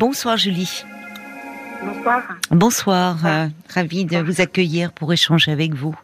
Bonsoir 0.00 0.38
Julie. 0.38 0.82
Bonsoir. 1.82 2.22
Bonsoir, 2.50 3.26
euh, 3.26 3.46
ravie 3.68 4.06
de 4.06 4.16
vous 4.16 4.40
accueillir 4.40 4.92
pour 4.94 5.12
échanger 5.12 5.52
avec 5.52 5.74
vous. 5.74 5.94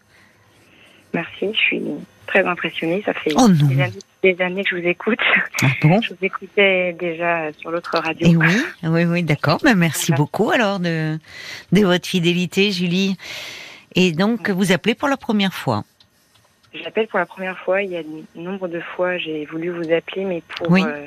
Merci, 1.15 1.47
je 1.55 1.59
suis 1.59 1.83
très 2.27 2.45
impressionnée. 2.45 3.03
Ça 3.07 3.15
fait 3.15 3.33
Oh 3.39 3.49
des, 3.49 3.81
années, 3.81 3.93
des 4.23 4.43
années 4.43 4.65
que 4.65 4.77
je 4.77 4.83
vous 4.83 4.87
écoute. 4.87 5.19
Ah 5.63 5.69
bon? 5.81 6.03
Je 6.03 6.11
vous 6.11 6.19
écoutais 6.21 6.93
déjà 7.01 7.51
sur 7.55 7.71
l'autre 7.71 7.97
radio. 7.99 8.27
Et 8.29 8.33
Eh 8.33 8.37
oui, 8.37 8.63
oui, 8.83 9.05
oui, 9.07 9.23
d'accord. 9.23 9.61
Ben, 9.65 9.75
merci 9.75 10.09
Voilà. 10.09 10.17
beaucoup 10.19 10.51
alors 10.51 10.79
de, 10.79 11.19
de 11.73 11.81
votre 11.81 12.07
fidélité, 12.07 12.73
Julie. 12.73 13.17
Et 13.95 14.13
donc, 14.13 14.51
vous 14.51 14.73
appelez 14.73 14.95
pour 14.95 15.09
la 15.09 15.17
première 15.17 15.55
fois? 15.55 15.85
J'appelle 16.75 17.07
pour 17.09 17.19
la 17.19 17.25
première 17.25 17.57
fois. 17.61 17.81
Il 17.83 17.93
y 17.93 17.97
a 17.97 18.03
nombre 18.35 18.69
de 18.69 18.81
fois, 18.95 19.17
j'ai 19.17 19.47
voulu 19.47 19.71
vous 19.71 19.91
appeler, 19.91 20.27
mais 20.27 20.43
pour 20.55 20.71
Oui. 20.71 20.83
euh, 20.87 21.07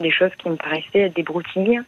des 0.00 0.10
choses 0.10 0.32
qui 0.42 0.48
me 0.48 0.56
paraissaient 0.56 1.08
des 1.10 1.22
broutilles. 1.22 1.80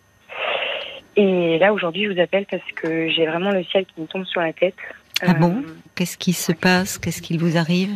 Et 1.17 1.59
là, 1.59 1.73
aujourd'hui, 1.73 2.07
je 2.07 2.13
vous 2.13 2.21
appelle 2.21 2.47
parce 2.51 2.63
que 2.75 3.09
j'ai 3.11 3.27
vraiment 3.27 3.51
le 3.51 3.63
ciel 3.65 3.85
qui 3.85 4.01
me 4.01 4.07
tombe 4.07 4.25
sur 4.25 4.41
la 4.41 4.53
tête. 4.53 4.75
Ah 5.21 5.35
bon 5.35 5.57
Euh, 5.67 5.75
Qu'est-ce 5.95 6.17
qui 6.17 6.33
se 6.33 6.53
passe? 6.53 6.99
Qu'est-ce 6.99 7.21
qui 7.23 7.37
vous 7.37 7.57
arrive? 7.57 7.91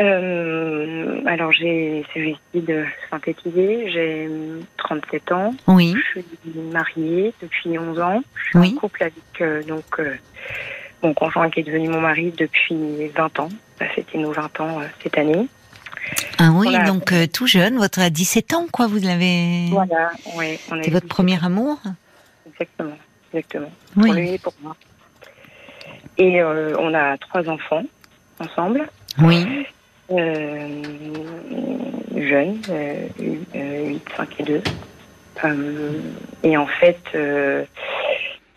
Euh, 0.00 1.20
Alors, 1.26 1.52
j'ai, 1.52 2.04
j'essaie 2.14 2.36
de 2.54 2.84
synthétiser. 3.10 3.90
J'ai 3.90 4.26
euh, 4.28 4.60
37 4.76 5.32
ans. 5.32 5.54
Oui, 5.68 5.94
Je 6.14 6.20
suis 6.20 6.60
mariée 6.72 7.32
depuis 7.40 7.78
11 7.78 7.98
ans. 8.00 8.22
Je 8.34 8.42
suis 8.50 8.58
Oui. 8.58 8.74
en 8.76 8.80
couple 8.80 9.02
avec 9.04 9.14
euh, 9.40 9.62
donc 9.64 9.84
euh, 9.98 10.14
mon 11.02 11.14
conjoint 11.14 11.48
qui 11.50 11.60
est 11.60 11.64
devenu 11.64 11.88
mon 11.88 12.00
mari 12.00 12.32
depuis 12.36 12.76
20 13.16 13.40
ans. 13.40 13.48
Ça 13.78 13.86
fêté 13.86 14.18
nos 14.18 14.32
20 14.32 14.60
ans 14.60 14.80
cette 15.02 15.16
année. 15.18 15.46
ah 16.38 16.50
oui, 16.52 16.68
Voilà. 16.68 16.84
donc 16.84 17.12
tout 17.32 17.46
jeune, 17.46 17.76
votre 17.78 18.00
à 18.00 18.10
17 18.10 18.52
ans, 18.54 18.66
quoi, 18.70 18.86
vous 18.86 18.98
l'avez. 19.00 19.66
Voilà, 19.70 20.10
on 20.26 20.38
C'est 20.40 20.88
est 20.88 20.90
votre 20.90 21.08
premier 21.08 21.42
amour? 21.44 21.78
Exactement, 22.64 22.98
exactement. 23.32 23.72
Oui. 23.96 24.04
Pour 24.04 24.12
lui 24.14 24.30
et 24.30 24.38
pour 24.38 24.54
moi. 24.62 24.76
Et 26.16 26.40
euh, 26.40 26.76
on 26.78 26.94
a 26.94 27.16
trois 27.18 27.48
enfants 27.48 27.82
ensemble, 28.38 28.88
Oui, 29.18 29.66
euh, 30.10 30.82
jeunes, 32.16 32.60
euh, 32.70 33.08
8, 33.18 34.02
5 34.16 34.40
et 34.40 34.42
2. 34.44 34.62
Euh, 35.44 36.00
et 36.42 36.56
en 36.56 36.66
fait, 36.66 37.00
euh, 37.14 37.64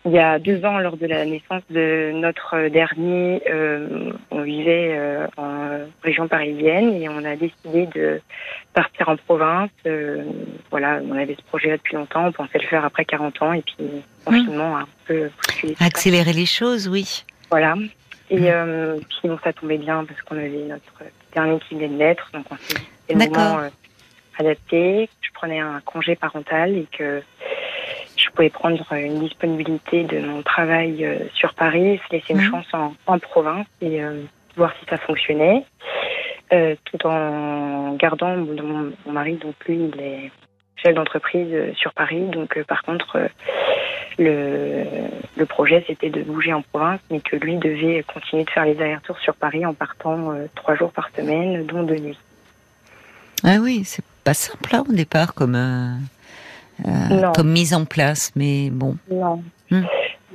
il 0.08 0.14
y 0.14 0.18
a 0.18 0.38
deux 0.38 0.64
ans, 0.64 0.78
lors 0.78 0.96
de 0.96 1.06
la 1.06 1.24
naissance 1.24 1.62
de 1.70 2.12
notre 2.14 2.68
dernier, 2.68 3.42
euh, 3.50 4.12
on 4.30 4.42
vivait 4.42 4.92
euh, 4.98 5.26
en 5.36 5.68
région 6.02 6.26
parisienne 6.28 6.94
et 7.00 7.08
on 7.08 7.24
a 7.24 7.36
décidé 7.36 7.86
de 7.94 8.20
partir 8.74 9.08
en 9.08 9.16
province. 9.16 9.70
Euh, 9.86 10.24
voilà, 10.70 11.00
on 11.08 11.16
avait 11.16 11.34
ce 11.36 11.42
projet-là 11.42 11.76
depuis 11.76 11.96
longtemps, 11.96 12.26
on 12.26 12.32
pensait 12.32 12.58
le 12.58 12.66
faire 12.66 12.84
après 12.84 13.04
40 13.04 13.42
ans 13.42 13.52
et 13.52 13.62
puis 13.62 13.74
le 13.80 14.02
confinement 14.24 14.76
a 14.76 14.80
un 14.80 14.88
peu 15.06 15.30
ça. 15.78 15.84
accélérer 15.84 16.32
les 16.32 16.46
choses, 16.46 16.88
oui. 16.88 17.24
Voilà. 17.50 17.74
Et 18.30 18.36
Mm. 18.40 19.00
puis 19.08 19.28
bon, 19.28 19.38
ça 19.42 19.52
tombait 19.54 19.78
bien 19.78 20.04
parce 20.04 20.20
qu'on 20.22 20.36
avait 20.36 20.48
notre 20.68 21.02
dernier 21.34 21.58
qui 21.60 21.74
venait 21.76 21.88
de 21.88 21.94
naître, 21.94 22.30
donc 22.34 22.44
on 22.50 22.56
s'est 22.56 23.14
moment 23.14 23.60
adapté, 24.38 25.08
je 25.22 25.28
prenais 25.32 25.60
un 25.60 25.80
congé 25.84 26.14
parental 26.14 26.76
et 26.76 26.86
que 26.96 27.22
je 28.18 28.30
pouvais 28.30 28.50
prendre 28.50 28.84
une 28.92 29.20
disponibilité 29.20 30.02
de 30.04 30.18
mon 30.20 30.42
travail 30.42 31.04
euh, 31.04 31.18
sur 31.34 31.54
Paris, 31.54 32.00
se 32.08 32.16
laisser 32.16 32.32
une 32.34 32.40
Mhm. 32.40 32.50
chance 32.50 32.66
en, 32.72 32.94
en 33.06 33.18
province 33.18 33.66
et 33.80 34.02
euh, 34.02 34.22
voir 34.56 34.72
si 34.78 34.86
ça 34.90 34.96
fonctionnait, 34.98 35.64
euh, 36.52 36.74
tout 36.84 37.06
en 37.06 37.94
gardant 37.94 38.36
mon, 38.36 38.92
mari, 39.10 39.34
donc 39.34 39.54
lui, 39.66 39.90
il 39.94 40.00
est 40.00 40.30
chef 40.76 40.94
d'entreprise 40.94 41.74
sur 41.76 41.92
Paris, 41.92 42.22
donc 42.28 42.60
par 42.64 42.82
contre, 42.82 43.18
le, 44.18 44.84
le 45.36 45.46
projet 45.46 45.84
c'était 45.86 46.10
de 46.10 46.22
bouger 46.22 46.52
en 46.52 46.62
province, 46.62 47.00
mais 47.10 47.20
que 47.20 47.36
lui 47.36 47.56
devait 47.56 48.04
continuer 48.04 48.44
de 48.44 48.50
faire 48.50 48.64
les 48.64 48.80
allers-retours 48.80 49.18
sur 49.18 49.34
Paris 49.34 49.64
en 49.66 49.74
partant 49.74 50.34
trois 50.54 50.74
jours 50.76 50.92
par 50.92 51.10
semaine, 51.16 51.64
dont 51.66 51.82
deux 51.82 51.96
nuits. 51.98 52.18
Ah 53.44 53.56
oui, 53.60 53.82
c'est 53.84 54.04
pas 54.24 54.34
simple 54.34 54.70
là, 54.72 54.82
au 54.88 54.92
départ 54.92 55.34
comme, 55.34 55.56
euh, 56.86 57.32
comme 57.34 57.50
mise 57.50 57.74
en 57.74 57.84
place, 57.84 58.30
mais 58.36 58.70
bon. 58.70 58.96
Non. 59.10 59.42
Hmm. 59.70 59.82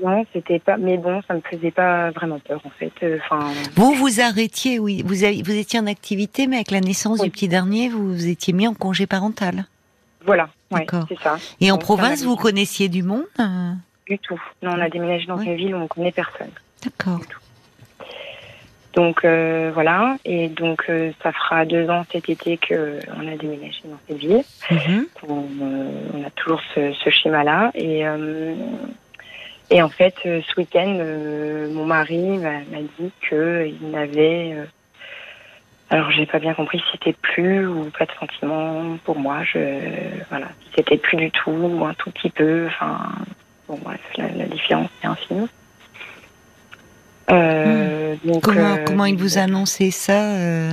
Non, 0.04 0.26
c'était 0.34 0.60
pas. 0.60 0.76
Mais 0.78 0.98
bon, 0.98 1.22
ça 1.28 1.34
me 1.36 1.42
faisait 1.42 1.72
pas 1.72 2.12
vraiment 2.12 2.40
peur 2.40 2.62
en 2.66 2.70
fait. 2.72 2.92
Euh, 3.04 3.20
Enfin, 3.30 3.52
Vous 3.76 3.94
vous 3.94 4.20
arrêtiez, 4.20 4.78
oui. 4.80 5.02
Vous, 5.06 5.24
avez- 5.24 5.42
vous 5.44 5.52
étiez 5.56 5.80
en 5.80 5.88
activité, 5.88 6.48
mais 6.48 6.58
avec 6.58 6.72
la 6.72 6.82
naissance 6.82 7.20
Oui. 7.20 7.26
du 7.28 7.32
petit 7.32 7.48
dernier, 7.48 7.90
vous 7.90 8.08
vous 8.14 8.28
étiez 8.28 8.54
mis 8.54 8.68
en 8.68 8.74
congé 8.74 9.08
parental. 9.08 9.66
voilà. 10.26 10.50
Ouais, 10.72 10.80
D'accord. 10.82 11.06
c'est 11.08 11.20
ça. 11.20 11.36
Et 11.62 11.72
en 11.72 11.76
Donc, 11.76 11.84
province, 11.84 12.24
vous 12.24 12.36
connaissiez 12.36 12.90
du 12.90 13.04
monde 13.04 13.26
euh, 13.40 13.72
Du 14.10 14.18
tout. 14.20 14.42
Non, 14.64 14.72
on 14.76 14.82
a 14.82 14.90
déménagé 14.90 15.26
dans 15.28 15.38
Ouais. 15.38 15.46
une 15.46 15.56
ville 15.56 15.76
où 15.76 15.78
on 15.78 15.88
connaît 15.88 16.12
personne. 16.12 16.50
D'accord. 16.84 17.22
Donc 18.94 19.26
euh, 19.26 19.72
voilà. 19.74 20.18
Et 20.24 20.50
donc 20.50 20.86
euh, 20.90 21.12
ça 21.22 21.32
fera 21.32 21.66
deux 21.66 21.90
ans 21.90 22.06
cet 22.12 22.30
été 22.30 22.58
que 22.58 23.00
on 23.18 23.28
a 23.28 23.36
déménagé 23.36 23.82
dans 23.86 23.98
cette 24.08 24.18
ville. 24.18 24.44
Mhm. 24.72 25.08
on, 25.28 25.44
euh, 25.62 25.90
on 26.14 26.24
a 26.24 26.30
toujours 26.32 26.62
ce, 26.76 26.94
ce 26.94 27.10
schéma-là. 27.10 27.72
Et, 27.74 28.06
euh, 28.08 28.54
et 29.72 29.82
en 29.82 29.90
fait, 29.90 30.14
euh, 30.26 30.42
ce 30.48 30.60
week-end, 30.60 30.98
euh, 31.00 31.74
mon 31.74 31.86
mari 31.86 32.38
m'a 32.38 32.60
m'a 32.72 32.82
dit 33.00 33.12
qu'il 33.28 33.90
n'avait. 33.90 34.54
euh, 34.54 34.66
alors, 35.90 36.10
j'ai 36.12 36.26
pas 36.26 36.40
bien 36.40 36.54
compris 36.56 36.80
si 36.80 36.86
c'était 36.94 37.14
plus 37.14 37.68
ou 37.68 37.92
pas 37.98 38.06
de 38.06 38.12
sentiment 38.20 38.98
pour 39.04 39.18
moi. 39.20 39.44
Je, 39.44 39.60
voilà, 40.30 40.48
si 40.64 40.72
c'était 40.78 40.98
plus 40.98 41.18
du 41.18 41.30
tout 41.32 41.52
ou 41.52 41.86
un 41.86 41.94
tout 41.96 42.10
petit 42.12 42.30
peu. 42.32 42.66
Enfin, 42.68 42.98
bon, 43.68 43.78
bref, 43.84 44.00
la, 44.18 44.28
la 44.30 44.46
différence 44.46 44.90
est 45.04 45.08
infime. 45.08 45.48
Euh, 47.32 48.16
donc, 48.24 48.44
Comment, 48.44 48.76
euh, 48.76 48.86
comment 48.86 49.06
il 49.06 49.18
vous 49.18 49.38
a 49.38 49.42
annoncé 49.42 49.92
ça 49.92 50.36
euh, 50.36 50.72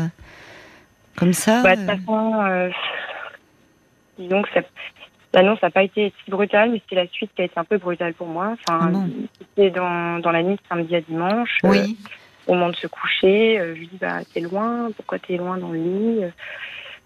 Comme 1.17 1.33
ça 1.33 1.63
bah, 1.63 1.77
de 1.77 1.81
toute 1.81 2.05
façon, 2.05 2.71
disons 4.19 4.43
que 4.43 4.49
l'annonce 5.33 5.63
n'a 5.63 5.71
pas 5.71 5.83
été 5.83 6.13
si 6.25 6.31
brutale, 6.31 6.71
mais 6.73 6.83
c'est 6.89 6.97
la 6.97 7.07
suite 7.09 7.31
qui 7.35 7.43
a 7.43 7.45
été 7.45 7.59
un 7.59 7.65
peu 7.65 7.79
brutale 7.79 8.15
pour 8.15 8.27
moi. 8.27 8.55
Enfin, 8.69 8.91
Ah 8.93 9.07
c'était 9.39 9.71
dans, 9.71 10.19
dans 10.19 10.33
la 10.33 10.43
nuit 10.43 10.57
de 10.57 10.61
samedi 10.69 10.97
à 10.97 11.01
dimanche. 11.01 11.59
Oui. 11.63 11.97
au 12.47 12.55
moment 12.55 12.71
de 12.71 12.77
se 12.77 12.87
coucher, 12.87 13.59
je 13.59 13.79
lui 13.79 13.87
dis 13.87 13.99
bah 14.01 14.19
t'es 14.33 14.41
loin, 14.41 14.91
pourquoi 14.97 15.19
t'es 15.19 15.37
loin 15.37 15.57
dans 15.57 15.71
le 15.71 15.79
lit 15.79 16.21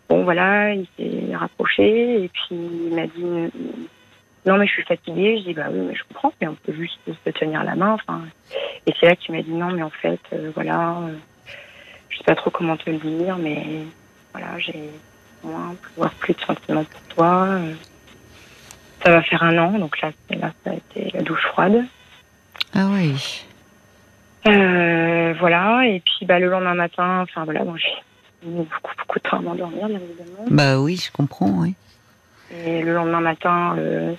Bon 0.09 0.23
voilà, 0.23 0.75
il 0.75 0.87
s'est 0.99 1.35
rapproché 1.35 2.25
et 2.25 2.29
puis 2.29 2.57
il 2.89 2.95
m'a 2.95 3.07
dit 3.07 3.51
non 4.47 4.57
mais 4.59 4.67
je 4.67 4.73
suis 4.73 4.83
fatiguée. 4.85 5.39
Je 5.39 5.45
dis 5.45 5.55
bah 5.55 5.67
oui 5.71 5.81
mais 5.89 5.95
je 5.95 6.03
comprends, 6.05 6.33
mais 6.41 6.49
on 6.49 6.55
peut 6.55 6.73
juste 6.75 6.99
se 7.07 7.31
tenir 7.31 7.65
la 7.65 7.75
main. 7.75 7.93
Enfin, 7.93 8.23
et 8.87 8.93
c'est 8.99 9.07
là 9.07 9.17
qu'il 9.17 9.35
m'a 9.35 9.43
dit 9.43 9.53
non 9.53 9.71
mais 9.73 9.83
en 9.83 9.91
fait 9.91 10.21
euh, 10.33 10.51
voilà, 10.55 10.99
euh, 11.03 11.15
je 12.11 12.19
sais 12.19 12.25
pas 12.25 12.35
trop 12.35 12.51
comment 12.51 12.77
te 12.77 12.89
le 12.91 12.99
dire, 12.99 13.37
mais 13.39 13.65
voilà 14.33 14.59
j'ai 14.59 14.91
moins 15.43 15.75
voire 15.97 16.13
plus 16.15 16.35
de 16.35 16.41
sentiments 16.41 16.85
pour 16.85 17.01
toi. 17.15 17.47
euh. 17.49 17.75
Ça 19.03 19.11
va 19.11 19.23
faire 19.23 19.43
un 19.43 19.59
an, 19.59 19.79
donc 19.79 20.01
là, 20.01 20.11
là 20.31 20.51
ça 20.65 20.71
a 20.71 20.75
été 20.75 21.11
la 21.13 21.23
douche 21.23 21.45
froide. 21.49 21.85
Ah 22.75 22.87
oui. 22.91 23.45
Euh, 24.47 25.35
voilà, 25.39 25.87
et 25.87 26.01
puis 26.01 26.27
bah, 26.27 26.39
le 26.39 26.49
lendemain 26.49 26.75
matin, 26.75 27.21
enfin 27.23 27.45
voilà, 27.45 27.65
bon, 27.65 27.77
j'ai 27.77 27.89
mis 28.49 28.57
beaucoup, 28.65 28.93
beaucoup 28.99 29.19
de 29.19 29.29
temps 29.29 29.39
à 29.39 29.41
m'endormir, 29.41 29.89
bien 29.89 29.99
évidemment. 30.01 30.45
Bah 30.49 30.79
oui, 30.79 30.97
je 30.97 31.11
comprends, 31.13 31.51
oui. 31.51 31.75
Et 32.65 32.83
le 32.83 32.95
lendemain 32.95 33.21
matin, 33.21 33.75
euh, 33.79 34.15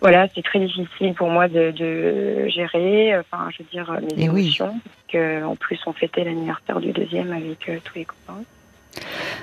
voilà, 0.00 0.26
c'est 0.34 0.42
très 0.42 0.60
difficile 0.60 1.14
pour 1.14 1.28
moi 1.30 1.48
de, 1.48 1.70
de 1.70 2.46
gérer, 2.48 3.18
enfin, 3.18 3.48
je 3.50 3.62
veux 3.62 3.68
dire, 3.70 3.90
mes 4.02 4.24
Eh 4.24 4.28
oui. 4.28 4.42
émotions. 4.42 4.78
Que, 5.08 5.44
en 5.44 5.56
plus, 5.56 5.78
on 5.86 5.92
fêtait 5.92 6.24
l'anniversaire 6.24 6.80
du 6.80 6.92
deuxième 6.92 7.32
avec 7.32 7.68
euh, 7.68 7.78
tous 7.84 7.94
les 7.98 8.04
copains. 8.04 8.42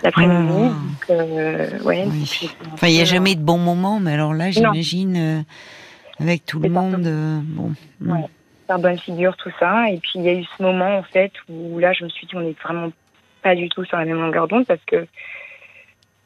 L'après-midi, 0.04 0.54
Oh. 0.54 0.64
donc, 0.70 1.10
euh, 1.10 1.80
ouais. 1.84 2.06
Oui. 2.08 2.50
Enfin, 2.74 2.88
il 2.88 2.94
n'y 2.94 3.02
a 3.02 3.06
jamais 3.06 3.36
de 3.36 3.42
bons 3.42 3.58
moments, 3.58 4.00
mais 4.00 4.14
alors 4.14 4.34
là, 4.34 4.52
j'imagine, 4.52 5.18
euh, 5.18 5.42
avec 6.20 6.46
tout 6.46 6.60
le 6.60 6.70
monde, 6.70 7.02
bon. 7.44 7.72
mm. 8.00 8.12
Ouais. 8.12 8.26
faire 8.68 8.80
bonne 8.80 8.98
figure, 9.00 9.36
tout 9.38 9.52
ça. 9.60 9.90
Et 9.90 9.98
puis 9.98 10.12
il 10.16 10.22
y 10.24 10.30
a 10.30 10.34
eu 10.34 10.44
ce 10.58 10.64
moment 10.64 10.98
en 10.98 11.04
fait 11.04 11.32
où 11.50 11.80
là 11.80 11.92
je 11.94 12.04
me 12.06 12.10
suis 12.10 12.26
dit 12.28 12.36
on 12.36 12.42
est 12.42 12.58
vraiment 12.62 12.90
pas 13.42 13.54
du 13.56 13.68
tout 13.70 13.84
sur 13.84 13.98
la 13.98 14.06
même 14.06 14.20
longueur 14.22 14.48
d'onde 14.48 14.66
parce 14.66 14.80
que 14.86 15.08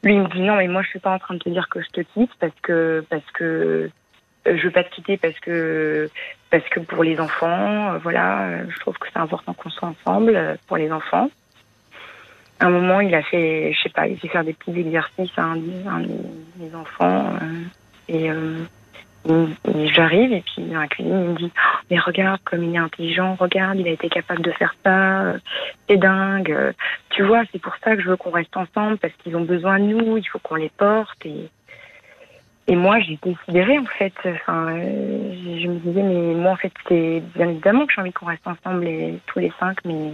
lui 0.04 0.14
il 0.14 0.20
me 0.20 0.28
dit 0.28 0.40
non 0.42 0.54
mais 0.56 0.68
moi 0.68 0.82
je 0.82 0.88
suis 0.90 0.98
pas 1.00 1.12
en 1.12 1.18
train 1.18 1.34
de 1.34 1.40
te 1.40 1.48
dire 1.48 1.66
que 1.68 1.80
je 1.82 1.88
te 1.88 2.00
quitte 2.02 2.30
parce 2.38 2.52
que 2.62 3.04
parce 3.10 3.28
que 3.34 3.90
je 4.46 4.62
veux 4.62 4.70
pas 4.70 4.84
te 4.84 4.94
quitter 4.94 5.16
parce 5.16 5.38
que 5.40 6.08
parce 6.50 6.64
que 6.68 6.80
pour 6.80 7.02
les 7.04 7.18
enfants 7.20 7.92
euh, 7.94 7.98
voilà 7.98 8.42
euh, 8.48 8.64
je 8.68 8.78
trouve 8.80 8.96
que 8.98 9.08
c'est 9.12 9.18
important 9.18 9.52
qu'on 9.54 9.70
soit 9.70 9.88
ensemble 9.88 10.34
euh, 10.36 10.54
pour 10.66 10.76
les 10.76 10.90
enfants. 10.92 11.28
À 12.60 12.66
un 12.66 12.70
moment 12.70 13.00
il 13.00 13.14
a 13.14 13.22
fait 13.22 13.72
je 13.72 13.82
sais 13.82 13.88
pas 13.90 14.06
il 14.06 14.18
fait 14.18 14.28
faire 14.28 14.44
des 14.44 14.52
petits 14.52 14.78
exercices 14.78 15.36
à 15.36 15.42
un, 15.42 15.56
un 15.88 16.00
de 16.00 16.16
mes 16.58 16.74
enfants 16.74 17.32
euh, 17.42 17.62
et 18.08 18.30
euh, 18.30 18.64
j'arrive 19.92 20.32
et 20.32 20.42
puis 20.42 20.62
dans 20.64 20.80
la 20.80 20.86
cuisine, 20.86 21.12
il 21.12 21.30
me 21.30 21.36
dit 21.36 21.52
Oh, 21.52 21.78
Mais 21.90 21.98
regarde 21.98 22.40
comme 22.44 22.62
il 22.62 22.74
est 22.74 22.78
intelligent, 22.78 23.34
regarde, 23.34 23.78
il 23.78 23.88
a 23.88 23.90
été 23.90 24.08
capable 24.08 24.42
de 24.42 24.52
faire 24.52 24.74
ça, 24.84 25.22
euh, 25.22 25.38
c'est 25.88 25.96
dingue. 25.96 26.52
euh, 26.52 26.72
Tu 27.10 27.22
vois, 27.24 27.42
c'est 27.50 27.60
pour 27.60 27.74
ça 27.82 27.96
que 27.96 28.02
je 28.02 28.08
veux 28.08 28.16
qu'on 28.16 28.30
reste 28.30 28.56
ensemble 28.56 28.98
parce 28.98 29.12
qu'ils 29.14 29.36
ont 29.36 29.42
besoin 29.44 29.78
de 29.78 29.84
nous, 29.84 30.16
il 30.16 30.24
faut 30.28 30.38
qu'on 30.38 30.54
les 30.54 30.70
porte. 30.70 31.26
Et 32.68 32.76
moi, 32.76 32.98
j'étais 33.00 33.34
sidérée, 33.44 33.78
en 33.78 33.84
fait. 33.86 34.12
Enfin, 34.24 34.68
euh, 34.76 35.32
je 35.60 35.66
me 35.68 35.78
disais, 35.78 36.02
mais 36.02 36.34
moi, 36.34 36.52
en 36.52 36.56
fait, 36.56 36.72
c'est 36.88 37.22
bien 37.36 37.48
évidemment 37.48 37.86
que 37.86 37.92
j'ai 37.94 38.00
envie 38.00 38.12
qu'on 38.12 38.26
reste 38.26 38.46
ensemble 38.46 38.84
les, 38.84 39.18
tous 39.26 39.38
les 39.38 39.52
cinq, 39.60 39.78
mais, 39.84 40.12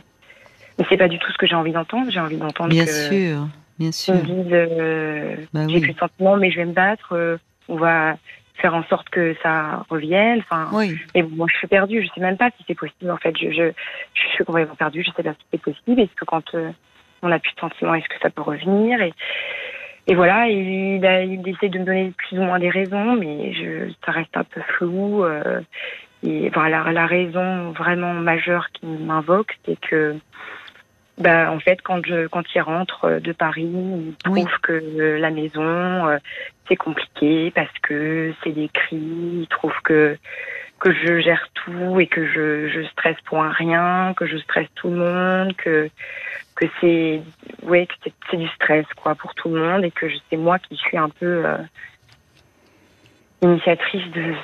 mais 0.79 0.85
c'est 0.89 0.97
pas 0.99 1.09
du 1.09 1.19
tout 1.19 1.31
ce 1.33 1.39
que 1.39 1.47
j'ai 1.47 1.55
envie 1.55 1.73
d'entendre. 1.73 2.11
J'ai 2.11 2.21
envie 2.21 2.37
d'entendre 2.37 2.71
Bien 2.71 2.85
que 2.85 2.91
sûr, 2.91 3.47
bien 3.79 3.93
sûr. 3.93 4.15
on 4.15 4.19
me 4.19 4.23
dise, 4.23 4.53
euh, 4.53 5.37
Bah 5.55 5.67
j'ai 5.69 5.75
oui. 5.77 5.81
plus 5.81 5.93
de 5.95 5.99
sentiments, 5.99 6.37
mais 6.37 6.51
je 6.51 6.57
vais 6.59 6.67
me 6.67 6.73
battre. 6.73 7.13
euh, 7.13 7.37
on 7.69 7.77
va 7.77 8.17
faire 8.57 8.75
en 8.75 8.85
sorte 8.85 9.09
que 9.09 9.35
ça 9.43 9.85
revienne. 9.89 10.41
Enfin, 10.41 10.69
Oui, 10.73 10.99
et 11.15 11.23
moi, 11.23 11.47
je 11.51 11.57
suis 11.57 11.67
perdue. 11.69 12.03
Je 12.03 12.09
sais 12.15 12.21
même 12.21 12.37
pas 12.37 12.51
si 12.59 12.65
c'est 12.67 12.75
possible. 12.75 13.11
En 13.11 13.17
fait, 13.17 13.35
je, 13.39 13.51
je, 13.51 13.73
je 14.15 14.29
suis 14.35 14.45
complètement 14.45 14.75
perdue. 14.75 15.03
Je 15.03 15.11
sais 15.17 15.23
pas 15.23 15.33
si 15.33 15.39
c'est 15.51 15.61
possible. 15.63 16.01
Est-ce 16.01 16.15
que 16.15 16.25
quand 16.27 16.55
euh, 16.55 16.71
on 17.23 17.29
n'a 17.29 17.39
plus 17.39 17.53
de 17.55 17.61
sentiments, 17.61 17.95
est-ce 17.95 18.09
que 18.09 18.21
ça 18.21 18.29
peut 18.31 18.43
revenir? 18.43 19.01
Et, 19.01 19.15
et 20.07 20.15
voilà. 20.15 20.49
Il, 20.49 21.05
a, 21.07 21.23
il 21.23 21.47
essaie 21.49 21.69
de 21.69 21.79
me 21.79 21.85
donner 21.85 22.13
plus 22.17 22.39
ou 22.39 22.43
moins 22.43 22.59
des 22.59 22.71
raisons, 22.71 23.17
mais 23.17 23.53
je, 23.53 23.93
ça 24.05 24.13
reste 24.13 24.37
un 24.37 24.45
peu 24.45 24.61
flou. 24.77 25.25
euh, 25.25 25.61
et 26.25 26.51
voilà, 26.51 26.91
la 26.93 27.07
raison 27.07 27.71
vraiment 27.73 28.15
majeure 28.15 28.69
qui 28.73 28.87
m'invoque, 28.87 29.59
c'est 29.67 29.79
que, 29.81 30.15
bah, 31.19 31.51
en 31.53 31.59
fait, 31.59 31.81
quand 31.83 32.05
je, 32.07 32.29
quand 32.29 32.45
il 32.55 32.61
rentre 32.61 33.19
de 33.21 33.33
Paris, 33.33 33.69
il 33.73 34.15
trouve 34.23 34.35
Oui. 34.37 34.45
que 34.63 35.17
la 35.19 35.31
maison, 35.31 36.09
euh, 36.09 36.19
c'est 36.69 36.77
compliqué 36.77 37.51
parce 37.55 37.77
que 37.83 38.33
c'est 38.43 38.53
des 38.53 38.69
cris. 38.69 38.97
Il 38.97 39.47
trouve 39.51 39.75
que 39.83 40.17
que 40.83 40.93
je 40.93 41.21
gère 41.21 41.49
tout 41.55 42.01
et 42.01 42.09
que 42.09 42.27
je, 42.27 42.69
je 42.69 42.83
stresse 42.89 43.17
pour 43.25 43.41
un 43.41 43.53
rien, 43.53 44.15
que 44.17 44.27
je 44.27 44.37
stresse 44.39 44.67
tout 44.75 44.91
le 44.91 44.97
monde, 44.97 45.55
que 45.55 45.89
que 46.57 46.67
c'est 46.81 47.23
ouais 47.63 47.87
du 48.33 48.49
stress 48.49 48.85
quoi 48.97 49.15
pour 49.15 49.33
tout 49.35 49.49
le 49.49 49.61
monde 49.61 49.85
et 49.85 49.93
que 49.93 50.07
c'est 50.29 50.37
moi 50.37 50.59
qui 50.59 50.77
suis 50.77 50.99
un 50.99 51.09
peu 51.09 51.47
euh, 51.47 51.57
initiatrice 53.43 54.11
de 54.11 54.35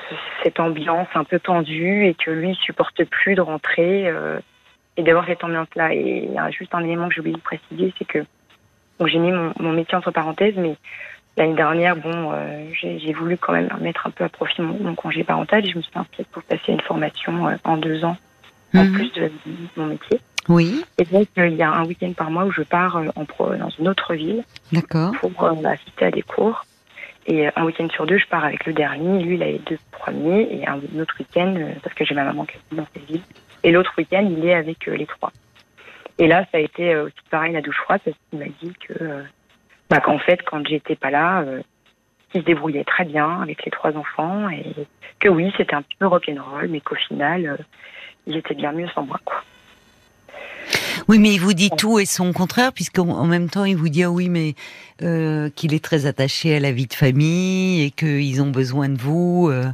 cette 0.43 0.61
ambiance 0.61 1.09
un 1.15 1.25
peu 1.25 1.41
tendue 1.41 2.07
et 2.07 2.15
que 2.15 2.31
lui 2.31 2.55
supporte 2.55 3.05
plus 3.05 3.35
de 3.35 3.41
rentrer 3.41 4.09
euh, 4.09 4.39
et 4.97 5.03
d'avoir 5.03 5.27
cette 5.27 5.43
ambiance 5.43 5.69
là 5.75 5.93
et 5.93 6.25
il 6.25 6.33
y 6.33 6.39
a 6.39 6.51
juste 6.51 6.75
un 6.75 6.85
élément 6.85 7.09
que 7.09 7.15
j'ai 7.15 7.21
oublié 7.21 7.37
de 7.37 7.43
préciser 7.43 7.93
c'est 7.99 8.07
que 8.07 8.25
j'ai 9.05 9.19
mis 9.19 9.33
mon, 9.33 9.53
mon 9.59 9.73
métier 9.73 9.97
entre 9.97 10.13
parenthèses 10.13 10.57
mais 10.57 10.77
L'année 11.39 11.55
dernière, 11.55 11.95
bon, 11.95 12.33
euh, 12.33 12.65
j'ai 12.75 13.13
voulu 13.13 13.37
quand 13.37 13.53
même 13.53 13.71
mettre 13.81 14.07
un 14.09 14.11
peu 14.11 14.25
à 14.25 14.29
profit 14.29 14.61
mon, 14.61 14.77
mon 14.83 14.95
congé 14.97 15.23
parental 15.23 15.65
et 15.65 15.71
je 15.71 15.77
me 15.77 15.83
suis 15.83 15.93
inscrite 15.95 16.27
pour 16.29 16.43
passer 16.43 16.73
une 16.73 16.81
formation 16.81 17.47
euh, 17.47 17.55
en 17.63 17.77
deux 17.77 18.05
ans, 18.05 18.17
en 18.75 18.85
Mhm. 18.85 18.93
plus 18.93 19.13
de 19.13 19.31
mon 19.77 19.87
métier. 19.87 20.19
oui, 20.49 20.85
Et 20.99 21.05
donc, 21.05 21.29
euh, 21.39 21.47
il 21.47 21.55
y 21.55 21.63
a 21.63 21.71
un 21.71 21.85
week-end 21.85 22.13
par 22.13 22.33
mois 22.33 22.45
où 22.45 22.51
je 22.51 22.63
pars 22.63 23.01
en 23.15 23.25
pro, 23.25 23.55
dans 23.55 23.69
une 23.69 23.87
autre 23.89 24.15
ville 24.15 24.43
pour 25.21 25.45
euh, 25.45 25.65
assister 25.65 26.07
à 26.07 26.11
des 26.11 26.23
cours. 26.23 26.65
Et 27.27 27.47
un 27.55 27.65
week-end 27.65 27.89
sur 27.91 28.05
deux, 28.07 28.19
je 28.19 28.27
pars 28.27 28.45
avec 28.45 28.67
le 28.67 28.73
dernier. 28.73 29.23
Lui, 29.23 29.37
il 29.37 29.43
a 29.45 29.47
les 29.47 29.61
deux 29.61 29.79
premiers. 29.93 30.49
Et 30.51 30.67
un 30.67 30.81
autre 31.01 31.15
week-end, 31.21 31.55
parce 31.85 31.95
que 31.95 32.05
j'ai 32.05 32.15
ma 32.17 32.25
maman 32.25 32.47
qui 32.47 32.57
est 32.57 32.75
dans 32.75 32.87
cette 32.95 33.05
ville. 33.09 33.21
Et 33.63 33.71
l'autre 33.71 33.93
week-end, 33.97 34.27
il 34.29 34.45
est 34.45 34.55
avec 34.55 34.87
les 34.87 35.07
trois. 35.07 35.31
Et 36.19 36.27
là, 36.27 36.45
ça 36.51 36.59
a 36.59 36.61
été 36.61 36.97
aussi 36.97 37.15
pareil, 37.31 37.53
la 37.53 37.61
douche 37.61 37.77
froide, 37.85 38.01
parce 38.05 38.17
qu'il 38.31 38.39
m'a 38.41 38.47
dit 38.61 38.73
que, 38.89 38.95
bah, 39.91 40.01
qu'en 40.01 40.19
fait, 40.19 40.41
quand 40.43 40.67
j'étais 40.67 40.97
pas 40.97 41.11
là, 41.11 41.41
euh, 41.41 41.63
il 42.35 42.43
se 42.43 42.47
débrouillait 42.47 42.85
très 42.85 43.05
bien 43.05 43.43
avec 43.43 43.65
les 43.65 43.71
trois 43.71 43.97
enfants. 43.97 44.49
Et 44.51 44.65
que 45.21 45.29
oui, 45.29 45.53
c'était 45.57 45.75
un 45.75 45.83
petit 45.83 45.97
peu 45.99 46.07
rock'n'roll, 46.07 46.69
mais 46.69 46.81
qu'au 46.81 46.97
final, 46.97 47.47
euh, 47.47 47.57
il 48.27 48.37
était 48.37 48.55
bien 48.55 48.73
mieux 48.73 48.89
sans 48.95 49.05
moi, 49.05 49.19
quoi. 49.25 49.43
Oui, 51.09 51.19
mais 51.19 51.33
il 51.33 51.39
vous 51.39 51.55
dit 51.55 51.71
tout 51.71 51.99
et 51.99 52.05
son 52.05 52.35
contraire, 52.35 52.73
puisqu'en 52.73 53.09
en 53.09 53.25
même 53.25 53.49
temps, 53.49 53.65
il 53.65 53.77
vous 53.77 53.89
dit 53.89 54.03
ah 54.03 54.11
oui, 54.11 54.29
mais 54.29 54.55
euh, 55.01 55.49
qu'il 55.49 55.73
est 55.73 55.83
très 55.83 56.05
attaché 56.05 56.55
à 56.55 56.61
la 56.61 56.71
vie 56.71 56.87
de 56.87 56.93
famille 56.93 57.83
et 57.83 57.91
qu'ils 57.91 58.43
ont 58.43 58.51
besoin 58.51 58.89
de 58.91 58.99
vous. 58.99 59.49
euh. 59.51 59.65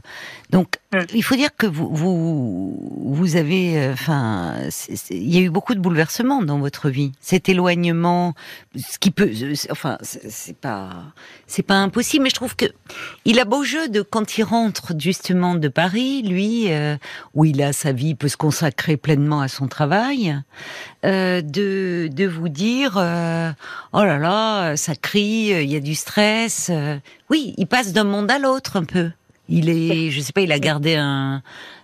Donc. 0.50 0.76
Il 1.12 1.22
faut 1.22 1.36
dire 1.36 1.50
que 1.56 1.66
vous 1.66 1.88
vous, 1.94 3.14
vous 3.14 3.36
avez, 3.36 3.78
euh, 3.78 3.92
enfin, 3.92 4.54
il 5.10 5.34
y 5.34 5.38
a 5.38 5.40
eu 5.40 5.50
beaucoup 5.50 5.74
de 5.74 5.80
bouleversements 5.80 6.42
dans 6.42 6.58
votre 6.58 6.90
vie. 6.90 7.12
Cet 7.20 7.48
éloignement, 7.48 8.34
ce 8.76 8.98
qui 8.98 9.10
peut, 9.10 9.30
euh, 9.42 9.54
enfin, 9.70 9.98
c'est 10.02 10.56
pas, 10.56 10.90
c'est 11.46 11.62
pas 11.62 11.76
impossible, 11.76 12.24
mais 12.24 12.30
je 12.30 12.34
trouve 12.34 12.56
que 12.56 12.66
il 13.24 13.38
a 13.38 13.44
beau 13.44 13.64
jeu 13.64 13.88
de 13.88 14.02
quand 14.02 14.38
il 14.38 14.42
rentre 14.42 14.92
justement 14.98 15.54
de 15.54 15.68
Paris, 15.68 16.22
lui, 16.22 16.72
euh, 16.72 16.96
où 17.34 17.44
il 17.44 17.62
a 17.62 17.72
sa 17.72 17.92
vie, 17.92 18.14
peut 18.14 18.28
se 18.28 18.36
consacrer 18.36 18.96
pleinement 18.96 19.40
à 19.40 19.48
son 19.48 19.68
travail 19.68 20.40
de, 21.02 22.08
de 22.10 22.26
vous 22.26 22.48
dire 22.48 22.92
oh 22.96 24.04
là 24.04 24.18
là 24.18 24.76
ça 24.76 24.94
crie 24.94 25.50
il 25.50 25.70
y 25.70 25.76
a 25.76 25.80
du 25.80 25.94
stress 25.94 26.70
oui 27.28 27.54
il 27.58 27.66
passe 27.66 27.92
d'un 27.92 28.04
monde 28.04 28.30
à 28.30 28.38
l'autre 28.38 28.76
un 28.76 28.84
peu 28.84 29.10
il 29.48 29.68
est 29.68 30.10
je 30.10 30.20
sais 30.20 30.32
pas 30.32 30.40
il 30.40 30.52
a 30.52 30.58
gardé 30.58 30.94
un 30.94 31.42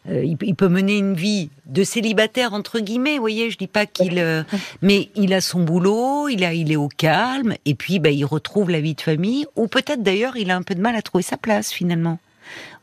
euh, 0.08 0.24
il, 0.24 0.36
il 0.42 0.54
peut 0.54 0.68
mener 0.68 0.96
une 0.96 1.14
vie 1.14 1.50
de 1.66 1.84
célibataire 1.84 2.54
entre 2.54 2.80
guillemets 2.80 3.16
vous 3.16 3.20
voyez 3.20 3.50
je 3.50 3.58
dis 3.58 3.66
pas 3.66 3.84
qu'il 3.86 4.18
euh, 4.18 4.42
mais 4.80 5.10
il 5.14 5.34
a 5.34 5.40
son 5.40 5.62
boulot 5.62 6.28
il 6.28 6.42
a 6.44 6.54
il 6.54 6.72
est 6.72 6.76
au 6.76 6.88
calme 6.88 7.54
et 7.66 7.74
puis 7.74 7.98
ben 7.98 8.14
il 8.14 8.24
retrouve 8.24 8.70
la 8.70 8.80
vie 8.80 8.94
de 8.94 9.00
famille 9.02 9.44
ou 9.56 9.66
peut-être 9.66 10.02
d'ailleurs 10.02 10.36
il 10.36 10.50
a 10.50 10.56
un 10.56 10.62
peu 10.62 10.74
de 10.74 10.80
mal 10.80 10.96
à 10.96 11.02
trouver 11.02 11.22
sa 11.22 11.36
place 11.36 11.70
finalement 11.72 12.18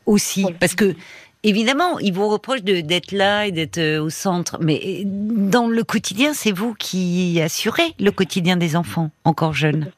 aussi 0.05 0.45
parce 0.59 0.75
que 0.75 0.95
Évidemment, 1.43 1.99
il 1.99 2.13
vous 2.13 2.27
reproche 2.27 2.63
de- 2.63 2.81
d'être 2.81 3.11
là 3.11 3.45
et 3.45 3.51
d'être 3.51 3.77
euh, 3.77 4.01
au 4.01 4.09
centre, 4.09 4.57
mais 4.59 5.03
dans 5.05 5.67
le 5.67 5.83
quotidien, 5.83 6.33
c'est 6.33 6.51
vous 6.51 6.73
qui 6.73 7.39
assurez 7.39 7.93
le 7.99 8.11
quotidien 8.11 8.57
des 8.57 8.75
enfants 8.75 9.11
encore 9.23 9.53
jeunes. 9.53 9.91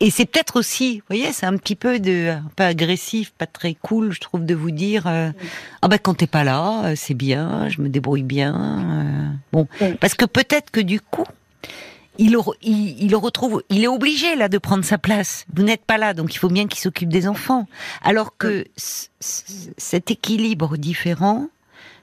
Et 0.00 0.10
c'est 0.10 0.26
peut-être 0.26 0.56
aussi, 0.58 0.98
vous 0.98 1.04
voyez, 1.08 1.32
c'est 1.32 1.46
un 1.46 1.56
petit 1.56 1.74
peu 1.76 1.98
de, 1.98 2.34
peu 2.56 2.64
agressif, 2.64 3.32
pas 3.36 3.46
très 3.46 3.74
cool, 3.74 4.12
je 4.12 4.20
trouve, 4.20 4.44
de 4.44 4.54
vous 4.54 4.70
dire, 4.70 5.06
euh, 5.06 5.30
ah 5.82 5.88
ben 5.88 5.98
quand 5.98 6.14
t'es 6.14 6.26
pas 6.26 6.44
là, 6.44 6.84
euh, 6.84 6.94
c'est 6.96 7.14
bien, 7.14 7.68
je 7.68 7.80
me 7.80 7.88
débrouille 7.88 8.22
bien. 8.22 8.54
euh, 8.54 9.28
bon, 9.52 9.66
Oui. 9.80 9.94
parce 10.00 10.14
que 10.14 10.24
peut-être 10.24 10.70
que 10.70 10.80
du 10.80 11.00
coup, 11.00 11.24
il, 12.18 12.36
il, 12.62 13.14
retrouve, 13.16 13.62
il 13.70 13.82
est 13.84 13.88
obligé 13.88 14.34
là 14.36 14.48
de 14.48 14.58
prendre 14.58 14.84
sa 14.84 14.98
place. 14.98 15.44
Vous 15.54 15.62
n'êtes 15.62 15.84
pas 15.84 15.98
là, 15.98 16.14
donc 16.14 16.34
il 16.34 16.38
faut 16.38 16.48
bien 16.48 16.66
qu'il 16.66 16.80
s'occupe 16.80 17.08
des 17.10 17.28
enfants. 17.28 17.66
Alors 18.02 18.36
que 18.36 18.64
cet 18.76 20.10
équilibre 20.10 20.76
différent 20.76 21.46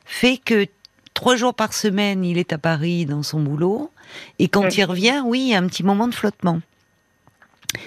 fait 0.06 0.38
que 0.38 0.68
trois 1.14 1.36
jours 1.36 1.54
par 1.54 1.74
semaine, 1.74 2.24
il 2.26 2.38
est 2.38 2.54
à 2.54 2.58
Paris 2.58 3.06
dans 3.06 3.24
son 3.24 3.40
boulot, 3.42 3.92
et 4.40 4.48
quand 4.50 4.66
Oui. 4.66 4.74
il 4.78 4.84
revient, 4.86 5.22
oui, 5.26 5.40
il 5.42 5.48
y 5.50 5.56
a 5.56 5.58
un 5.58 5.68
petit 5.68 5.84
moment 5.84 6.08
de 6.08 6.14
flottement. 6.16 6.60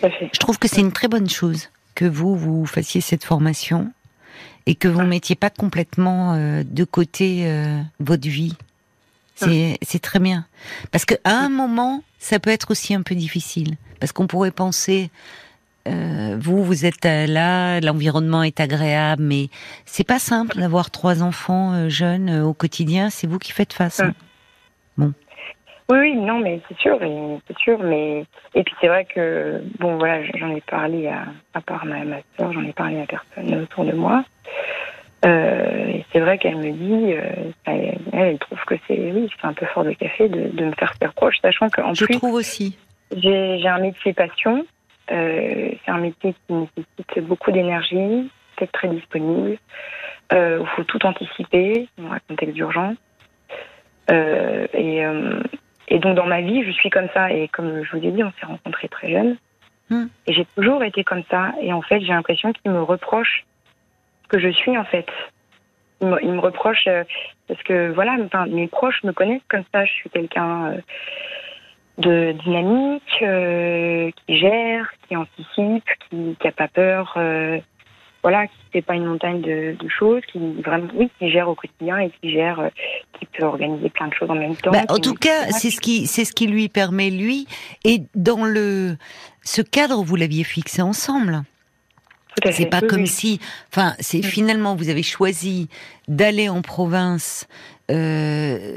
Je 0.02 0.38
trouve 0.38 0.58
que 0.58 0.68
c'est 0.68 0.80
une 0.80 0.92
très 0.92 1.08
bonne 1.08 1.28
chose 1.28 1.68
que 1.94 2.04
vous, 2.04 2.36
vous 2.36 2.66
fassiez 2.66 3.00
cette 3.00 3.24
formation 3.24 3.92
et 4.66 4.74
que 4.74 4.88
vous 4.88 5.02
ne 5.02 5.06
mettiez 5.08 5.34
pas 5.36 5.50
complètement 5.50 6.34
euh, 6.34 6.62
de 6.64 6.84
côté 6.84 7.42
euh, 7.46 7.80
votre 8.00 8.28
vie. 8.28 8.54
C'est 9.34 10.02
très 10.02 10.18
bien. 10.18 10.46
Parce 10.90 11.04
qu'à 11.04 11.16
un 11.24 11.48
moment, 11.48 12.02
ça 12.18 12.38
peut 12.40 12.50
être 12.50 12.70
aussi 12.72 12.92
un 12.94 13.02
peu 13.02 13.14
difficile. 13.14 13.76
Parce 14.00 14.12
qu'on 14.12 14.26
pourrait 14.26 14.50
penser, 14.50 15.10
euh, 15.86 16.36
vous, 16.40 16.64
vous 16.64 16.84
êtes 16.84 17.04
là, 17.04 17.80
l'environnement 17.80 18.42
est 18.42 18.58
agréable, 18.60 19.22
mais 19.22 19.48
c'est 19.86 20.04
pas 20.04 20.18
simple 20.18 20.58
d'avoir 20.58 20.90
trois 20.90 21.22
enfants 21.22 21.88
jeunes 21.88 22.40
au 22.40 22.52
quotidien. 22.52 23.10
C'est 23.10 23.26
vous 23.28 23.38
qui 23.38 23.52
faites 23.52 23.72
face. 23.72 24.00
hein. 25.00 25.12
Oui, 25.90 25.98
oui, 26.00 26.16
non, 26.16 26.38
mais 26.40 26.60
c'est 26.68 26.76
sûr, 26.78 27.02
et 27.02 27.38
c'est 27.46 27.56
sûr, 27.58 27.78
mais 27.82 28.24
et 28.54 28.62
puis 28.62 28.74
c'est 28.80 28.88
vrai 28.88 29.06
que 29.06 29.62
bon, 29.78 29.96
voilà, 29.96 30.22
j'en 30.34 30.54
ai 30.54 30.60
parlé 30.60 31.08
à, 31.08 31.24
à 31.54 31.60
part 31.62 31.86
ma, 31.86 32.04
ma 32.04 32.18
soeur, 32.36 32.52
j'en 32.52 32.62
ai 32.62 32.72
parlé 32.74 33.00
à 33.00 33.06
personne 33.06 33.62
autour 33.62 33.84
de 33.86 33.92
moi. 33.92 34.22
Euh, 35.24 35.86
et 35.88 36.04
c'est 36.12 36.20
vrai 36.20 36.36
qu'elle 36.38 36.56
me 36.56 36.70
dit, 36.72 37.12
euh, 37.14 37.50
elle, 37.64 37.98
elle 38.12 38.38
trouve 38.38 38.62
que 38.66 38.74
c'est 38.86 38.98
oui, 39.12 39.30
c'est 39.40 39.46
un 39.46 39.52
peu 39.54 39.66
fort 39.66 39.84
de 39.84 39.92
café 39.92 40.28
de, 40.28 40.48
de 40.48 40.64
me 40.66 40.72
faire 40.72 40.92
faire 41.00 41.12
proche, 41.14 41.36
sachant 41.40 41.68
qu'en 41.70 41.94
Je 41.94 42.04
plus 42.04 42.16
trouve 42.18 42.34
aussi. 42.34 42.76
j'ai 43.16 43.58
j'ai 43.58 43.68
un 43.68 43.78
métier 43.80 44.12
passion. 44.12 44.66
Euh, 45.10 45.70
c'est 45.84 45.90
un 45.90 45.98
métier 45.98 46.34
qui 46.46 46.52
nécessite 46.52 47.26
beaucoup 47.26 47.50
d'énergie, 47.50 48.30
peut-être 48.56 48.72
très 48.72 48.88
disponible. 48.88 49.56
Euh, 50.34 50.58
il 50.60 50.66
faut 50.76 50.84
tout 50.84 51.04
anticiper, 51.06 51.88
dans 51.96 52.12
un 52.12 52.18
contexte 52.28 52.54
d'urgence. 52.54 52.96
Euh, 54.10 54.66
et, 54.74 55.04
euh, 55.04 55.40
et 55.88 55.98
donc 55.98 56.14
dans 56.14 56.26
ma 56.26 56.40
vie, 56.40 56.64
je 56.64 56.70
suis 56.70 56.90
comme 56.90 57.08
ça. 57.14 57.32
Et 57.32 57.48
comme 57.48 57.82
je 57.82 57.96
vous 57.96 58.04
ai 58.04 58.10
dit, 58.10 58.22
on 58.22 58.32
s'est 58.38 58.46
rencontrés 58.46 58.88
très 58.88 59.10
jeunes. 59.10 59.36
Hmm. 59.90 60.06
Et 60.26 60.34
j'ai 60.34 60.46
toujours 60.56 60.84
été 60.84 61.02
comme 61.02 61.22
ça. 61.30 61.54
Et 61.60 61.72
en 61.72 61.82
fait, 61.82 62.00
j'ai 62.00 62.12
l'impression 62.12 62.52
qu'ils 62.52 62.70
me 62.70 62.82
reprochent 62.82 63.44
ce 64.24 64.28
que 64.28 64.38
je 64.38 64.50
suis 64.50 64.76
en 64.76 64.84
fait. 64.84 65.06
Ils 66.00 66.08
me, 66.08 66.22
ils 66.22 66.32
me 66.32 66.40
reprochent 66.40 66.86
euh, 66.86 67.04
parce 67.48 67.62
que 67.62 67.90
voilà, 67.90 68.16
enfin, 68.24 68.46
mes 68.46 68.68
proches 68.68 69.02
me 69.02 69.12
connaissent 69.12 69.42
comme 69.48 69.64
ça. 69.72 69.84
Je 69.84 69.92
suis 69.92 70.10
quelqu'un 70.10 70.72
euh, 70.72 70.80
de 71.96 72.32
dynamique, 72.32 73.22
euh, 73.22 74.10
qui 74.10 74.36
gère, 74.36 74.92
qui 75.08 75.16
anticipe, 75.16 75.88
qui 76.10 76.36
n'a 76.44 76.52
pas 76.52 76.68
peur. 76.68 77.18
Voilà, 78.28 78.46
qui 78.46 78.58
fait 78.74 78.82
pas 78.82 78.94
une 78.94 79.06
montagne 79.06 79.40
de, 79.40 79.74
de 79.82 79.88
choses, 79.88 80.20
qui 80.30 80.38
vraiment, 80.60 80.88
oui, 80.92 81.10
qui 81.18 81.30
gère 81.30 81.48
au 81.48 81.54
quotidien 81.54 81.98
et 81.98 82.10
qui 82.20 82.30
gère, 82.30 82.60
euh, 82.60 82.68
qui 83.18 83.24
peut 83.24 83.42
organiser 83.42 83.88
plein 83.88 84.08
de 84.08 84.12
choses 84.12 84.28
en 84.28 84.34
même 84.34 84.54
temps. 84.54 84.70
Bah, 84.70 84.84
en 84.90 84.98
tout 84.98 85.14
cas, 85.14 85.46
c'est 85.50 85.70
ce 85.70 85.80
qui, 85.80 86.06
c'est 86.06 86.26
ce 86.26 86.34
qui 86.34 86.46
lui 86.46 86.68
permet 86.68 87.08
lui. 87.08 87.46
Et 87.84 88.02
dans 88.14 88.44
le, 88.44 88.98
ce 89.44 89.62
cadre, 89.62 90.02
vous 90.02 90.14
l'aviez 90.14 90.44
fixé 90.44 90.82
ensemble. 90.82 91.42
C'est 92.52 92.66
pas 92.66 92.82
comme 92.82 93.06
si, 93.06 93.40
enfin, 93.72 93.94
c'est 93.98 94.22
finalement 94.22 94.76
vous 94.76 94.90
avez 94.90 95.02
choisi 95.02 95.68
d'aller 96.06 96.50
en 96.50 96.60
province, 96.60 97.48
euh, 97.90 98.67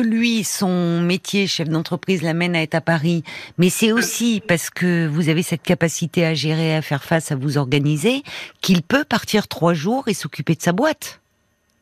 lui 0.00 0.44
son 0.44 1.00
métier 1.00 1.46
chef 1.46 1.68
d'entreprise 1.68 2.22
l'amène 2.22 2.56
à 2.56 2.62
être 2.62 2.74
à 2.74 2.80
Paris, 2.80 3.22
mais 3.58 3.68
c'est 3.68 3.92
aussi 3.92 4.42
parce 4.46 4.70
que 4.70 5.06
vous 5.06 5.28
avez 5.28 5.42
cette 5.42 5.62
capacité 5.62 6.24
à 6.26 6.34
gérer, 6.34 6.76
à 6.76 6.82
faire 6.82 7.04
face, 7.04 7.32
à 7.32 7.36
vous 7.36 7.58
organiser, 7.58 8.22
qu'il 8.60 8.82
peut 8.82 9.04
partir 9.04 9.48
trois 9.48 9.74
jours 9.74 10.08
et 10.08 10.14
s'occuper 10.14 10.54
de 10.54 10.62
sa 10.62 10.72
boîte. 10.72 11.20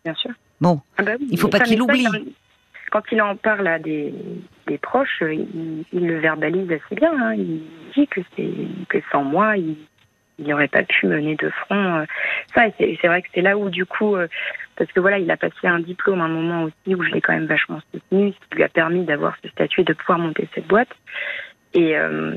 Bien 0.05 0.15
sûr. 0.15 0.31
Bon, 0.61 0.81
ah 0.97 1.03
bah 1.03 1.13
il 1.31 1.39
faut 1.39 1.49
pas 1.49 1.61
qu'il 1.61 1.81
oublie. 1.81 2.07
Quand 2.91 3.03
il 3.13 3.21
en 3.21 3.37
parle 3.37 3.67
à 3.67 3.79
des, 3.79 4.15
des 4.67 4.79
proches, 4.79 5.23
il, 5.23 5.85
le 5.93 6.21
verbalise 6.21 6.71
assez 6.73 6.95
bien. 6.95 7.13
Hein. 7.13 7.35
Il 7.35 7.61
dit 7.95 8.07
que 8.07 8.21
c'est 8.35 8.51
que 8.89 8.99
sans 9.13 9.25
moi, 9.25 9.57
il 9.57 9.77
il 10.39 10.47
n'aurait 10.47 10.69
pas 10.69 10.83
pu 10.83 11.07
mener 11.07 11.35
de 11.37 11.51
front 11.51 11.99
euh, 11.99 12.05
ça. 12.55 12.67
C'est 12.79 13.07
vrai 13.07 13.23
que 13.23 13.29
c'est 13.35 13.43
là 13.43 13.59
où, 13.59 13.71
du 13.71 13.85
coup, 13.87 14.17
euh, 14.17 14.29
parce 14.77 14.91
que 14.93 15.01
voilà, 15.01 15.19
il 15.19 15.31
a 15.31 15.37
passé 15.37 15.67
un 15.67 15.81
diplôme 15.81 16.21
à 16.21 16.25
un 16.25 16.29
moment 16.29 16.65
aussi 16.65 16.95
où 16.95 17.03
je 17.03 17.11
l'ai 17.11 17.21
quand 17.21 17.33
même 17.33 17.47
vachement 17.47 17.81
soutenu, 17.93 18.33
ce 18.33 18.49
qui 18.49 18.57
lui 18.57 18.63
a 18.63 18.69
permis 18.69 19.05
d'avoir 19.05 19.37
ce 19.43 19.49
statut 19.49 19.81
et 19.81 19.85
de 19.85 19.93
pouvoir 19.93 20.19
monter 20.19 20.49
cette 20.55 20.67
boîte. 20.67 20.95
Et, 21.75 21.97
euh, 21.97 22.35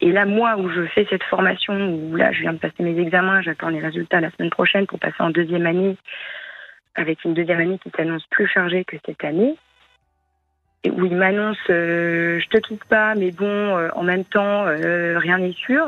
et 0.00 0.12
là, 0.12 0.24
moi, 0.24 0.56
où 0.56 0.70
je 0.70 0.86
fais 0.86 1.06
cette 1.10 1.22
formation, 1.24 1.74
où 1.94 2.16
là, 2.16 2.32
je 2.32 2.40
viens 2.40 2.52
de 2.52 2.58
passer 2.58 2.82
mes 2.82 2.98
examens, 2.98 3.42
j'attends 3.42 3.68
les 3.68 3.80
résultats 3.80 4.20
la 4.20 4.30
semaine 4.30 4.50
prochaine 4.50 4.86
pour 4.86 4.98
passer 4.98 5.20
en 5.20 5.30
deuxième 5.30 5.66
année, 5.66 5.96
avec 6.94 7.24
une 7.24 7.34
deuxième 7.34 7.60
année 7.60 7.78
qui 7.78 7.90
s'annonce 7.96 8.26
plus 8.30 8.48
chargée 8.48 8.84
que 8.84 8.96
cette 9.04 9.24
année 9.24 9.56
où 10.88 11.04
il 11.04 11.16
m'annonce 11.16 11.58
je 11.66 12.46
te 12.46 12.58
quitte 12.58 12.84
pas, 12.84 13.16
mais 13.16 13.32
bon, 13.32 13.90
en 13.92 14.02
même 14.04 14.24
temps, 14.24 14.66
rien 14.66 15.38
n'est 15.38 15.50
sûr 15.50 15.84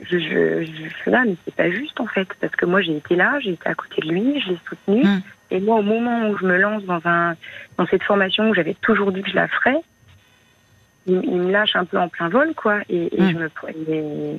je, 0.00 0.18
je, 0.18 0.64
je 0.64 0.94
suis 0.96 1.10
là, 1.10 1.24
mais 1.26 1.36
c'est 1.44 1.54
pas 1.54 1.70
juste 1.70 1.98
en 2.00 2.06
fait, 2.06 2.28
parce 2.40 2.54
que 2.54 2.66
moi 2.66 2.80
j'ai 2.80 2.96
été 2.96 3.16
là, 3.16 3.38
j'ai 3.40 3.52
été 3.52 3.68
à 3.68 3.74
côté 3.74 4.02
de 4.02 4.08
lui, 4.08 4.40
je 4.40 4.50
l'ai 4.50 4.58
soutenu, 4.68 5.04
hmm. 5.04 5.20
et 5.50 5.60
moi 5.60 5.76
au 5.76 5.82
moment 5.82 6.28
où 6.28 6.36
je 6.36 6.44
me 6.44 6.56
lance 6.56 6.84
dans 6.84 7.00
un 7.04 7.34
dans 7.78 7.86
cette 7.86 8.02
formation 8.02 8.50
où 8.50 8.54
j'avais 8.54 8.74
toujours 8.74 9.12
dit 9.12 9.22
que 9.22 9.30
je 9.30 9.36
la 9.36 9.48
ferais, 9.48 9.80
il, 11.06 11.20
me 11.20 11.50
lâche 11.50 11.76
un 11.76 11.84
peu 11.84 11.98
en 11.98 12.08
plein 12.08 12.28
vol 12.28 12.52
quoi, 12.54 12.80
et, 12.88 13.16
et 13.16 13.22
hmm. 13.22 13.30
je 13.30 13.36
me 13.36 13.50
et, 13.88 14.36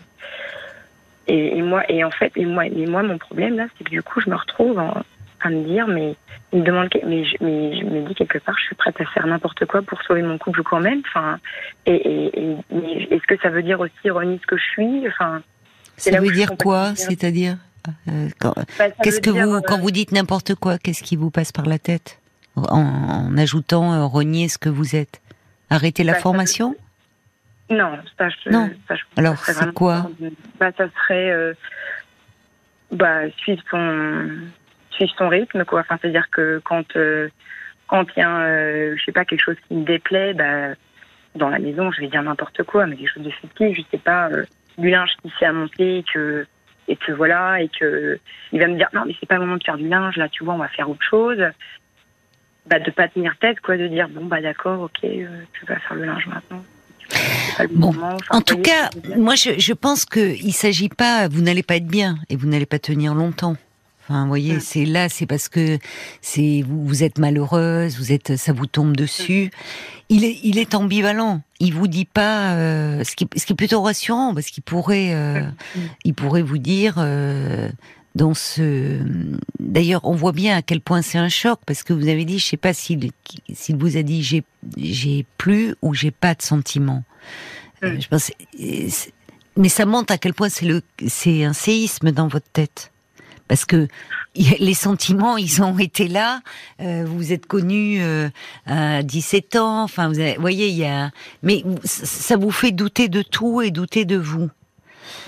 et, 1.27 1.57
et, 1.57 1.61
moi 1.61 1.83
et 1.89 2.03
en 2.03 2.11
fait 2.11 2.31
et 2.35 2.45
moi 2.45 2.67
et 2.67 2.85
moi 2.85 3.03
mon 3.03 3.17
problème 3.17 3.57
là, 3.57 3.65
c'est 3.77 3.83
que 3.83 3.89
du 3.89 4.03
coup 4.03 4.21
je 4.21 4.29
me 4.29 4.35
retrouve 4.35 4.77
en, 4.77 5.03
à 5.41 5.50
me 5.50 5.63
dire, 5.63 5.88
mais 5.88 6.15
il 6.51 6.60
me 6.60 6.65
demande, 6.65 6.89
mais 7.06 7.25
je, 7.25 7.36
mais 7.41 7.77
je 7.79 7.86
me 7.86 8.08
dis 8.08 8.15
quelque 8.15 8.39
part, 8.39 8.58
je 8.58 8.65
suis 8.65 8.75
prête 8.75 9.00
à 9.00 9.06
faire 9.06 9.27
n'importe 9.27 9.65
quoi 9.65 9.82
pour 9.82 10.01
sauver 10.03 10.22
mon 10.22 10.38
couple 10.38 10.63
quand 10.63 10.79
même. 10.79 11.01
Enfin, 11.08 11.39
et, 11.86 12.32
est-ce 13.12 13.27
que 13.27 13.38
ça 13.41 13.50
veut 13.50 13.63
dire 13.63 13.79
aussi 13.79 13.94
ironie 14.03 14.39
ce 14.41 14.48
que 14.48 14.58
je 14.58 14.63
suis 14.63 15.08
Enfin, 15.08 15.41
ça 15.98 16.20
veut 16.20 16.32
dire 16.32 16.51
quoi 16.58 16.96
C'est-à-dire 16.96 17.58
euh, 18.08 18.29
bah, 18.41 18.89
Qu'est-ce 19.03 19.22
que 19.22 19.29
vous, 19.29 19.62
quand 19.62 19.77
euh, 19.77 19.82
vous 19.82 19.91
dites 19.91 20.12
n'importe 20.12 20.56
quoi, 20.56 20.77
qu'est-ce 20.77 21.03
qui 21.03 21.15
vous 21.15 21.32
passe 21.32 21.51
par 21.51 21.65
la 21.65 21.79
tête 21.79 22.20
en, 22.56 23.38
ajoutant 23.38 23.94
euh, 23.94 24.06
renier 24.06 24.48
ce 24.50 24.58
que 24.58 24.70
vous 24.70 24.96
êtes? 24.96 25.22
Arrêter 25.70 26.03
la 26.03 26.13
bah, 26.13 26.20
formation? 26.20 26.75
Non, 27.70 27.98
ça, 28.17 28.29
je, 28.29 28.50
non. 28.50 28.70
Alors, 29.17 29.38
c'est 29.38 29.74
quoi? 29.74 30.10
bah, 30.60 30.72
Ça 30.77 30.86
serait 31.03 31.53
bah, 32.91 33.29
suivre 33.38 33.62
son 33.70 34.29
suivre 34.97 35.13
son 35.17 35.29
rythme, 35.29 35.63
quoi. 35.65 35.81
Enfin, 35.81 35.97
c'est-à-dire 36.01 36.29
que 36.29 36.59
quand 36.63 36.95
euh, 36.95 37.29
quand 37.87 38.05
il 38.15 38.19
y 38.19 38.23
a, 38.23 38.39
euh, 38.39 38.95
je 38.97 39.05
sais 39.05 39.11
pas, 39.11 39.25
quelque 39.25 39.43
chose 39.43 39.55
qui 39.67 39.75
me 39.75 39.85
déplaît, 39.85 40.33
bah, 40.33 40.75
dans 41.35 41.49
la 41.49 41.59
maison, 41.59 41.91
je 41.91 42.01
vais 42.01 42.07
dire 42.07 42.23
n'importe 42.23 42.63
quoi, 42.63 42.85
mais 42.85 42.97
quelque 42.97 43.13
chose 43.13 43.23
de 43.23 43.31
fictif, 43.31 43.77
je 43.77 43.83
sais 43.91 43.97
pas, 43.97 44.29
euh, 44.29 44.43
du 44.77 44.89
linge 44.89 45.11
qui 45.21 45.31
s'est 45.39 45.51
monter 45.51 45.99
et 45.99 46.05
que 46.13 46.45
et 46.89 46.95
que 46.95 47.11
voilà 47.11 47.61
et 47.61 47.69
que 47.69 48.17
il 48.53 48.59
va 48.61 48.67
me 48.67 48.77
dire 48.77 48.87
non 48.93 49.03
mais 49.05 49.13
c'est 49.19 49.25
pas 49.25 49.35
le 49.35 49.41
moment 49.41 49.57
de 49.57 49.63
faire 49.63 49.75
du 49.75 49.89
linge 49.89 50.15
là 50.15 50.29
tu 50.29 50.45
vois 50.45 50.53
on 50.53 50.59
va 50.59 50.69
faire 50.69 50.89
autre 50.89 51.03
chose 51.03 51.43
bah 52.65 52.79
de 52.79 52.89
pas 52.91 53.09
tenir 53.09 53.35
tête 53.41 53.59
quoi 53.59 53.75
de 53.75 53.87
dire 53.87 54.07
bon 54.07 54.23
bah 54.23 54.39
d'accord 54.39 54.79
ok 54.83 55.01
tu 55.01 55.65
vas 55.67 55.79
faire 55.79 55.95
le 55.95 56.05
linge 56.05 56.27
maintenant 56.27 56.63
Bon, 57.71 57.93
en 58.29 58.41
tout 58.41 58.57
cas, 58.57 58.89
moi 59.15 59.35
je, 59.35 59.57
je 59.57 59.73
pense 59.73 60.05
qu'il 60.05 60.53
s'agit 60.53 60.89
pas, 60.89 61.27
vous 61.27 61.41
n'allez 61.41 61.63
pas 61.63 61.77
être 61.77 61.87
bien 61.87 62.17
et 62.29 62.35
vous 62.35 62.47
n'allez 62.47 62.65
pas 62.65 62.79
tenir 62.79 63.13
longtemps. 63.13 63.55
Enfin, 64.09 64.21
vous 64.21 64.27
voyez, 64.29 64.55
mm. 64.55 64.59
c'est 64.61 64.85
là, 64.85 65.09
c'est 65.09 65.25
parce 65.25 65.49
que 65.49 65.79
c'est 66.21 66.63
vous, 66.65 66.85
vous, 66.85 67.03
êtes 67.03 67.17
malheureuse, 67.17 67.97
vous 67.97 68.13
êtes, 68.13 68.37
ça 68.37 68.53
vous 68.53 68.65
tombe 68.65 68.95
dessus. 68.95 69.45
Mm. 69.45 69.49
Il 70.09 70.23
est, 70.23 70.39
il 70.43 70.57
est 70.57 70.75
ambivalent. 70.75 71.41
Il 71.59 71.73
vous 71.73 71.87
dit 71.87 72.05
pas 72.05 72.53
euh, 72.53 73.03
ce, 73.03 73.15
qui, 73.15 73.27
ce 73.35 73.45
qui 73.45 73.53
est 73.53 73.55
plutôt 73.55 73.81
rassurant 73.81 74.33
parce 74.33 74.47
qu'il 74.47 74.63
pourrait, 74.63 75.13
euh, 75.13 75.41
mm. 75.41 75.79
il 76.05 76.13
pourrait 76.13 76.41
vous 76.41 76.57
dire 76.57 76.95
euh, 76.99 77.69
dans 78.15 78.33
ce. 78.33 78.99
D'ailleurs, 79.59 80.01
on 80.05 80.15
voit 80.15 80.31
bien 80.31 80.55
à 80.55 80.61
quel 80.61 80.79
point 80.79 81.01
c'est 81.01 81.17
un 81.17 81.29
choc 81.29 81.59
parce 81.65 81.83
que 81.83 81.91
vous 81.91 82.07
avez 82.07 82.23
dit, 82.23 82.39
je 82.39 82.45
sais 82.45 82.57
pas 82.57 82.73
s'il, 82.73 83.11
s'il 83.53 83.75
vous 83.75 83.97
a 83.97 84.03
dit 84.03 84.23
j'ai, 84.23 84.43
j'ai 84.77 85.25
plus 85.37 85.75
ou 85.81 85.93
j'ai 85.93 86.11
pas 86.11 86.33
de 86.33 86.41
sentiments. 86.41 87.03
je 87.81 88.07
pense, 88.07 88.31
mais 89.57 89.69
ça 89.69 89.85
montre 89.85 90.13
à 90.13 90.17
quel 90.17 90.33
point 90.33 90.47
c'est 90.47 90.65
le, 90.65 90.81
c'est 91.07 91.43
un 91.43 91.53
séisme 91.53 92.11
dans 92.11 92.29
votre 92.29 92.49
tête 92.49 92.91
parce 93.47 93.65
que 93.65 93.87
les 94.59 94.73
sentiments, 94.73 95.37
ils 95.37 95.61
ont 95.61 95.77
été 95.77 96.07
là. 96.07 96.41
Euh, 96.81 97.05
vous 97.05 97.33
êtes 97.33 97.45
connu 97.45 98.01
euh, 98.01 98.29
à 98.65 99.03
17 99.03 99.55
ans. 99.55 99.83
Enfin, 99.83 100.09
vous 100.09 100.21
voyez, 100.39 100.67
il 100.67 100.77
y 100.77 100.85
a. 100.85 101.11
Mais 101.43 101.63
ça 101.83 102.37
vous 102.37 102.51
fait 102.51 102.71
douter 102.71 103.09
de 103.09 103.21
tout 103.21 103.61
et 103.61 103.71
douter 103.71 104.05
de 104.05 104.17
vous. 104.17 104.49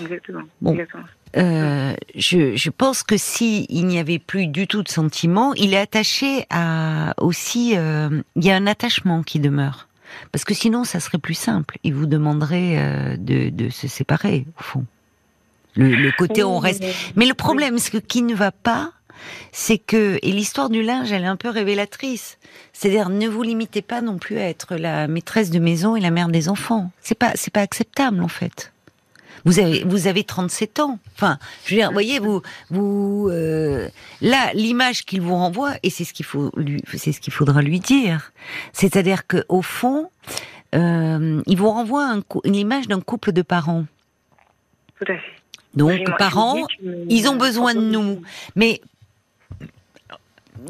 Exactement. 0.00 0.42
Bon. 0.60 0.76
Euh, 1.36 1.94
je, 2.16 2.56
je, 2.56 2.70
pense 2.70 3.04
que 3.04 3.16
si 3.16 3.64
il 3.68 3.86
n'y 3.86 4.00
avait 4.00 4.18
plus 4.18 4.48
du 4.48 4.66
tout 4.66 4.82
de 4.82 4.88
sentiments, 4.88 5.54
il 5.54 5.74
est 5.74 5.78
attaché 5.78 6.44
à 6.50 7.14
aussi. 7.18 7.70
il 7.72 8.44
y 8.44 8.50
a 8.50 8.56
un 8.56 8.66
attachement 8.66 9.22
qui 9.22 9.38
demeure. 9.38 9.88
Parce 10.32 10.44
que 10.44 10.54
sinon, 10.54 10.82
ça 10.82 10.98
serait 10.98 11.18
plus 11.18 11.34
simple. 11.34 11.78
Il 11.84 11.94
vous 11.94 12.06
demanderait 12.06 13.16
de, 13.16 13.50
de 13.50 13.68
se 13.68 13.86
séparer, 13.86 14.44
au 14.58 14.62
fond. 14.62 14.84
Le, 15.76 16.10
côté 16.16 16.42
on 16.42 16.58
reste. 16.58 16.84
Mais 17.16 17.26
le 17.26 17.34
problème, 17.34 17.78
ce 17.78 17.96
qui 17.96 18.22
ne 18.22 18.34
va 18.34 18.50
pas, 18.50 18.92
c'est 19.52 19.78
que 19.78 20.18
et 20.22 20.32
l'histoire 20.32 20.70
du 20.70 20.82
linge, 20.82 21.12
elle 21.12 21.22
est 21.22 21.26
un 21.26 21.36
peu 21.36 21.48
révélatrice. 21.48 22.38
C'est-à-dire, 22.72 23.08
ne 23.08 23.28
vous 23.28 23.42
limitez 23.42 23.82
pas 23.82 24.00
non 24.00 24.18
plus 24.18 24.38
à 24.38 24.48
être 24.48 24.76
la 24.76 25.06
maîtresse 25.06 25.50
de 25.50 25.58
maison 25.58 25.96
et 25.96 26.00
la 26.00 26.10
mère 26.10 26.28
des 26.28 26.48
enfants. 26.48 26.90
C'est 27.00 27.18
pas, 27.18 27.32
c'est 27.34 27.52
pas 27.52 27.60
acceptable 27.60 28.22
en 28.22 28.28
fait. 28.28 28.72
Vous 29.44 29.58
avez, 29.58 29.84
vous 29.84 30.06
avez 30.06 30.24
37 30.24 30.80
ans. 30.80 30.98
Enfin, 31.16 31.38
je 31.64 31.74
veux 31.74 31.80
dire, 31.80 31.92
voyez, 31.92 32.18
vous, 32.18 32.42
vous, 32.70 33.28
euh, 33.30 33.88
là, 34.20 34.50
l'image 34.54 35.04
qu'il 35.06 35.22
vous 35.22 35.34
renvoie, 35.34 35.72
et 35.82 35.88
c'est 35.90 36.04
ce 36.04 36.12
qu'il 36.12 36.26
faut 36.26 36.50
lui, 36.56 36.82
c'est 36.94 37.12
ce 37.12 37.20
qu'il 37.20 37.32
faudra 37.32 37.62
lui 37.62 37.80
dire. 37.80 38.32
C'est-à-dire 38.72 39.26
que 39.26 39.44
au 39.48 39.62
fond, 39.62 40.10
euh, 40.74 41.42
il 41.46 41.56
vous 41.56 41.70
renvoie 41.70 42.06
un, 42.06 42.22
une 42.44 42.54
image 42.54 42.86
d'un 42.88 43.00
couple 43.00 43.32
de 43.32 43.42
parents. 43.42 43.86
Tout 44.98 45.10
à 45.10 45.16
fait. 45.16 45.39
Donc, 45.74 46.00
parents, 46.18 46.66
ils 47.08 47.28
ont 47.28 47.36
besoin 47.36 47.74
de 47.74 47.80
nous. 47.80 48.22
Mais 48.56 48.80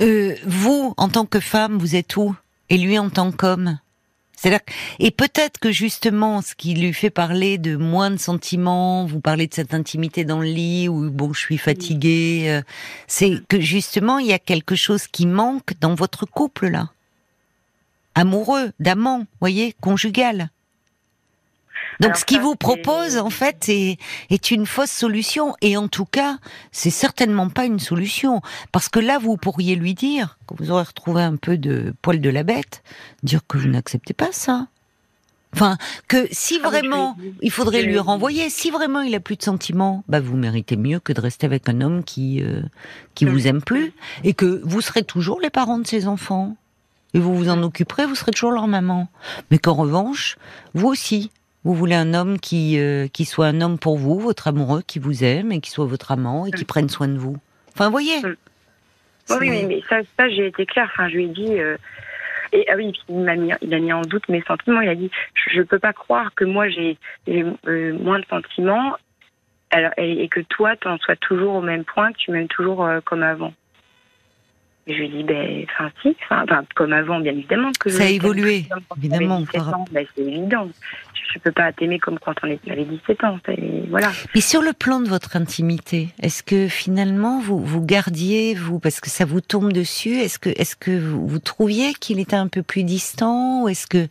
euh, 0.00 0.35
vous, 0.47 0.95
en 0.97 1.09
tant 1.09 1.26
que 1.26 1.40
femme, 1.40 1.78
vous 1.78 1.97
êtes 1.97 2.16
où? 2.16 2.35
Et 2.69 2.78
lui, 2.78 2.99
en 2.99 3.11
tant 3.11 3.33
qu'homme? 3.33 3.78
C'est-à-dire, 4.37 4.64
et 4.99 5.11
peut-être 5.11 5.59
que 5.59 5.71
justement, 5.71 6.40
ce 6.40 6.54
qui 6.54 6.73
lui 6.73 6.95
fait 6.95 7.11
parler 7.11 7.59
de 7.59 7.76
moins 7.76 8.11
de 8.11 8.16
sentiments, 8.16 9.04
vous 9.04 9.21
parlez 9.21 9.47
de 9.47 9.52
cette 9.52 9.75
intimité 9.75 10.25
dans 10.25 10.40
le 10.40 10.47
lit, 10.47 10.88
où 10.88 11.11
bon, 11.11 11.35
je 11.35 11.40
suis 11.40 11.59
fatiguée, 11.59 12.47
euh, 12.49 12.62
c'est 13.07 13.47
que 13.49 13.61
justement, 13.61 14.19
il 14.19 14.28
y 14.28 14.33
a 14.33 14.38
quelque 14.38 14.76
chose 14.76 15.09
qui 15.09 15.26
manque 15.26 15.75
dans 15.80 15.95
votre 15.95 16.25
couple 16.25 16.69
là, 16.69 16.88
amoureux, 18.14 18.73
d'amant, 18.80 19.26
voyez, 19.40 19.75
conjugal. 19.83 20.49
Donc 22.00 22.16
ce 22.16 22.25
qu'il 22.25 22.40
vous 22.40 22.57
propose, 22.57 23.19
en 23.19 23.30
fait, 23.30 23.69
est, 23.69 23.99
est 24.30 24.50
une 24.50 24.66
fausse 24.66 24.90
solution. 24.90 25.54
Et 25.61 25.76
en 25.76 25.88
tout 25.88 26.07
cas, 26.07 26.38
c'est 26.73 26.90
certainement 26.90 27.49
pas 27.49 27.66
une 27.66 27.78
solution. 27.78 28.40
Parce 28.73 28.88
que 28.88 29.00
là, 29.00 29.19
vous 29.19 29.37
pourriez 29.37 29.76
lui 29.76 29.95
dire, 29.95 30.38
quand 30.47 30.57
vous 30.59 30.71
aurez 30.71 30.83
retrouvé 30.85 31.23
un 31.23 31.37
peu 31.37 31.59
de 31.59 31.95
poil 32.02 32.21
de 32.21 32.30
la 32.30 32.42
bête, 32.42 32.83
dire 33.23 33.40
que 33.47 33.59
vous 33.59 33.69
n'acceptez 33.69 34.14
pas 34.14 34.33
ça. 34.33 34.66
Enfin, 35.52 35.78
que 36.07 36.28
si 36.30 36.61
ah, 36.62 36.69
vraiment, 36.69 37.16
il 37.42 37.50
faudrait 37.50 37.83
lui 37.83 37.99
renvoyer, 37.99 38.50
si 38.50 38.71
vraiment 38.71 39.00
il 39.00 39.14
a 39.14 39.21
plus 39.21 39.37
de 39.37 39.42
sentiments, 39.42 40.04
bah 40.09 40.21
vous 40.21 40.37
méritez 40.37 40.76
mieux 40.76 41.00
que 41.00 41.12
de 41.12 41.21
rester 41.21 41.45
avec 41.45 41.69
un 41.69 41.80
homme 41.80 42.04
qui 42.04 42.40
euh, 42.40 42.62
qui 43.16 43.25
vous 43.25 43.49
aime 43.49 43.61
plus 43.61 43.92
et 44.23 44.33
que 44.33 44.61
vous 44.64 44.80
serez 44.80 45.02
toujours 45.02 45.40
les 45.40 45.50
parents 45.50 45.78
de 45.78 45.87
ses 45.87 46.07
enfants 46.07 46.57
et 47.14 47.19
vous 47.19 47.35
vous 47.35 47.49
en 47.49 47.62
occuperez, 47.64 48.07
vous 48.07 48.14
serez 48.14 48.30
toujours 48.30 48.52
leur 48.52 48.69
maman. 48.69 49.09
Mais 49.50 49.59
qu'en 49.59 49.75
revanche, 49.75 50.37
vous 50.75 50.87
aussi, 50.87 51.33
vous 51.64 51.75
voulez 51.75 51.95
un 51.95 52.14
homme 52.14 52.38
qui, 52.38 52.79
euh, 52.79 53.07
qui 53.09 53.25
soit 53.25 53.47
un 53.47 53.61
homme 53.61 53.79
pour 53.79 53.99
vous, 53.99 54.19
votre 54.19 54.49
amoureux, 54.49 54.83
qui 54.87 54.99
vous 54.99 55.25
aime 55.25 55.52
et 55.52 55.61
qui 55.61 55.71
soit 55.71 55.85
votre 55.85 56.12
amant 56.12 56.47
et 56.47 56.50
qui 56.50 56.64
prenne 56.64 56.88
soin 56.88 57.09
de 57.09 57.19
vous. 57.19 57.37
Enfin, 57.75 57.87
vous 57.87 57.93
voyez. 57.93 58.17
Oui, 59.38 59.64
mais 59.67 59.83
ça, 59.88 60.00
ça 60.19 60.29
j'ai 60.29 60.47
été 60.47 60.67
claire. 60.67 60.90
Enfin, 60.93 61.09
je 61.09 61.17
lui 61.17 61.25
ai 61.25 61.29
dit. 61.29 61.59
Euh, 61.59 61.76
et 62.52 62.67
ah 62.69 62.75
oui, 62.76 62.93
il 63.09 63.21
m'a 63.21 63.37
mis, 63.37 63.52
il 63.61 63.75
a 63.75 63.79
mis 63.79 63.93
en 63.93 64.00
doute 64.00 64.29
mes 64.29 64.43
sentiments. 64.43 64.81
Il 64.81 64.88
a 64.88 64.95
dit, 64.95 65.11
je, 65.35 65.59
ne 65.59 65.64
peux 65.64 65.79
pas 65.79 65.93
croire 65.93 66.35
que 66.35 66.45
moi 66.45 66.69
j'ai 66.69 66.99
euh, 67.29 67.93
moins 67.99 68.19
de 68.19 68.26
sentiments 68.26 68.97
alors, 69.71 69.93
et, 69.99 70.25
et 70.25 70.29
que 70.29 70.40
toi, 70.40 70.75
tu 70.76 70.88
en 70.88 70.99
sois 70.99 71.14
toujours 71.17 71.55
au 71.55 71.62
même 71.62 71.85
point, 71.85 72.12
que 72.12 72.19
tu 72.19 72.33
m'aimes 72.33 72.49
toujours 72.49 72.88
comme 73.05 73.23
avant. 73.23 73.52
Je 74.87 74.95
lui 74.95 75.09
dis, 75.11 75.23
ben, 75.25 75.65
enfin, 75.71 75.91
si, 76.03 76.17
enfin, 76.29 76.45
comme 76.75 76.93
avant, 76.93 77.21
bien 77.21 77.33
évidemment. 77.33 77.71
que 77.79 77.91
Ça 77.91 78.05
a 78.05 78.07
évolué, 78.07 78.67
évidemment, 78.97 79.41
17 79.41 79.53
par 79.55 79.69
ans, 79.81 79.85
ben, 79.93 80.05
c'est 80.17 80.23
évident. 80.23 80.69
Je 81.33 81.39
peux 81.39 81.53
pas 81.53 81.71
t'aimer 81.73 82.01
comme 82.01 82.19
quand 82.19 82.35
on 82.43 82.47
avait 82.49 82.85
17 82.85 83.23
ans. 83.23 83.39
et 83.49 83.83
voilà. 83.89 84.11
Et 84.35 84.41
sur 84.41 84.63
le 84.63 84.73
plan 84.73 84.99
de 84.99 85.09
votre 85.09 85.37
intimité, 85.37 86.09
est-ce 86.21 86.43
que 86.43 86.67
finalement 86.67 87.41
vous 87.41 87.59
vous 87.65 87.81
gardiez 87.85 88.55
vous 88.55 88.81
parce 88.81 88.99
que 89.01 89.09
ça 89.09 89.27
vous 89.27 89.41
tombe 89.41 89.73
dessus 89.73 90.17
Est-ce 90.19 90.41
que 90.41 90.49
est-ce 90.51 90.75
que 90.75 90.91
vous, 90.99 91.29
vous 91.29 91.39
trouviez 91.39 91.93
qu'il 91.95 92.19
était 92.19 92.35
un 92.35 92.49
peu 92.49 92.65
plus 92.65 92.83
distant 92.83 93.63
ou 93.63 93.69
est-ce 93.69 93.87
que 93.87 94.09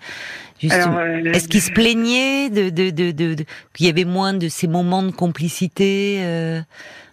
euh, 0.64 1.24
est-ce 1.34 1.50
qu'il 1.50 1.62
se 1.62 1.72
plaignait 1.74 2.50
de 2.50 2.70
de 2.70 2.90
de, 2.90 3.12
de, 3.12 3.34
de- 3.36 3.46
qu'il 3.74 3.88
y 3.88 3.90
avait 3.90 4.06
moins 4.06 4.34
de 4.34 4.48
ces 4.48 4.68
moments 4.68 5.04
de 5.04 5.12
complicité 5.12 6.20
euh, 6.24 6.62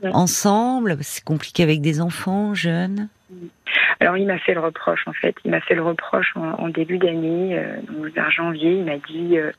Ouais. 0.03 0.11
ensemble? 0.13 0.99
C'est 1.01 1.25
compliqué 1.25 1.63
avec 1.65 1.81
des 1.81 2.01
enfants 2.01 2.55
jeunes. 2.55 3.09
Alors, 4.00 4.16
il 4.16 4.26
m'a 4.26 4.38
fait 4.38 4.54
le 4.54 4.61
reproche, 4.61 5.02
en 5.06 5.12
fait. 5.12 5.35
Il 5.45 5.50
m'a 5.50 5.61
fait 5.61 5.75
le 5.75 5.83
reproche 5.83 6.33
en, 6.37 6.42
en 6.52 6.68
début 6.68 6.99
d'année, 6.99 7.59
euh, 7.59 7.76
donc 7.90 8.06
vers 8.14 8.30
janvier. 8.30 8.73
Il 8.73 8.85
m'a 8.85 8.99
dit 8.99 9.37
euh, 9.38 9.50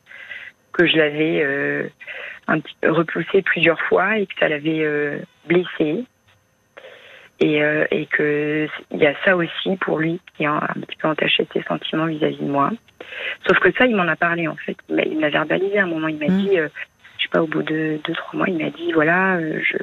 que 0.73 0.85
je 0.85 0.97
l'avais 0.97 1.41
euh, 1.43 1.87
un 2.47 2.59
petit 2.59 2.75
peu 2.81 2.91
repoussé 2.91 3.41
plusieurs 3.41 3.79
fois 3.81 4.17
et 4.17 4.25
que 4.27 4.33
ça 4.39 4.47
l'avait 4.47 4.83
euh, 4.83 5.19
blessé. 5.47 6.05
Et, 7.39 7.61
euh, 7.61 7.85
et 7.91 8.07
que 8.07 8.67
il 8.91 8.97
y 8.97 9.05
a 9.05 9.13
ça 9.23 9.35
aussi 9.37 9.75
pour 9.81 9.99
lui 9.99 10.19
qui 10.35 10.45
a 10.45 10.53
un 10.53 10.81
petit 10.81 10.95
peu 10.97 11.07
entaché 11.07 11.47
ses 11.53 11.61
sentiments 11.63 12.07
vis-à-vis 12.07 12.39
de 12.39 12.49
moi. 12.49 12.71
Sauf 13.47 13.59
que 13.59 13.71
ça, 13.73 13.85
il 13.85 13.95
m'en 13.95 14.07
a 14.07 14.15
parlé 14.15 14.47
en 14.47 14.55
fait. 14.55 14.75
Il 14.89 15.19
m'a- 15.19 15.29
verbalisé 15.29 15.77
à 15.77 15.83
un 15.83 15.87
moment. 15.87 16.07
Il 16.07 16.17
m'a 16.17 16.29
Mm. 16.29 16.37
dit, 16.39 16.57
sais 17.27 17.31
pas, 17.31 17.41
au 17.43 17.47
bout 17.47 17.63
de 17.63 17.99
deux 18.05 18.13
trois 18.13 18.37
mois, 18.37 18.49
il 18.49 18.57
m'a 18.57 18.69
dit 18.71 18.91
voilà, 18.93 19.35
euh, 19.35 19.59
je, 19.61 19.77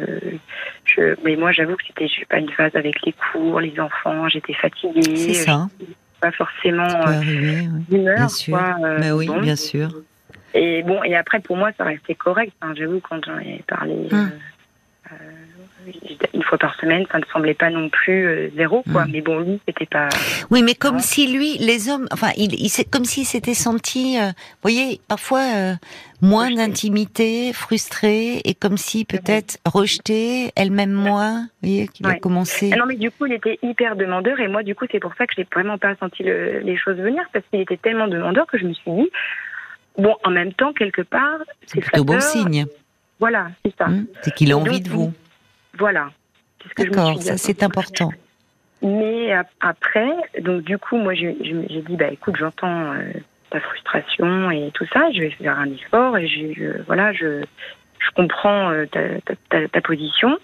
je, 0.85 1.15
mais 1.25 1.37
moi 1.37 1.53
j'avoue 1.53 1.77
que 1.77 1.85
c'était 1.87 2.09
je 2.09 2.21
sais 2.21 2.27
pas 2.27 2.39
une 2.39 2.51
phase 2.51 2.75
avec 2.75 3.01
les 3.07 3.13
cours, 3.33 3.61
les 3.61 3.79
enfants, 3.81 4.29
j'étais 4.29 4.55
fatiguée, 4.55 5.17
C'est 5.17 5.35
ça. 5.35 5.69
pas 6.21 6.33
forcément 6.33 6.89
Ça 6.89 6.99
peut 6.99 7.11
euh, 7.11 7.17
arriver. 7.17 7.61
oui. 7.73 7.85
d'humeur, 7.89 8.17
Bien 8.17 8.29
sûr. 8.29 8.57
quoi, 8.59 8.77
euh, 8.85 8.99
Bah 9.01 9.15
oui, 9.15 9.27
bon. 9.27 9.41
bien 9.41 9.57
sûr. 9.57 9.89
Et 10.55 10.83
bon, 10.83 11.03
et 11.05 11.17
après 11.17 11.41
pour 11.41 11.57
moi 11.57 11.71
ça 11.77 11.85
restait 11.85 12.15
correct. 12.15 12.53
Hein, 12.63 12.75
j'avoue 12.77 13.01
quand 13.01 13.25
j'en 13.25 13.39
ai 13.41 13.63
parlé. 13.67 13.95
Euh, 14.13 14.17
euh, 15.13 15.15
une 16.33 16.43
fois 16.43 16.59
par 16.59 16.75
semaine, 16.81 17.05
ça 17.11 17.19
ne 17.19 17.25
semblait 17.33 17.55
pas 17.55 17.71
non 17.71 17.89
plus 17.89 18.27
euh, 18.27 18.51
zéro, 18.57 18.83
quoi. 18.93 19.05
Mm. 19.07 19.11
Mais 19.13 19.21
bon, 19.21 19.39
lui, 19.41 19.61
c'était 19.67 19.87
pas. 19.87 20.09
Oui, 20.51 20.63
mais 20.63 20.75
comme 20.75 20.97
Ouais. 20.97 21.03
si 21.03 21.27
lui, 21.33 21.57
les 21.59 21.89
hommes, 21.89 22.07
enfin, 22.13 22.31
il, 22.37 22.55
il 22.55 22.71
comme 22.91 23.05
s'il 23.05 23.25
s'était 23.25 23.55
senti, 23.55 24.19
euh, 24.19 24.27
vous 24.29 24.63
voyez, 24.63 25.01
parfois 25.09 25.41
euh, 25.57 25.75
moins 26.21 26.51
d'intimité, 26.51 27.53
frustré, 27.53 28.41
et 28.45 28.55
comme 28.55 28.77
si 28.77 29.05
peut-être 29.05 29.59
rejeté, 29.65 30.51
elle-même 30.57 30.93
moins. 30.93 31.41
Vous 31.63 31.69
voyez, 31.69 31.89
qu'il 31.89 32.07
a 32.07 32.11
Ouais. 32.11 32.19
commencé. 32.21 32.71
Ah 32.73 32.77
non, 32.77 32.87
mais 32.87 32.97
du 32.97 33.11
coup, 33.11 33.27
il 33.27 33.33
était 33.35 33.59
hyper 33.63 33.97
demandeur, 33.97 34.41
et 34.41 34.49
moi, 34.49 34.63
du 34.63 34.75
coup, 34.75 34.85
c'est 34.91 35.01
pour 35.01 35.15
ça 35.17 35.27
que 35.27 35.35
j'ai 35.37 35.47
vraiment 35.53 35.79
pas 35.79 35.95
senti 35.97 36.23
le- 36.23 36.61
les 36.61 36.77
choses 36.77 36.97
venir, 36.97 37.23
parce 37.33 37.45
qu'il 37.51 37.61
était 37.61 37.77
tellement 37.77 38.09
demandeur 38.09 38.47
que 38.47 38.59
je 38.59 38.65
me 38.67 38.73
suis 38.75 38.91
dit, 38.91 39.11
bon, 39.99 40.15
en 40.25 40.31
même 40.31 40.53
temps, 40.53 40.73
quelque 40.73 41.03
part, 41.03 41.39
C'est 41.67 41.81
plutôt 41.81 42.05
bon 42.05 42.21
signe. 42.21 42.67
Voilà, 43.21 43.49
c'est 43.65 43.73
ça. 43.79 43.87
hein, 43.89 44.05
c'est 44.23 44.35
qu'il 44.35 44.51
a 44.53 44.59
envie 44.59 44.81
donc, 44.81 44.83
de 44.83 44.91
vous. 44.91 45.13
Voilà. 45.79 46.11
D'accord, 46.79 47.21
ça 47.23 47.37
c'est 47.37 47.63
important. 47.63 48.11
Mais 48.83 49.33
ap- 49.33 49.51
après, 49.61 50.09
donc 50.41 50.63
du 50.63 50.79
coup, 50.79 50.97
moi, 50.97 51.15
j'ai 51.15 51.33
dit, 51.35 51.97
bah 51.97 52.09
écoute, 52.11 52.37
j'entends 52.39 52.93
euh, 52.93 53.13
ta 53.51 53.61
frustration 53.61 54.51
et 54.51 54.71
tout 54.75 54.87
ça, 54.93 55.11
je 55.13 55.21
vais 55.21 55.31
faire 55.31 55.59
un 55.59 55.71
effort 55.73 56.19
et 56.19 56.27
je, 56.29 56.53
je- 56.55 56.83
voilà, 56.87 57.13
je, 57.13 57.43
je 57.99 58.11
comprends 58.15 58.71
euh, 58.71 58.87
ta, 58.87 59.21
ta, 59.21 59.35
ta- 59.49 59.69
ta 59.69 59.81
position. 59.81 60.37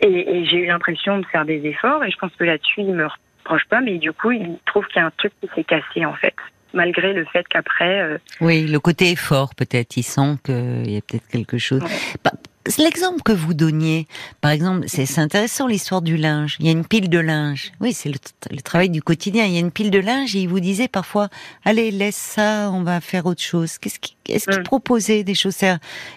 Et, 0.00 0.08
et 0.38 0.44
j'ai 0.44 0.58
eu 0.58 0.66
l'impression 0.66 1.18
de 1.18 1.26
faire 1.26 1.46
des 1.46 1.64
efforts 1.66 2.04
et 2.04 2.10
je 2.10 2.16
pense 2.18 2.32
que 2.36 2.44
là-dessus, 2.44 2.80
il 2.82 2.92
me 2.94 3.06
reproche 3.06 3.64
pas, 3.68 3.80
mais 3.80 3.96
du 3.98 4.12
coup, 4.12 4.32
il 4.32 4.58
trouve 4.66 4.86
qu'il 4.88 4.96
y 5.00 5.02
a 5.02 5.06
un 5.06 5.12
truc 5.16 5.32
qui 5.40 5.48
s'est 5.54 5.64
cassé 5.64 6.04
en 6.04 6.12
fait, 6.14 6.34
malgré 6.74 7.14
le 7.14 7.24
fait 7.26 7.46
qu'après, 7.48 8.00
euh, 8.02 8.18
Oui, 8.42 8.66
le 8.66 8.78
côté 8.80 9.10
effort, 9.12 9.54
peut-être. 9.54 9.96
Il 9.96 10.02
sent 10.02 10.36
qu'il 10.44 10.90
y 10.90 10.98
a 10.98 11.00
peut-être 11.00 11.28
quelque 11.28 11.56
chose. 11.56 11.82
Ouais. 11.82 11.88
Bah, 12.22 12.32
L'exemple 12.78 13.22
que 13.22 13.32
vous 13.32 13.54
donniez, 13.54 14.08
par 14.40 14.50
exemple, 14.50 14.86
c'est 14.88 15.18
intéressant 15.18 15.66
l'histoire 15.66 16.02
du 16.02 16.16
linge. 16.16 16.56
Il 16.58 16.66
y 16.66 16.68
a 16.68 16.72
une 16.72 16.84
pile 16.84 17.08
de 17.08 17.18
linge. 17.18 17.72
Oui, 17.80 17.92
c'est 17.92 18.08
le, 18.08 18.16
le 18.50 18.60
travail 18.60 18.90
du 18.90 19.02
quotidien. 19.02 19.44
Il 19.44 19.52
y 19.52 19.56
a 19.56 19.60
une 19.60 19.70
pile 19.70 19.90
de 19.90 19.98
linge 19.98 20.34
et 20.34 20.40
il 20.40 20.48
vous 20.48 20.60
disait 20.60 20.88
parfois, 20.88 21.28
allez, 21.64 21.90
laisse 21.90 22.16
ça, 22.16 22.70
on 22.72 22.82
va 22.82 23.00
faire 23.00 23.26
autre 23.26 23.42
chose. 23.42 23.78
Qu'est-ce 23.78 23.98
qui, 24.00 24.16
est-ce 24.28 24.46
qu'il 24.46 24.60
Mm. 24.60 24.64
proposait 24.64 25.22
des 25.22 25.34
choses? 25.34 25.56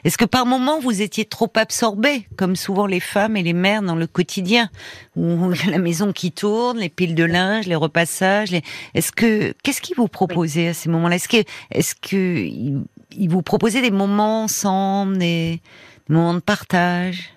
Est-ce 0.03 0.17
que 0.17 0.25
par 0.25 0.45
moment 0.45 0.79
vous 0.79 1.01
étiez 1.01 1.25
trop 1.25 1.51
absorbé, 1.55 2.27
comme 2.35 2.55
souvent 2.55 2.87
les 2.87 2.99
femmes 2.99 3.37
et 3.37 3.43
les 3.43 3.53
mères 3.53 3.81
dans 3.81 3.95
le 3.95 4.07
quotidien, 4.07 4.69
où 5.15 5.53
il 5.53 5.65
y 5.65 5.67
a 5.67 5.71
la 5.71 5.77
maison 5.77 6.11
qui 6.11 6.31
tourne, 6.31 6.79
les 6.79 6.89
piles 6.89 7.15
de 7.15 7.23
linge, 7.23 7.67
les 7.67 7.75
repassages. 7.75 8.51
Les... 8.51 8.63
Est-ce 8.95 9.11
que 9.11 9.53
qu'est-ce 9.63 9.81
qu'il 9.81 9.95
vous 9.95 10.07
proposait 10.07 10.69
à 10.69 10.73
ces 10.73 10.89
moments-là? 10.89 11.15
Est-ce 11.17 11.27
que 11.27 11.43
est-ce 11.71 11.95
que 11.95 12.37
il, 12.45 12.81
il 13.11 13.29
vous 13.29 13.41
proposait 13.41 13.81
des 13.81 13.91
moments 13.91 14.43
ensemble, 14.43 15.17
des, 15.17 15.61
des 16.09 16.15
moments 16.15 16.33
de 16.33 16.39
partage 16.39 17.29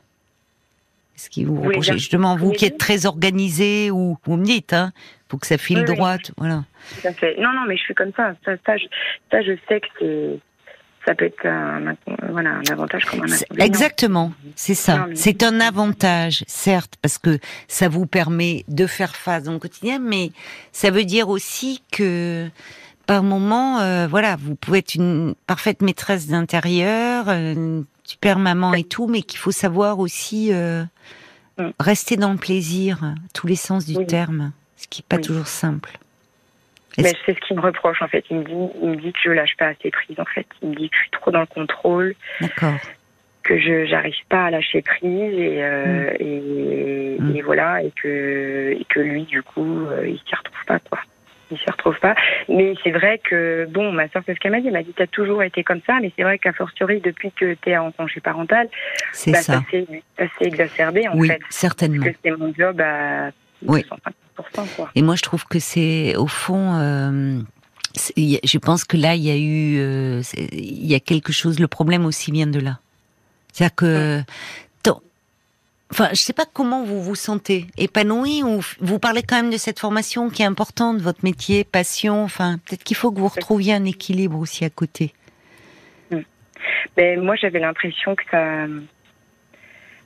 Est-ce 1.16 1.30
qu'il 1.30 1.46
vous 1.46 1.54
Oui, 1.56 1.68
proposait 1.70 1.90
bien. 1.92 1.98
justement 1.98 2.37
vous 2.37 2.48
Oui, 2.50 2.56
qui 2.56 2.64
oui. 2.64 2.70
êtes 2.72 2.78
très 2.78 3.06
organisé 3.06 3.90
ou 3.90 4.18
vous 4.24 4.37
me 4.37 4.44
dites 4.44 4.72
hein, 4.72 4.92
faut 5.28 5.38
que 5.38 5.46
ça 5.46 5.58
file 5.58 5.78
Oui, 5.78 5.85
oui. 5.88 5.94
droit, 5.96 6.16
voilà. 6.37 6.64
tout 7.00 7.06
à 7.08 7.12
fait. 7.12 7.37
Non, 7.38 7.52
non, 7.52 7.62
mais 7.68 7.76
je 7.76 7.82
suis 7.82 7.94
comme 7.94 8.12
ça. 8.16 8.35
Ça, 8.44 8.52
ça, 8.66 8.76
je, 8.76 8.85
ça, 9.30 9.40
je 9.42 9.52
sais 9.68 9.80
que 9.80 9.87
c'est, 9.98 10.38
ça 11.06 11.14
peut 11.14 11.24
être 11.26 11.46
un, 11.46 11.94
voilà, 12.30 12.50
un 12.50 12.72
avantage 12.72 13.04
comme 13.06 13.20
un 13.22 13.24
inconvénient. 13.32 13.64
Exactement, 13.64 14.32
c'est 14.56 14.74
ça. 14.74 15.06
Mais- 15.08 15.16
C'est 15.16 15.42
un 15.42 15.61
avantage, 15.61 16.44
certes, 16.46 16.94
parce 17.02 17.18
que 17.18 17.38
ça 17.66 17.88
vous 17.88 18.06
permet 18.06 18.64
de 18.68 18.87
faire 18.87 19.16
face 19.16 19.44
dans 19.44 19.52
le 19.52 19.58
quotidien, 19.58 19.98
mais 20.00 20.32
ça 20.70 20.90
veut 20.90 21.04
dire 21.04 21.28
aussi 21.30 21.82
que 21.90 22.48
par 23.06 23.22
moment, 23.22 23.80
euh, 23.80 24.06
voilà, 24.06 24.37
vous 24.37 24.54
pouvez 24.54 24.78
être 24.78 24.94
une 24.94 25.35
parfaite 25.46 25.80
maîtresse 25.82 26.28
d'intérieur, 26.28 27.28
euh, 27.28 27.52
une 27.54 27.85
super 28.04 28.38
maman 28.38 28.74
et 28.74 28.84
tout, 28.84 29.06
mais 29.06 29.22
qu'il 29.22 29.38
faut 29.38 29.50
savoir 29.52 29.98
aussi 29.98 30.52
euh, 30.52 30.84
Mm. 31.58 31.68
rester 31.78 32.16
dans 32.16 32.32
le 32.32 32.38
plaisir, 32.38 32.98
tous 33.34 33.46
les 33.46 33.56
sens 33.56 33.84
du 33.84 33.96
Oui. 33.98 34.06
terme, 34.06 34.52
ce 34.78 34.88
qui 34.88 35.02
est 35.02 35.06
pas 35.06 35.16
Oui. 35.16 35.22
toujours 35.22 35.46
simple. 35.46 35.98
Mais 36.98 37.12
c'est 37.26 37.34
ce 37.34 37.40
qu'il 37.40 37.56
me 37.56 37.60
reproche 37.62 38.00
en 38.02 38.08
fait. 38.08 38.24
Il 38.30 38.38
me 38.38 38.44
dit, 38.44 38.72
il 38.82 38.88
me 38.90 38.96
dit 38.96 39.12
que 39.12 39.18
je 39.22 39.30
lâche 39.30 39.54
pas 39.58 39.66
assez 39.68 39.90
prise 39.90 40.18
en 40.18 40.24
fait. 40.24 40.46
Il 40.62 40.70
me 40.70 40.74
dit 40.74 40.88
que 40.88 40.96
je 40.96 41.00
suis 41.02 41.10
trop 41.10 41.30
dans 41.30 41.40
le 41.40 41.46
contrôle, 41.46 42.14
D'accord. 42.40 42.80
que 43.42 43.58
je 43.58 43.84
j'arrive 43.86 44.14
pas 44.30 44.46
à 44.46 44.50
lâcher 44.50 44.80
prise 44.82 45.04
et 45.34 45.62
euh, 45.62 46.10
et, 46.20 47.16
Mm. 47.20 47.36
et 47.36 47.42
voilà 47.42 47.82
et 47.82 47.90
que 48.02 48.74
et 48.78 48.84
que 48.88 49.00
lui 49.00 49.24
du 49.24 49.42
coup 49.42 49.86
euh, 49.86 50.08
il 50.08 50.18
s'y 50.26 50.34
retrouve 50.34 50.64
pas 50.66 50.78
quoi. 50.78 51.00
Il 51.52 51.58
s'y 51.58 51.70
retrouve 51.70 51.98
pas. 52.00 52.14
Mais 52.48 52.74
c'est 52.82 52.90
vrai 52.90 53.20
que 53.22 53.66
bon, 53.70 53.92
ma 53.92 54.08
soeur 54.08 54.22
c'est 54.26 54.34
ce 54.34 54.40
qu'elle 54.40 54.52
m'a 54.52 54.60
dit. 54.60 54.66
Elle 54.68 54.72
m'a 54.72 54.82
dit 54.82 54.92
t'as 54.96 55.06
toujours 55.06 55.42
été 55.42 55.62
comme 55.62 55.80
ça, 55.86 55.98
mais 56.00 56.10
c'est 56.16 56.22
vrai 56.22 56.38
qu'à 56.38 56.52
fortiori 56.52 57.00
depuis 57.00 57.30
que 57.32 57.54
t'es 57.54 57.76
en 57.76 57.92
congé 57.92 58.20
parental, 58.20 58.68
C'est 59.12 59.32
bah, 59.32 59.42
ça. 59.42 59.62
s'est 59.70 59.86
exacerbé 60.40 61.06
en 61.08 61.16
Oui, 61.16 61.28
fait. 61.28 61.40
certainement. 61.50 62.04
Parce 62.04 62.16
que 62.16 62.20
c'est 62.24 62.30
mon 62.36 62.52
job 62.54 62.80
à 62.80 63.30
Oui. 63.66 63.84
250%, 64.38 64.66
quoi. 64.76 64.90
Et 64.94 65.02
moi, 65.02 65.14
je 65.14 65.22
trouve 65.22 65.44
que 65.46 65.58
c'est 65.58 66.16
au 66.16 66.26
fond. 66.26 66.74
euh, 66.80 67.38
je 68.06 68.58
pense 68.58 68.84
que 68.84 68.96
là, 68.96 69.14
il 69.14 69.22
y 69.22 69.30
a 69.30 69.36
eu, 69.36 69.78
euh, 69.78 70.22
il 70.52 70.86
y 70.86 70.94
a 70.94 71.00
quelque 71.00 71.32
chose. 71.32 71.60
Le 71.60 71.68
problème 71.68 72.06
aussi 72.06 72.32
vient 72.32 72.46
de 72.46 72.58
là. 72.60 72.78
C'est-à-dire 73.52 73.74
que, 73.74 74.20
enfin, 75.92 76.09
je 76.11 76.20
sais 76.20 76.33
pas 76.33 76.46
comment 76.52 76.83
vous 76.85 77.00
vous 77.02 77.14
sentez 77.14 77.66
épanoui 77.76 78.42
ou 78.42 78.61
vous 78.81 78.98
parlez 78.98 79.22
quand 79.22 79.37
même 79.37 79.50
de 79.50 79.57
cette 79.57 79.78
formation 79.78 80.28
qui 80.31 80.42
est 80.42 80.46
importante, 80.46 80.98
votre 81.00 81.24
métier, 81.24 81.64
passion. 81.64 82.24
Enfin, 82.24 82.59
peut-être 82.66 82.83
qu'il 82.85 82.96
faut 82.96 83.12
que 83.12 83.18
vous 83.20 83.28
retrouviez 83.28 83.74
un 83.74 83.85
équilibre 83.85 84.38
aussi 84.38 84.64
à 84.64 84.70
côté. 84.70 85.12
Mais 86.96 87.16
moi, 87.16 87.37
j'avais 87.37 87.59
l'impression 87.61 88.14
que 88.14 88.22
ça. 88.31 88.66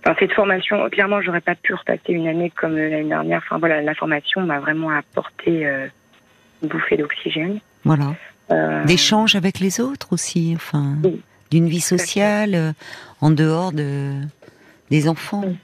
Enfin, 0.05 0.17
cette 0.21 0.33
formation, 0.33 0.89
clairement, 0.91 1.21
j'aurais 1.21 1.41
pas 1.41 1.55
pu 1.57 1.75
repasser 1.75 2.13
une 2.13 2.29
année 2.29 2.51
comme 2.51 2.77
euh, 2.77 2.89
l'année 2.89 3.09
dernière. 3.09 3.43
Enfin, 3.45 3.59
voilà, 3.59 3.83
la 3.83 3.95
formation 3.95 4.41
m'a 4.43 4.61
vraiment 4.61 4.91
apporté 4.91 5.67
euh, 5.67 5.89
une 6.63 6.69
bouffée 6.69 6.97
d'oxygène. 6.97 7.59
Voilà. 7.85 8.15
Euh, 8.53 8.85
D'échanges 8.85 9.35
avec 9.35 9.59
les 9.59 9.81
autres 9.81 10.13
aussi. 10.13 10.53
Enfin, 10.55 10.97
Oui. 11.03 11.21
d'une 11.51 11.67
vie 11.69 11.81
sociale 11.81 12.55
euh, 12.55 12.73
en 13.21 13.31
dehors 13.31 13.73
de 13.73 14.13
des 14.91 15.09
enfants. 15.09 15.43
Oui. 15.45 15.57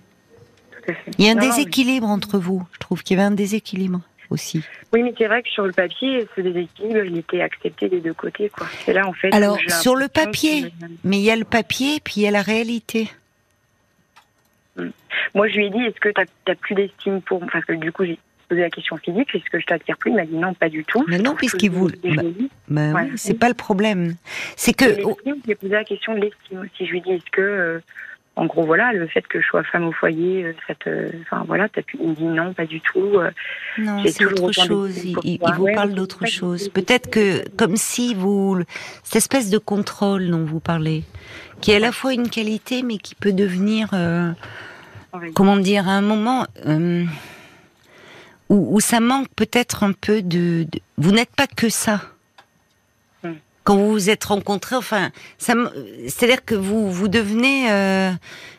Il 1.18 1.24
y 1.24 1.28
a 1.28 1.32
un 1.32 1.34
Non, 1.34 1.40
déséquilibre 1.42 2.06
entre 2.08 2.38
vous. 2.38 2.62
Je 2.72 2.78
trouve 2.78 3.02
qu'il 3.02 3.16
y 3.16 3.20
avait 3.20 3.26
un 3.28 3.32
déséquilibre 3.32 4.00
aussi. 4.30 4.62
Oui, 4.92 5.02
mais 5.02 5.12
c'est 5.18 5.26
vrai 5.26 5.42
que 5.42 5.48
sur 5.50 5.64
le 5.66 5.72
papier, 5.72 6.26
ce 6.34 6.40
déséquilibre, 6.40 7.04
il 7.04 7.18
était 7.18 7.40
accepté 7.42 7.88
des 7.88 8.00
deux 8.00 8.14
côtés, 8.14 8.48
quoi. 8.50 8.66
C'est 8.84 8.92
là, 8.92 9.06
en 9.06 9.12
fait. 9.12 9.32
Alors, 9.34 9.58
sur 9.80 9.94
le 9.96 10.08
papier. 10.08 10.62
que- 10.62 10.86
Mais 11.04 11.18
il 11.18 11.22
y 11.24 11.30
a 11.30 11.36
le 11.36 11.44
papier, 11.44 12.00
puis 12.02 12.14
il 12.18 12.22
y 12.22 12.26
a 12.26 12.30
la 12.30 12.42
réalité. 12.42 13.08
Moi, 15.34 15.48
je 15.48 15.56
lui 15.56 15.66
ai 15.66 15.70
dit, 15.70 15.78
est-ce 15.82 16.00
que 16.00 16.08
tu 16.08 16.20
n'as 16.48 16.54
plus 16.54 16.74
d'estime 16.74 17.20
pour 17.22 17.40
moi 17.40 17.48
Parce 17.52 17.64
que 17.64 17.72
du 17.74 17.92
coup, 17.92 18.04
j'ai 18.04 18.18
posé 18.48 18.60
la 18.62 18.70
question 18.70 18.96
physique, 18.98 19.28
est-ce 19.34 19.44
que 19.50 19.60
je 19.60 19.66
t'attire 19.66 19.96
plus? 19.98 20.10
Il 20.10 20.16
m'a 20.16 20.24
dit 20.26 20.34
non, 20.36 20.54
pas 20.54 20.68
du 20.68 20.84
tout. 20.84 21.04
Mais 21.08 21.18
non, 21.18 21.34
puisqu'il 21.34 21.70
vous-. 21.70 21.90
Ben 22.68 22.94
Ouais. 22.94 23.02
oui, 23.02 23.12
c'est 23.16 23.34
pas 23.38 23.48
le 23.48 23.54
problème. 23.54 24.14
C'est 24.56 24.72
que 24.74 24.86
j'ai 25.46 25.54
posé 25.54 25.72
la 25.72 25.84
question 25.84 26.14
de 26.14 26.20
l'estime 26.20 26.60
aussi. 26.60 26.86
Je 26.86 26.90
lui 26.90 26.98
ai 26.98 27.00
dit, 27.02 27.10
est-ce 27.12 27.30
que, 27.30 27.40
euh, 27.40 27.80
en 28.34 28.46
gros, 28.46 28.64
voilà, 28.64 28.92
le 28.94 29.06
fait 29.08 29.26
que 29.26 29.42
je 29.42 29.46
sois 29.46 29.62
femme 29.62 29.84
au 29.84 29.92
foyer, 29.92 30.44
euh, 30.44 30.52
ça 30.66 30.74
te, 30.74 31.10
enfin 31.20 31.44
voilà, 31.46 31.68
il 32.00 32.08
me 32.08 32.14
dit 32.14 32.24
non, 32.24 32.54
pas 32.54 32.64
du 32.64 32.80
tout. 32.80 33.18
Euh, 33.18 33.30
non, 33.76 34.02
c'est 34.06 34.24
autre 34.24 34.52
chose. 34.52 35.04
Il, 35.04 35.38
vous 35.56 35.68
parle 35.74 35.92
d'autre 35.92 36.26
chose. 36.26 36.70
Peut-être 36.70 37.10
que, 37.10 37.46
comme 37.56 37.76
si 37.76 38.14
vous, 38.14 38.62
cette 39.02 39.16
espèce 39.16 39.50
de 39.50 39.58
contrôle 39.58 40.30
dont 40.30 40.44
vous 40.44 40.60
parlez, 40.60 41.04
qui 41.60 41.72
est 41.72 41.76
à 41.76 41.80
la 41.80 41.92
fois 41.92 42.14
une 42.14 42.30
qualité, 42.30 42.82
mais 42.82 42.96
qui 42.96 43.14
peut 43.14 43.32
devenir, 43.32 43.90
euh, 43.92 44.32
comment 45.34 45.58
dire, 45.58 45.86
à 45.86 45.92
un 45.92 46.02
moment 46.02 46.46
où, 46.64 47.06
où, 48.48 48.80
ça 48.80 49.00
manque 49.00 49.28
peut-être 49.36 49.84
un 49.84 49.92
peu 49.92 50.22
de, 50.22 50.64
de 50.64 50.80
vous 50.96 51.12
n'êtes 51.12 51.34
pas 51.36 51.46
que 51.46 51.68
ça 51.68 52.00
quand 53.64 53.76
vous 53.76 53.92
vous 53.92 54.10
êtes 54.10 54.24
rencontrés, 54.24 54.76
enfin, 54.76 55.10
c'est-à-dire 55.38 56.44
que 56.44 56.54
vous 56.54 56.90
vous 56.90 57.08
devenez 57.08 57.70
euh, 57.70 58.10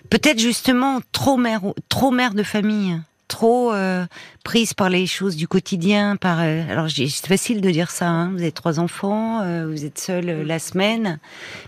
peut-être 0.09 0.39
justement 0.39 1.01
trop 1.11 1.37
mère, 1.37 1.61
trop 1.89 2.11
mère 2.11 2.33
de 2.33 2.43
famille, 2.43 2.99
trop 3.27 3.73
euh, 3.73 4.05
prise 4.43 4.73
par 4.73 4.89
les 4.89 5.05
choses 5.05 5.35
du 5.35 5.47
quotidien. 5.47 6.15
Par 6.15 6.39
euh, 6.41 6.63
alors 6.69 6.87
c'est 6.89 7.27
facile 7.27 7.61
de 7.61 7.69
dire 7.69 7.91
ça. 7.91 8.07
Hein, 8.07 8.31
vous 8.31 8.41
avez 8.41 8.51
trois 8.51 8.79
enfants, 8.79 9.41
vous 9.67 9.85
êtes 9.85 9.99
seule 9.99 10.43
la 10.43 10.59
semaine, 10.59 11.19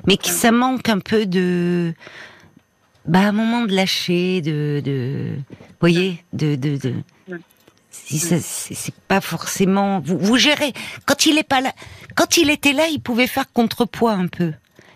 mais 0.08 0.18
qui 0.18 0.32
ça 0.32 0.52
manque 0.52 0.90
un 0.90 1.00
peu 1.00 1.26
de 1.26 1.94
bah 3.06 3.20
un 3.20 3.32
moment 3.34 3.66
de 3.66 3.74
lâcher, 3.76 4.42
de, 4.42 4.82
de 4.84 5.36
voyez, 5.80 6.24
de, 6.34 6.56
de, 6.56 6.78
de 6.78 6.94
c'est 8.08 8.96
pas 9.08 9.22
forcément 9.22 10.00
vous, 10.00 10.18
vous 10.18 10.38
gérez. 10.38 10.74
Quand 11.06 11.26
il 11.26 11.38
est 11.38 11.44
pas 11.44 11.62
là, 11.62 11.74
quand 12.16 12.38
il 12.38 12.50
était 12.50 12.74
là, 12.74 12.88
il 12.88 13.00
pouvait 13.00 13.28
faire 13.28 13.52
contrepoids 13.52 14.14
un 14.14 14.28
peu. 14.28 14.54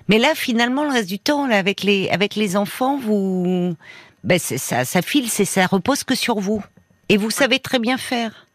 Mais 0.08 0.19
là, 0.19 0.34
finalement, 0.36 0.84
le 0.84 0.91
reste 0.91 1.10
du 1.10 1.19
temps, 1.19 1.48
là, 1.48 1.58
avec 1.58 1.84
les 1.84 2.10
avec 2.10 2.36
les 2.36 2.56
enfants, 2.56 2.98
vous, 2.98 3.76
ben 4.24 4.39
ça, 4.39 4.86
ça 4.86 5.02
file, 5.02 5.30
c'est 5.30 5.45
ça 5.45 5.65
repose 5.65 6.04
que 6.04 6.15
sur 6.15 6.39
vous. 6.39 6.63
Et 7.10 7.17
vous 7.17 7.32
savez 7.32 7.60
très 7.60 7.80
bien 7.80 7.98
faire. 7.98 8.45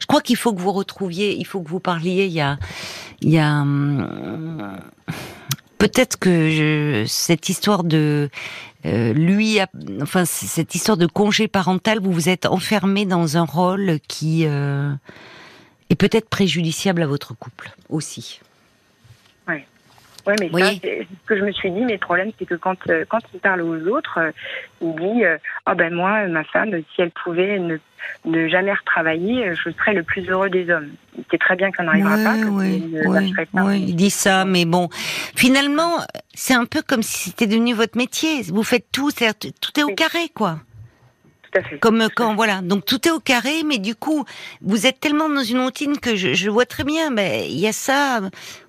Je 0.00 0.06
crois 0.06 0.20
qu'il 0.20 0.36
faut 0.36 0.52
que 0.52 0.60
vous 0.60 0.72
retrouviez, 0.72 1.36
il 1.36 1.46
faut 1.46 1.60
que 1.60 1.68
vous 1.68 1.80
parliez. 1.80 2.26
Il 2.26 2.32
y 2.32 2.40
a, 2.40 2.58
il 3.20 3.30
y 3.30 3.38
a 3.38 3.62
hum, 3.62 4.78
peut-être 5.78 6.18
que 6.18 6.50
je, 6.50 7.04
cette 7.08 7.48
histoire 7.48 7.84
de 7.84 8.30
euh, 8.84 9.12
lui, 9.12 9.58
enfin 10.00 10.24
cette 10.24 10.74
histoire 10.74 10.96
de 10.96 11.06
congé 11.06 11.48
parental, 11.48 12.00
vous 12.00 12.12
vous 12.12 12.28
êtes 12.28 12.46
enfermé 12.46 13.06
dans 13.06 13.36
un 13.36 13.44
rôle 13.44 13.98
qui 14.08 14.44
euh, 14.46 14.92
est 15.90 15.94
peut-être 15.94 16.28
préjudiciable 16.28 17.02
à 17.02 17.06
votre 17.06 17.34
couple 17.34 17.72
aussi. 17.88 18.40
Oui. 20.26 20.34
Ouais, 20.34 20.50
mais 20.52 20.60
ça, 20.60 20.70
ce 20.72 21.26
que 21.26 21.36
je 21.36 21.44
me 21.44 21.52
suis 21.52 21.70
dit, 21.70 21.80
mais 21.80 21.94
le 21.94 21.98
problème, 21.98 22.30
c'est 22.38 22.46
que 22.46 22.54
quand, 22.54 22.76
euh, 22.88 23.04
quand 23.08 23.20
il 23.34 23.40
parle 23.40 23.62
aux 23.62 23.86
autres, 23.88 24.20
il 24.80 24.94
dit 24.94 25.22
Ah 25.66 25.74
ben 25.74 25.92
moi, 25.92 26.26
ma 26.28 26.44
femme, 26.44 26.70
si 26.94 27.02
elle 27.02 27.10
pouvait 27.10 27.58
ne, 27.58 27.78
ne 28.24 28.48
jamais 28.48 28.72
retravailler, 28.72 29.54
je 29.54 29.70
serais 29.70 29.94
le 29.94 30.02
plus 30.02 30.28
heureux 30.28 30.50
des 30.50 30.70
hommes. 30.70 30.90
C'est 31.30 31.38
très 31.38 31.56
bien 31.56 31.70
qu'on 31.72 31.84
n'arrivera 31.84 32.16
pas. 32.16 32.34
Oui, 32.50 32.94
oui, 33.54 33.84
il 33.88 33.96
dit 33.96 34.10
ça, 34.10 34.44
mais 34.44 34.64
bon, 34.64 34.88
finalement, 35.36 35.98
c'est 36.34 36.54
un 36.54 36.64
peu 36.64 36.82
comme 36.82 37.02
si 37.02 37.30
c'était 37.30 37.46
devenu 37.46 37.74
votre 37.74 37.96
métier. 37.98 38.42
Vous 38.42 38.62
faites 38.62 38.86
tout, 38.92 39.10
tout 39.10 39.80
est 39.80 39.82
au 39.82 39.94
carré, 39.94 40.28
quoi. 40.34 40.58
Tout 41.52 41.58
à 41.58 41.62
fait. 41.62 41.78
Comme 41.78 42.08
quand 42.14 42.34
voilà, 42.34 42.62
donc 42.62 42.84
tout 42.84 43.06
est 43.06 43.10
au 43.10 43.20
carré, 43.20 43.62
mais 43.64 43.78
du 43.78 43.94
coup, 43.94 44.24
vous 44.62 44.86
êtes 44.86 45.00
tellement 45.00 45.28
dans 45.28 45.42
une 45.42 45.60
routine 45.60 45.98
que 45.98 46.16
je, 46.16 46.32
je 46.32 46.50
vois 46.50 46.66
très 46.66 46.84
bien. 46.84 47.10
Mais 47.10 47.48
il 47.50 47.58
y 47.58 47.66
a 47.66 47.72
ça. 47.72 48.20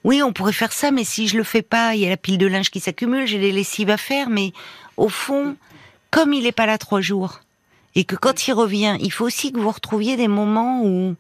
Oui, 0.04 0.22
on 0.22 0.34
pourrait 0.34 0.54
faire 0.54 0.74
ça, 0.74 0.91
mais 0.91 1.04
si 1.04 1.28
je 1.28 1.38
le 1.38 1.43
fais 1.43 1.62
pas, 1.62 1.96
il 1.96 2.02
y 2.02 2.06
a 2.06 2.10
la 2.10 2.17
pile 2.17 2.38
de 2.38 2.48
linge 2.48 2.69
qui 2.69 2.80
s'accumule, 2.80 3.26
j'ai 3.26 3.39
les 3.39 3.52
lessives 3.52 3.89
à 3.89 3.98
faire. 3.98 4.30
Mais 4.30 4.52
au 4.98 5.10
fond, 5.10 5.56
comme 6.12 6.34
il 6.34 6.46
est 6.46 6.52
pas 6.52 6.65
là 6.65 6.78
trois 6.78 7.02
jours, 7.02 7.39
et 7.96 8.04
que 8.04 8.15
quand 8.15 8.48
il 8.48 8.54
revient, 8.54 8.98
il 9.00 9.12
faut 9.12 9.26
aussi 9.26 9.52
que 9.52 9.60
vous 9.60 9.72
retrouviez 9.72 10.17
des 10.17 10.28
moments 10.28 10.82
où 10.84 11.15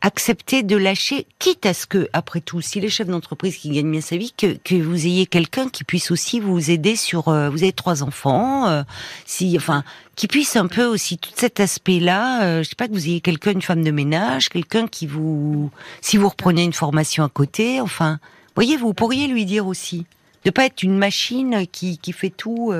accepter 0.00 0.62
de 0.62 0.76
lâcher, 0.76 1.26
quitte 1.38 1.66
à 1.66 1.74
ce 1.74 1.86
que, 1.86 2.08
après 2.12 2.40
tout, 2.40 2.60
si 2.60 2.80
les 2.80 2.88
chefs 2.88 3.08
d'entreprise 3.08 3.56
qui 3.56 3.70
gagnent 3.70 3.90
bien 3.90 4.00
sa 4.00 4.16
vie, 4.16 4.32
que, 4.36 4.56
que 4.62 4.76
vous 4.76 5.06
ayez 5.06 5.26
quelqu'un 5.26 5.68
qui 5.68 5.82
puisse 5.82 6.10
aussi 6.10 6.38
vous 6.38 6.70
aider 6.70 6.94
sur, 6.94 7.28
euh, 7.28 7.50
vous 7.50 7.64
avez 7.64 7.72
trois 7.72 8.04
enfants, 8.04 8.68
euh, 8.68 8.82
si, 9.26 9.56
enfin, 9.56 9.82
qui 10.14 10.28
puisse 10.28 10.54
un 10.54 10.68
peu 10.68 10.84
aussi 10.84 11.18
tout 11.18 11.32
cet 11.34 11.58
aspect-là, 11.58 12.44
euh, 12.44 12.62
je 12.62 12.68
sais 12.68 12.76
pas 12.76 12.86
que 12.86 12.92
vous 12.92 13.08
ayez 13.08 13.20
quelqu'un, 13.20 13.52
une 13.52 13.62
femme 13.62 13.82
de 13.82 13.90
ménage, 13.90 14.50
quelqu'un 14.50 14.86
qui 14.86 15.06
vous, 15.06 15.70
si 16.00 16.16
vous 16.16 16.28
reprenez 16.28 16.62
une 16.62 16.72
formation 16.72 17.24
à 17.24 17.28
côté, 17.28 17.80
enfin, 17.80 18.20
voyez, 18.54 18.76
vous 18.76 18.94
pourriez 18.94 19.26
lui 19.26 19.44
dire 19.46 19.66
aussi, 19.66 20.06
de 20.44 20.50
pas 20.50 20.66
être 20.66 20.84
une 20.84 20.96
machine 20.96 21.66
qui, 21.72 21.98
qui 21.98 22.12
fait 22.12 22.30
tout. 22.30 22.72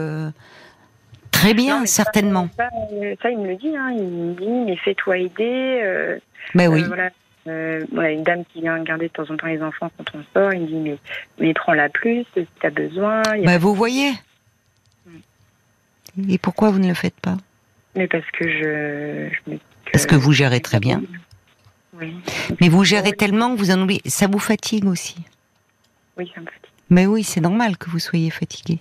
Très 1.39 1.55
bien, 1.55 1.87
certainement. 1.87 2.49
Ça, 2.57 3.31
il 3.31 3.39
me 3.39 3.49
le 3.49 3.57
dit. 3.57 3.77
Hein. 3.77 3.95
Il 3.97 4.05
me 4.05 4.35
dit, 4.35 4.65
mais 4.67 4.77
fais-toi 4.77 5.19
aider. 5.19 6.19
Mais 6.55 6.67
oui. 6.67 6.85
Euh, 7.49 7.85
voilà, 7.93 8.11
une 8.11 8.25
dame 8.25 8.45
qui 8.53 8.61
vient 8.61 8.83
garder 8.83 9.09
de 9.09 9.13
temps 9.13 9.31
en 9.31 9.37
temps 9.37 9.47
les 9.47 9.63
enfants 9.63 9.91
quand 9.97 10.05
on 10.15 10.23
sort, 10.35 10.53
il 10.53 10.63
me 10.63 10.67
dit 10.67 10.75
mais, 10.75 10.99
mais 11.39 11.55
prends-la 11.55 11.89
plus 11.89 12.25
si 12.35 12.47
tu 12.61 12.67
as 12.67 12.71
besoin. 12.71 13.23
Bah, 13.45 13.59
vous 13.59 13.75
voyez. 13.75 14.13
Et 16.29 16.37
pourquoi 16.39 16.71
vous 16.71 16.79
ne 16.79 16.89
le 16.89 16.95
faites 16.95 17.19
pas? 17.21 17.37
Mais 17.95 18.07
parce 18.07 18.29
que 18.33 18.47
je, 18.49 19.31
je 19.33 19.51
me 19.51 19.59
Parce 19.93 20.05
que 20.05 20.17
vous 20.17 20.33
gérez 20.33 20.61
très 20.61 20.81
bien. 20.81 21.03
Oui. 21.95 22.15
Mais 22.61 22.69
vous 22.69 22.85
gérez 22.85 23.13
tellement 23.13 23.55
que 23.55 23.59
vous 23.59 23.71
en 23.71 23.81
oubliez. 23.81 24.03
Ça 24.05 24.27
vous 24.27 24.39
fatigue 24.39 24.85
aussi. 24.85 25.17
Oui, 26.17 26.31
ça 26.35 26.41
me 26.41 26.47
fatigue. 26.47 26.71
Mais 26.91 27.07
oui, 27.07 27.23
c'est 27.23 27.41
normal 27.41 27.79
que 27.79 27.89
vous 27.89 27.99
soyez 27.99 28.31
fatigué. 28.31 28.81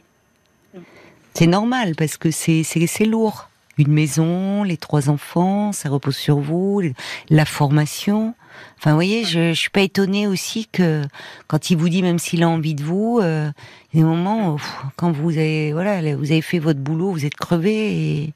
C'est 1.38 1.46
normal 1.46 1.94
parce 1.96 2.18
que 2.18 2.32
c'est 2.32 3.06
lourd 3.06 3.48
une 3.78 3.92
maison, 3.92 4.64
les 4.64 4.76
trois 4.76 5.08
enfants, 5.08 5.72
ça 5.72 5.88
repose 5.88 6.16
sur 6.16 6.40
vous, 6.40 6.82
la 7.30 7.46
formation. 7.46 8.34
Enfin, 8.80 8.90
vous 8.90 8.98
voyez, 8.98 9.24
je, 9.24 9.54
je 9.54 9.60
suis 9.60 9.70
pas 9.70 9.82
étonnée 9.82 10.26
aussi 10.26 10.68
que 10.72 11.04
quand 11.46 11.70
il 11.70 11.78
vous 11.78 11.90
dit, 11.90 12.02
même 12.02 12.18
s'il 12.18 12.42
a 12.42 12.50
envie 12.50 12.74
de 12.74 12.84
vous, 12.84 13.20
euh, 13.22 13.52
il 13.94 14.00
y 14.00 14.02
a 14.02 14.04
des 14.04 14.10
moments 14.10 14.56
où, 14.56 14.62
quand 14.96 15.12
vous 15.12 15.30
avez, 15.30 15.74
voilà, 15.74 16.16
vous 16.16 16.32
avez 16.32 16.42
fait 16.42 16.58
votre 16.58 16.80
boulot, 16.80 17.12
vous 17.12 17.24
êtes 17.24 17.36
crevé 17.36 17.92
et, 17.92 18.34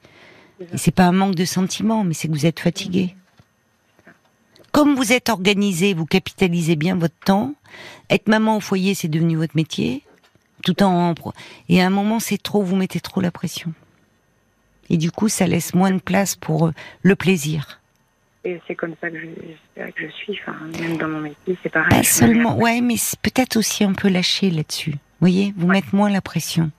et 0.60 0.78
c'est 0.78 0.92
pas 0.92 1.06
un 1.06 1.12
manque 1.12 1.34
de 1.34 1.46
sentiments, 1.46 2.04
mais 2.04 2.14
c'est 2.14 2.28
que 2.28 2.34
vous 2.34 2.46
êtes 2.46 2.60
fatigué. 2.60 3.16
Comme 4.72 4.94
vous 4.94 5.12
êtes 5.12 5.30
organisé, 5.30 5.96
vous 5.96 6.06
capitalisez 6.06 6.76
bien 6.76 6.98
votre 6.98 7.18
temps. 7.26 7.56
Être 8.12 8.28
maman 8.28 8.58
au 8.58 8.60
foyer, 8.60 8.94
c'est 8.94 9.08
devenu 9.08 9.38
votre 9.38 9.56
métier. 9.56 10.04
Tout 10.64 10.84
en, 10.84 11.14
et 11.70 11.82
à 11.82 11.88
un 11.88 11.90
moment, 11.90 12.20
c'est 12.20 12.42
trop, 12.42 12.62
vous 12.62 12.76
mettez 12.76 13.00
trop 13.00 13.22
la 13.22 13.32
pression 13.32 13.74
et 14.92 14.98
du 14.98 15.10
coup 15.10 15.30
ça 15.30 15.48
laisse 15.48 15.74
moins 15.74 15.92
de 15.92 16.00
place 16.00 16.36
pour 16.36 16.68
euh, 16.68 16.74
le 17.02 17.16
plaisir. 17.16 17.80
Et 18.44 18.60
c'est 18.68 18.76
comme 18.76 18.96
ça 19.00 19.10
que 19.10 19.18
je, 19.20 19.92
que 19.92 20.08
je 20.08 20.12
suis, 20.12 20.40
enfin, 20.42 20.58
même 20.80 20.98
dans 20.98 21.08
mon 21.08 21.22
métier, 21.22 21.56
c'est 21.62 21.70
pareil. 21.70 21.90
Pas 21.92 22.04
seulement, 22.04 22.58
ouais, 22.58 22.82
mais 22.82 22.96
peut-être 23.22 23.56
aussi 23.56 23.84
un 23.84 23.94
peu 23.94 24.10
lâcher 24.10 24.50
là-dessus. 24.50 24.92
Vous 24.92 24.98
voyez, 25.28 25.54
vous 25.56 25.68
mettre 25.68 25.94
moins 25.94 26.10
la 26.10 26.22
pression. 26.22 26.72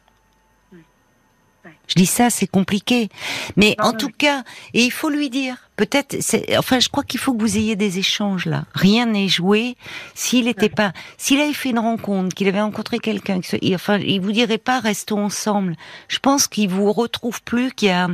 Je 1.89 1.95
dis 1.95 2.07
ça, 2.07 2.31
c'est 2.31 2.47
compliqué. 2.47 3.09
Mais 3.57 3.75
en 3.79 3.93
tout 3.93 4.09
cas, 4.09 4.45
et 4.73 4.85
il 4.85 4.91
faut 4.91 5.11
lui 5.11 5.31
dire, 5.31 5.57
peut-être, 5.77 6.17
enfin, 6.57 6.81
je 6.81 6.89
crois 6.89 7.03
qu'il 7.03 7.21
faut 7.21 7.35
que 7.35 7.41
vous 7.41 7.57
ayez 7.59 7.77
des 7.77 7.99
échanges 7.99 8.47
là. 8.47 8.65
Rien 8.73 9.07
n'est 9.07 9.29
joué. 9.29 9.77
S'il 10.15 10.47
n'était 10.47 10.69
pas, 10.69 10.93
s'il 11.19 11.41
avait 11.41 11.53
fait 11.53 11.71
une 11.71 11.79
rencontre, 11.79 12.35
qu'il 12.35 12.49
avait 12.49 12.61
rencontré 12.61 12.99
quelqu'un, 12.99 13.41
enfin, 13.75 13.99
il 13.99 14.21
vous 14.21 14.33
dirait 14.33 14.59
pas, 14.59 14.81
restons 14.81 15.25
ensemble. 15.25 15.77
Je 16.09 16.19
pense 16.19 16.47
qu'il 16.47 16.69
vous 16.69 16.93
retrouve 16.93 17.43
plus, 17.43 17.73
qu'il 17.73 17.89
y 17.89 17.93
a, 17.93 18.09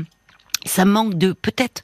ça 0.64 0.84
manque 0.84 1.14
de, 1.14 1.32
peut-être, 1.32 1.82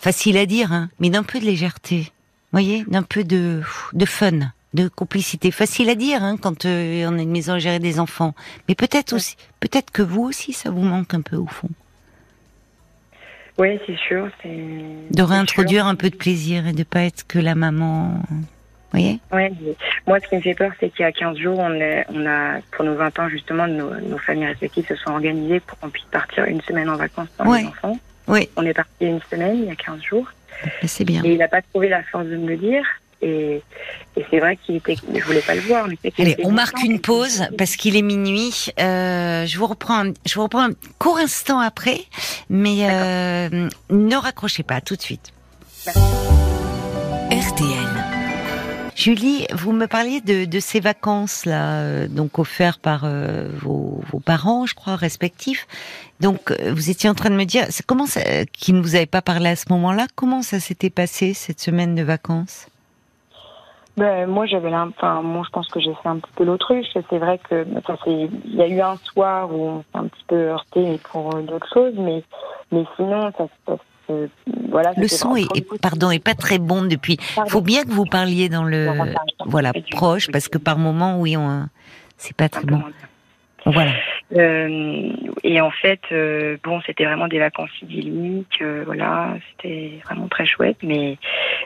facile 0.00 0.36
à 0.36 0.46
dire, 0.46 0.72
hein, 0.72 0.90
mais 1.00 1.10
d'un 1.10 1.24
peu 1.24 1.40
de 1.40 1.44
légèreté. 1.44 2.12
Voyez, 2.52 2.84
d'un 2.86 3.02
peu 3.02 3.24
de, 3.24 3.62
de 3.92 4.06
fun 4.06 4.52
de 4.74 4.88
complicité. 4.88 5.50
Facile 5.50 5.88
à 5.90 5.94
dire 5.94 6.22
hein, 6.22 6.36
quand 6.40 6.64
euh, 6.64 7.06
on 7.08 7.18
a 7.18 7.22
une 7.22 7.30
maison 7.30 7.54
à 7.54 7.58
gérer 7.58 7.78
des 7.78 8.00
enfants, 8.00 8.34
mais 8.68 8.74
peut-être 8.74 9.14
aussi, 9.14 9.36
peut-être 9.60 9.90
que 9.90 10.02
vous 10.02 10.22
aussi, 10.22 10.52
ça 10.52 10.70
vous 10.70 10.82
manque 10.82 11.14
un 11.14 11.22
peu 11.22 11.36
au 11.36 11.46
fond. 11.46 11.70
Oui, 13.58 13.78
c'est 13.86 13.96
sûr. 13.96 14.28
De 14.44 15.22
réintroduire 15.22 15.86
un 15.86 15.96
peu 15.96 16.10
de 16.10 16.16
plaisir 16.16 16.68
et 16.68 16.72
de 16.72 16.84
pas 16.84 17.02
être 17.02 17.26
que 17.26 17.40
la 17.40 17.56
maman. 17.56 18.22
Vous 18.30 18.44
voyez? 18.92 19.18
Oui. 19.32 19.74
Moi, 20.06 20.20
ce 20.20 20.28
qui 20.28 20.36
me 20.36 20.40
fait 20.40 20.54
peur, 20.54 20.70
c'est 20.78 20.90
qu'il 20.90 21.00
y 21.00 21.04
a 21.04 21.12
15 21.12 21.36
jours, 21.36 21.58
on, 21.58 21.72
on 22.08 22.26
a, 22.26 22.60
pour 22.70 22.84
nos 22.84 22.94
20 22.94 23.18
ans, 23.18 23.28
justement, 23.28 23.66
nos, 23.66 24.18
familles 24.18 24.46
respectives 24.46 24.86
se 24.86 24.94
sont 24.94 25.10
organisées 25.10 25.60
pour 25.60 25.78
qu'on 25.78 25.90
puisse 25.90 26.06
partir 26.06 26.44
une 26.44 26.60
semaine 26.62 26.88
en 26.88 26.96
vacances 26.96 27.28
sans 27.36 27.52
les 27.52 27.66
enfants. 27.66 27.98
Oui. 28.28 28.48
On 28.56 28.64
est 28.64 28.74
parti 28.74 29.06
une 29.06 29.20
semaine, 29.28 29.58
il 29.58 29.64
y 29.64 29.70
a 29.70 29.74
15 29.74 30.02
jours. 30.02 30.30
C'est 30.84 31.04
bien. 31.04 31.22
Et 31.24 31.32
il 31.32 31.38
n'a 31.38 31.48
pas 31.48 31.62
trouvé 31.62 31.88
la 31.88 32.02
force 32.04 32.26
de 32.26 32.36
me 32.36 32.46
le 32.46 32.56
dire. 32.56 32.84
Et, 33.20 33.62
c'est 34.30 34.40
vrai 34.40 34.56
qu'il 34.56 34.76
était, 34.76 34.96
je 34.96 35.24
voulais 35.24 35.40
pas 35.40 35.54
le 35.54 35.60
voir. 35.60 35.86
Mais 35.88 36.12
Allez, 36.18 36.36
on 36.44 36.52
marque 36.52 36.82
une 36.82 37.00
pause 37.00 37.44
parce 37.56 37.76
qu'il 37.76 37.96
est 37.96 38.02
minuit. 38.02 38.66
Euh, 38.80 39.46
je 39.46 39.58
vous 39.58 39.66
reprends, 39.66 40.04
je 40.26 40.34
vous 40.34 40.42
reprends 40.42 40.68
un 40.68 40.74
court 40.98 41.18
instant 41.18 41.60
après, 41.60 42.00
mais 42.48 42.88
euh, 42.90 43.68
ne 43.90 44.16
raccrochez 44.16 44.62
pas 44.62 44.80
tout 44.80 44.96
de 44.96 45.02
suite. 45.02 45.32
RTL. 47.30 48.18
Julie, 48.98 49.46
vous 49.54 49.70
me 49.70 49.86
parliez 49.86 50.20
de, 50.20 50.44
de 50.44 50.58
ces 50.58 50.80
vacances 50.80 51.46
là, 51.46 51.82
euh, 51.82 52.08
donc 52.08 52.40
offertes 52.40 52.80
par 52.80 53.02
euh, 53.04 53.48
vos, 53.60 54.02
vos, 54.10 54.18
parents, 54.18 54.66
je 54.66 54.74
crois, 54.74 54.96
respectifs. 54.96 55.68
Donc, 56.18 56.50
euh, 56.50 56.72
vous 56.74 56.90
étiez 56.90 57.08
en 57.08 57.14
train 57.14 57.30
de 57.30 57.36
me 57.36 57.44
dire, 57.44 57.68
comment 57.86 58.06
ça, 58.06 58.20
qui 58.46 58.72
ne 58.72 58.82
vous 58.82 58.96
avait 58.96 59.06
pas 59.06 59.22
parlé 59.22 59.50
à 59.50 59.56
ce 59.56 59.66
moment-là, 59.70 60.08
comment 60.16 60.42
ça 60.42 60.58
s'était 60.58 60.90
passé 60.90 61.32
cette 61.32 61.60
semaine 61.60 61.94
de 61.94 62.02
vacances? 62.02 62.66
Ben, 63.98 64.26
moi, 64.26 64.46
j'avais 64.46 64.74
enfin, 64.74 65.22
moi, 65.22 65.42
je 65.44 65.50
pense 65.50 65.68
que 65.68 65.80
j'ai 65.80 65.94
fait 66.02 66.08
un 66.08 66.18
petit 66.18 66.32
peu 66.36 66.44
l'autruche. 66.44 66.86
C'est 66.94 67.18
vrai 67.18 67.38
que, 67.38 67.66
enfin, 67.76 67.96
il 68.06 68.54
y 68.54 68.62
a 68.62 68.68
eu 68.68 68.80
un 68.80 68.96
soir 68.96 69.52
où 69.52 69.68
on 69.68 69.80
s'est 69.80 69.98
un 69.98 70.06
petit 70.06 70.24
peu 70.26 70.36
heurté 70.36 71.00
pour 71.10 71.34
d'autres 71.34 71.68
choses, 71.72 71.94
mais, 71.96 72.22
mais 72.72 72.84
sinon, 72.96 73.30
ça 73.36 73.44
se 73.44 73.50
passe 73.66 73.78
voilà, 74.70 74.92
le 74.96 75.06
son 75.06 75.36
est, 75.36 75.46
pardon, 75.82 76.10
est 76.10 76.22
pas 76.22 76.34
très 76.34 76.58
bon 76.58 76.82
depuis. 76.82 77.18
Il 77.44 77.50
faut 77.50 77.60
bien 77.60 77.84
que 77.84 77.90
vous 77.90 78.06
parliez 78.06 78.48
dans 78.48 78.64
le, 78.64 78.88
voilà, 79.44 79.72
proche, 79.90 80.30
parce 80.30 80.48
que 80.48 80.58
par 80.58 80.78
moment, 80.78 81.20
oui, 81.20 81.36
on, 81.36 81.68
c'est 82.16 82.34
pas 82.34 82.48
très 82.48 82.64
bon. 82.64 82.82
Voilà. 83.66 83.92
Euh, 84.36 85.12
et 85.42 85.60
en 85.60 85.70
fait, 85.70 86.00
euh, 86.12 86.58
bon, 86.62 86.82
c'était 86.82 87.04
vraiment 87.04 87.28
des 87.28 87.38
vacances 87.38 87.70
idylliques, 87.80 88.60
euh, 88.60 88.82
voilà, 88.84 89.34
c'était 89.50 89.92
vraiment 90.04 90.28
très 90.28 90.44
chouette, 90.44 90.76
mais 90.82 91.16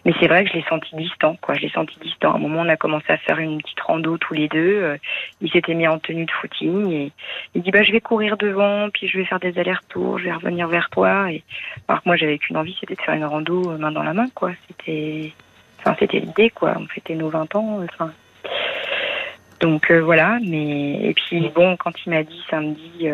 mais 0.04 0.12
c'est 0.20 0.28
vrai 0.28 0.44
que 0.44 0.50
je 0.50 0.54
l'ai 0.54 0.64
senti 0.68 0.94
distant, 0.94 1.36
quoi. 1.40 1.54
Je 1.54 1.62
l'ai 1.62 1.70
senti 1.70 1.98
distant. 2.00 2.32
À 2.32 2.36
un 2.36 2.38
moment, 2.38 2.60
on 2.60 2.68
a 2.68 2.76
commencé 2.76 3.06
à 3.08 3.16
faire 3.16 3.38
une 3.38 3.60
petite 3.60 3.80
rando 3.80 4.16
tous 4.16 4.34
les 4.34 4.48
deux. 4.48 4.82
Euh, 4.82 4.96
il 5.40 5.50
s'était 5.50 5.74
mis 5.74 5.88
en 5.88 5.98
tenue 5.98 6.24
de 6.24 6.30
footing 6.30 6.90
et 6.92 7.12
il 7.54 7.62
dit 7.62 7.70
bah 7.72 7.82
je 7.82 7.90
vais 7.90 8.00
courir 8.00 8.36
devant, 8.36 8.90
puis 8.90 9.08
je 9.08 9.18
vais 9.18 9.24
faire 9.24 9.40
des 9.40 9.58
allers-retours, 9.58 10.18
je 10.18 10.24
vais 10.24 10.32
revenir 10.32 10.68
vers 10.68 10.88
toi. 10.90 11.32
Et 11.32 11.42
alors 11.88 12.02
que 12.02 12.08
moi, 12.08 12.16
j'avais 12.16 12.38
qu'une 12.38 12.56
envie, 12.56 12.76
c'était 12.78 12.94
de 12.94 13.00
faire 13.00 13.14
une 13.14 13.24
rando 13.24 13.76
main 13.76 13.90
dans 13.90 14.04
la 14.04 14.12
main, 14.14 14.28
quoi. 14.34 14.52
C'était, 14.68 15.32
enfin, 15.80 15.96
c'était 15.98 16.20
l'idée, 16.20 16.50
quoi. 16.50 16.76
On 16.78 16.86
fêtait 16.86 17.16
nos 17.16 17.28
20 17.28 17.56
ans, 17.56 17.80
enfin. 17.82 18.12
Donc 19.62 19.90
euh, 19.90 20.00
voilà, 20.00 20.38
mais 20.44 21.08
et 21.08 21.14
puis 21.14 21.48
bon, 21.54 21.76
quand 21.76 21.92
il 22.04 22.10
m'a 22.10 22.22
dit 22.22 22.42
samedi, 22.50 23.08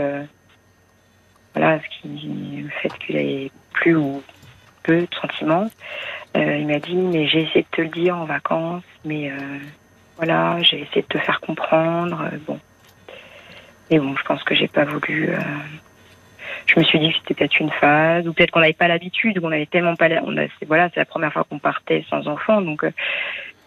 voilà, 1.55 1.79
ce 1.81 2.01
qui, 2.01 2.63
le 2.63 2.71
fait 2.71 2.93
qu'il 2.99 3.17
avait 3.17 3.51
plus 3.73 3.97
ou 3.97 4.23
peu 4.83 5.03
de 5.03 5.15
sentiments, 5.15 5.69
euh, 6.37 6.57
il 6.57 6.67
m'a 6.67 6.79
dit, 6.79 6.95
mais 6.95 7.27
j'ai 7.27 7.43
essayé 7.43 7.63
de 7.63 7.77
te 7.77 7.83
le 7.83 7.89
dire 7.89 8.17
en 8.17 8.25
vacances, 8.25 8.85
mais 9.05 9.31
euh, 9.31 9.59
voilà, 10.17 10.61
j'ai 10.63 10.81
essayé 10.81 11.03
de 11.03 11.07
te 11.07 11.19
faire 11.19 11.41
comprendre. 11.41 12.23
Euh, 12.33 12.37
bon. 12.47 12.59
Et 13.91 13.99
bon, 13.99 14.15
je 14.17 14.23
pense 14.23 14.43
que 14.45 14.55
j'ai 14.55 14.69
pas 14.69 14.85
voulu. 14.85 15.31
je 16.67 16.79
me 16.79 16.85
suis 16.85 16.99
dit 16.99 17.11
que 17.11 17.17
c'était 17.17 17.35
peut-être 17.35 17.59
une 17.59 17.71
phase, 17.71 18.29
ou 18.29 18.33
peut-être 18.35 18.51
qu'on 18.51 18.61
n'avait 18.61 18.75
pas 18.75 18.89
l'habitude, 18.89 19.39
ou 19.39 19.41
qu'on 19.41 19.53
avait 19.53 19.67
tellement 19.67 19.97
pas. 19.97 20.09
On 20.25 20.37
a, 20.37 20.47
voilà, 20.67 20.91
c'est 20.91 21.01
la 21.01 21.07
première 21.07 21.33
fois 21.33 21.45
qu'on 21.45 21.59
partait 21.59 22.05
sans 22.11 22.29
enfant, 22.29 22.61
donc 22.61 22.85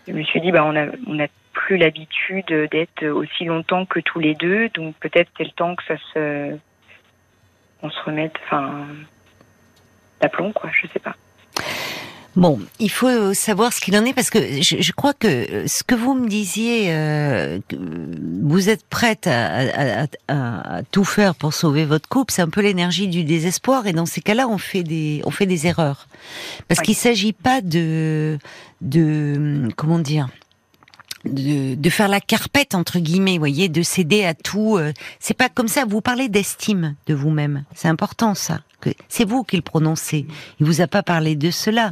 je 0.07 0.13
me 0.13 0.23
suis 0.23 0.39
dit, 0.39 0.51
bah, 0.51 0.63
on 0.63 0.75
a, 0.75 0.85
on 1.07 1.19
a 1.19 1.27
plus 1.53 1.77
l'habitude 1.77 2.47
d'être 2.71 3.05
aussi 3.07 3.45
longtemps 3.45 3.85
que 3.85 3.99
tous 3.99 4.19
les 4.19 4.35
deux, 4.35 4.69
donc 4.69 4.95
peut-être 4.99 5.29
c'est 5.37 5.43
le 5.43 5.51
temps 5.51 5.75
que 5.75 5.83
ça 5.83 5.95
se, 6.13 6.57
on 7.81 7.89
se 7.89 7.99
remette, 8.03 8.35
enfin, 8.45 8.85
d'aplomb, 10.19 10.51
quoi, 10.51 10.69
je 10.71 10.87
sais 10.87 10.99
pas. 10.99 11.15
Bon, 12.37 12.59
il 12.79 12.89
faut 12.89 13.33
savoir 13.33 13.73
ce 13.73 13.81
qu'il 13.81 13.97
en 13.97 14.05
est 14.05 14.13
parce 14.13 14.29
que 14.29 14.39
je, 14.39 14.91
crois 14.93 15.13
que 15.13 15.67
ce 15.67 15.83
que 15.83 15.95
vous 15.95 16.13
me 16.13 16.29
disiez, 16.29 16.85
euh, 16.91 17.59
vous 18.41 18.69
êtes 18.69 18.85
prête 18.85 19.27
à, 19.27 20.07
tout 20.91 21.03
faire 21.03 21.35
pour 21.35 21.53
sauver 21.53 21.83
votre 21.83 22.07
couple, 22.07 22.31
c'est 22.31 22.41
un 22.41 22.47
peu 22.47 22.61
l'énergie 22.61 23.09
du 23.09 23.25
désespoir. 23.25 23.85
Et 23.85 23.91
dans 23.91 24.05
ces 24.05 24.21
cas-là, 24.21 24.47
on 24.47 24.57
fait 24.57 24.83
des 24.83 25.21
on 25.25 25.31
fait 25.31 25.45
des 25.45 25.67
erreurs. 25.67 26.07
Parce 26.69 26.79
qu'il 26.79 26.95
s'agit 26.95 27.33
pas 27.33 27.59
de 27.59 28.37
de 28.79 29.67
comment 29.75 29.99
dire 29.99 30.29
de, 31.25 31.89
faire 31.89 32.07
la 32.07 32.19
carpette 32.19 32.75
entre 32.75 32.99
guillemets, 32.99 33.38
voyez, 33.38 33.69
de 33.69 33.81
céder 33.81 34.23
à 34.23 34.34
tout. 34.34 34.77
Euh, 34.77 34.93
c'est 35.19 35.34
pas 35.34 35.49
comme 35.49 35.67
ça. 35.67 35.86
Vous 35.86 36.01
parlez 36.01 36.29
d'estime 36.29 36.95
de 37.07 37.13
vous-même. 37.13 37.63
C'est 37.75 37.88
important 37.88 38.36
ça. 38.36 38.62
C'est 39.10 39.25
vous 39.25 39.43
qui 39.43 39.57
le 39.57 39.62
prononcez. 39.62 40.25
Il 40.60 40.65
vous 40.65 40.81
a 40.81 40.88
pas 40.88 41.03
parlé 41.03 41.36
de 41.36 41.51
cela. 41.51 41.91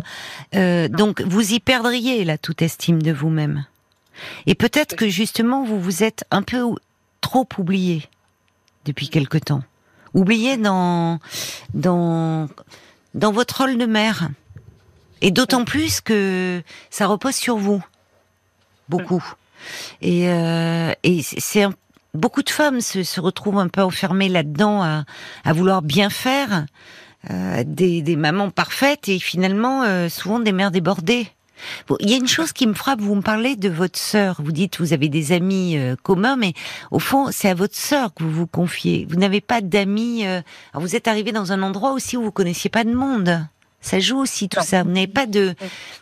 Euh, 0.56 0.88
donc 0.88 1.22
vous 1.22 1.54
y 1.54 1.60
perdriez 1.60 2.24
la 2.26 2.38
toute 2.38 2.62
estime 2.62 3.02
de 3.02 3.12
vous-même. 3.12 3.65
Et 4.48 4.56
peut-être 4.56 4.96
que 4.96 5.08
justement 5.08 5.63
vous 5.63 5.80
vous 5.80 6.04
êtes 6.04 6.26
un 6.32 6.42
peu 6.42 6.63
trop 7.22 7.48
oublié 7.58 8.04
depuis 8.86 9.10
quelque 9.10 9.38
temps. 9.38 9.62
Oublié 10.13 10.58
dans 10.58 11.20
dans 11.76 12.50
dans 13.13 13.32
votre 13.32 13.62
rôle 13.62 13.78
de 13.78 13.86
mère. 13.86 14.30
Et 15.22 15.32
d'autant 15.32 15.65
plus 15.65 16.02
que 16.02 16.63
ça 16.89 17.06
repose 17.06 17.36
sur 17.36 17.58
vous 17.58 17.84
beaucoup. 18.89 19.23
Et, 20.02 20.30
euh, 20.30 20.93
c'est 21.21 21.67
beaucoup 22.13 22.43
de 22.43 22.49
femmes 22.49 22.82
se, 22.82 23.19
retrouvent 23.19 23.60
un 23.60 23.67
peu 23.67 23.82
enfermées 23.82 24.30
là-dedans 24.30 24.84
à, 24.84 25.54
vouloir 25.54 25.82
bien 25.82 26.10
faire, 26.10 26.65
euh, 27.30 27.63
des, 27.65 28.15
mamans 28.15 28.49
parfaites 28.49 29.10
et 29.10 29.19
finalement 29.19 29.84
euh, 29.84 30.10
souvent 30.10 30.39
des 30.39 30.52
mères 30.52 30.71
débordées. 30.71 31.28
Il 31.99 32.10
y 32.10 32.13
a 32.13 32.17
une 32.17 32.28
chose 32.28 32.54
qui 32.54 32.65
me 32.67 32.73
frappe, 32.73 33.02
vous 33.02 33.15
me 33.15 33.21
parlez 33.21 33.58
de 33.58 33.67
votre 33.67 33.99
sœur, 33.99 34.38
vous 34.41 34.54
dites 34.54 34.80
vous 34.80 34.93
avez 34.93 35.10
des 35.10 35.34
amis 35.34 35.78
communs, 36.04 36.38
mais 36.38 36.54
au 36.89 36.99
fond 36.99 37.32
c'est 37.34 37.49
à 37.49 37.54
votre 37.54 37.75
sœur 37.75 38.13
que 38.13 38.23
vous 38.23 38.32
vous 38.32 38.47
confiez. 38.47 39.06
Vous 39.10 39.17
n'avez 39.17 39.41
pas 39.41 39.60
d'amis, 39.60 40.23
vous 40.73 40.95
êtes 40.95 41.10
arrivé 41.10 41.34
dans 41.34 41.52
un 41.52 41.62
endroit 41.62 41.91
aussi 41.91 42.15
où 42.15 42.23
vous 42.23 42.32
connaissiez 42.32 42.69
pas 42.69 42.86
de 42.86 42.93
monde. 42.93 43.45
Ça 43.82 44.00
joue 44.00 44.18
aussi 44.18 44.50
tout 44.50 44.62
ça. 44.62 44.84
Vous 44.84 44.92
n'avez 44.92 45.08
pas 45.08 45.26
de. 45.26 45.56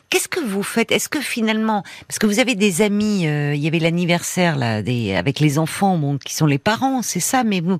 Qu'est-ce 0.09 0.27
que 0.27 0.39
vous 0.39 0.63
faites? 0.63 0.91
Est-ce 0.91 1.09
que 1.09 1.21
finalement, 1.21 1.83
parce 2.07 2.17
que 2.17 2.25
vous 2.25 2.39
avez 2.39 2.55
des 2.55 2.81
amis, 2.81 3.27
euh, 3.27 3.53
il 3.53 3.61
y 3.61 3.67
avait 3.67 3.79
l'anniversaire 3.79 4.55
là, 4.55 4.81
des 4.81 5.15
avec 5.15 5.39
les 5.39 5.59
enfants, 5.59 5.97
bon, 5.97 6.17
qui 6.17 6.33
sont 6.33 6.45
les 6.45 6.57
parents, 6.57 7.01
c'est 7.01 7.19
ça. 7.19 7.43
Mais 7.43 7.59
vous, 7.59 7.79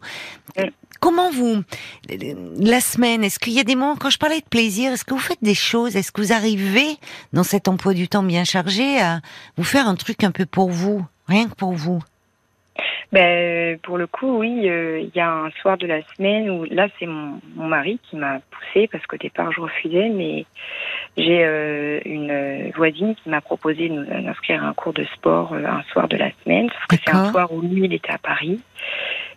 comment 0.99 1.31
vous 1.31 1.63
la 2.60 2.81
semaine 2.81 3.23
Est-ce 3.23 3.39
qu'il 3.39 3.53
y 3.53 3.60
a 3.60 3.63
des 3.63 3.75
moments 3.75 3.95
quand 3.95 4.10
je 4.10 4.19
parlais 4.19 4.39
de 4.39 4.45
plaisir 4.45 4.91
Est-ce 4.91 5.05
que 5.05 5.13
vous 5.13 5.19
faites 5.19 5.41
des 5.41 5.55
choses? 5.55 5.95
Est-ce 5.95 6.12
que 6.12 6.21
vous 6.21 6.33
arrivez 6.33 6.97
dans 7.33 7.43
cet 7.43 7.67
emploi 7.67 7.93
du 7.93 8.07
temps 8.07 8.23
bien 8.23 8.43
chargé 8.43 8.99
à 8.99 9.21
vous 9.57 9.63
faire 9.63 9.88
un 9.88 9.95
truc 9.95 10.23
un 10.23 10.31
peu 10.31 10.45
pour 10.45 10.69
vous, 10.69 11.03
rien 11.27 11.47
que 11.47 11.55
pour 11.55 11.73
vous? 11.73 12.01
Ben, 13.13 13.79
pour 13.79 13.97
le 13.97 14.05
coup, 14.05 14.39
oui, 14.39 14.69
euh, 14.69 14.99
il 14.99 15.11
y 15.15 15.21
a 15.21 15.31
un 15.31 15.49
soir 15.61 15.77
de 15.77 15.87
la 15.87 16.01
semaine 16.15 16.49
où 16.49 16.65
là, 16.65 16.87
c'est 16.99 17.05
mon, 17.05 17.39
mon 17.55 17.67
mari 17.67 17.99
qui 18.03 18.17
m'a 18.17 18.39
poussé 18.51 18.89
parce 18.91 19.05
qu'au 19.05 19.15
départ, 19.15 19.51
je 19.53 19.61
refusais, 19.61 20.09
mais 20.09 20.45
j'ai 21.15 21.45
euh, 21.45 22.01
une 22.03 22.71
voisine 22.75 23.15
qui 23.15 23.29
m'a 23.29 23.39
proposé 23.39 23.87
d'inscrire 23.87 24.63
un 24.63 24.73
cours 24.73 24.93
de 24.93 25.05
sport 25.15 25.53
euh, 25.53 25.63
un 25.65 25.83
soir 25.93 26.09
de 26.09 26.17
la 26.17 26.31
semaine, 26.43 26.69
sauf 26.69 26.87
que 26.87 26.95
c'est 27.05 27.15
un 27.15 27.31
soir 27.31 27.51
où 27.53 27.61
lui, 27.61 27.85
il 27.85 27.93
était 27.93 28.11
à 28.11 28.17
Paris. 28.17 28.59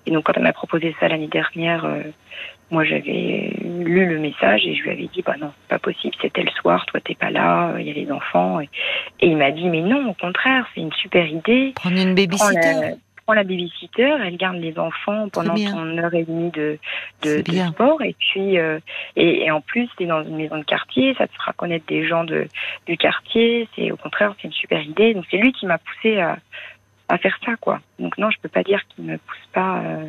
Et 0.07 0.11
donc, 0.11 0.25
quand 0.25 0.33
elle 0.35 0.43
m'a 0.43 0.53
proposé 0.53 0.97
ça 0.99 1.07
l'année 1.07 1.29
dernière, 1.29 1.87
moi, 2.71 2.85
j'avais 2.85 3.53
lu 3.63 4.07
le 4.07 4.19
message 4.19 4.65
et 4.65 4.75
je 4.75 4.83
lui 4.83 4.91
avais 4.91 5.09
dit, 5.13 5.23
bah 5.23 5.35
non, 5.39 5.53
c'est 5.61 5.69
pas 5.69 5.79
possible, 5.79 6.15
c'était 6.23 6.43
le 6.43 6.51
soir, 6.51 6.87
toi, 6.87 7.01
t'es 7.01 7.15
pas 7.15 7.31
là, 7.31 7.75
il 7.79 7.87
y 7.87 7.91
a 7.91 7.93
les 7.93 8.11
enfants. 8.11 8.61
Et, 8.61 8.69
il 9.21 9.37
m'a 9.37 9.51
dit, 9.51 9.69
mais 9.69 9.83
non, 9.83 10.11
au 10.11 10.15
contraire, 10.15 10.67
c'est 10.75 10.81
une 10.81 10.93
super 10.93 11.27
idée. 11.27 11.73
Prendre 11.77 11.99
une 11.99 12.15
babysitter 12.15 12.97
la 13.33 13.45
babysitter, 13.45 14.17
elle 14.23 14.37
garde 14.37 14.57
les 14.57 14.79
enfants 14.79 15.29
pendant 15.29 15.57
son 15.57 15.99
heure 15.99 16.15
et 16.15 16.25
demie 16.25 16.51
de, 16.51 16.79
de, 17.23 17.43
sport. 17.69 18.03
Et 18.03 18.15
puis, 18.19 18.59
euh, 18.59 18.79
et, 19.17 19.51
en 19.51 19.61
plus, 19.61 19.89
c'est 19.99 20.07
dans 20.07 20.23
une 20.23 20.37
maison 20.37 20.59
de 20.59 20.65
quartier, 20.65 21.15
ça 21.15 21.27
te 21.27 21.35
fera 21.35 21.53
connaître 21.53 21.87
des 21.87 22.07
gens 22.07 22.25
de, 22.25 22.49
du 22.87 22.97
quartier. 22.97 23.69
C'est 23.75 23.91
au 23.91 23.97
contraire, 23.97 24.35
c'est 24.37 24.49
une 24.49 24.53
super 24.53 24.83
idée. 24.83 25.15
Donc 25.15 25.25
c'est 25.31 25.39
lui 25.39 25.53
qui 25.53 25.67
m'a 25.67 25.79
poussé 25.79 26.19
à, 26.19 26.39
à 27.09 27.19
faire 27.19 27.39
ça, 27.45 27.57
quoi. 27.57 27.81
Donc 27.99 28.17
non, 28.19 28.31
je 28.31 28.39
peux 28.41 28.49
pas 28.49 28.63
dire 28.63 28.81
qu'il 28.89 29.05
me 29.05 29.19
pousse 29.19 29.49
pas. 29.53 29.79
Euh, 29.79 30.07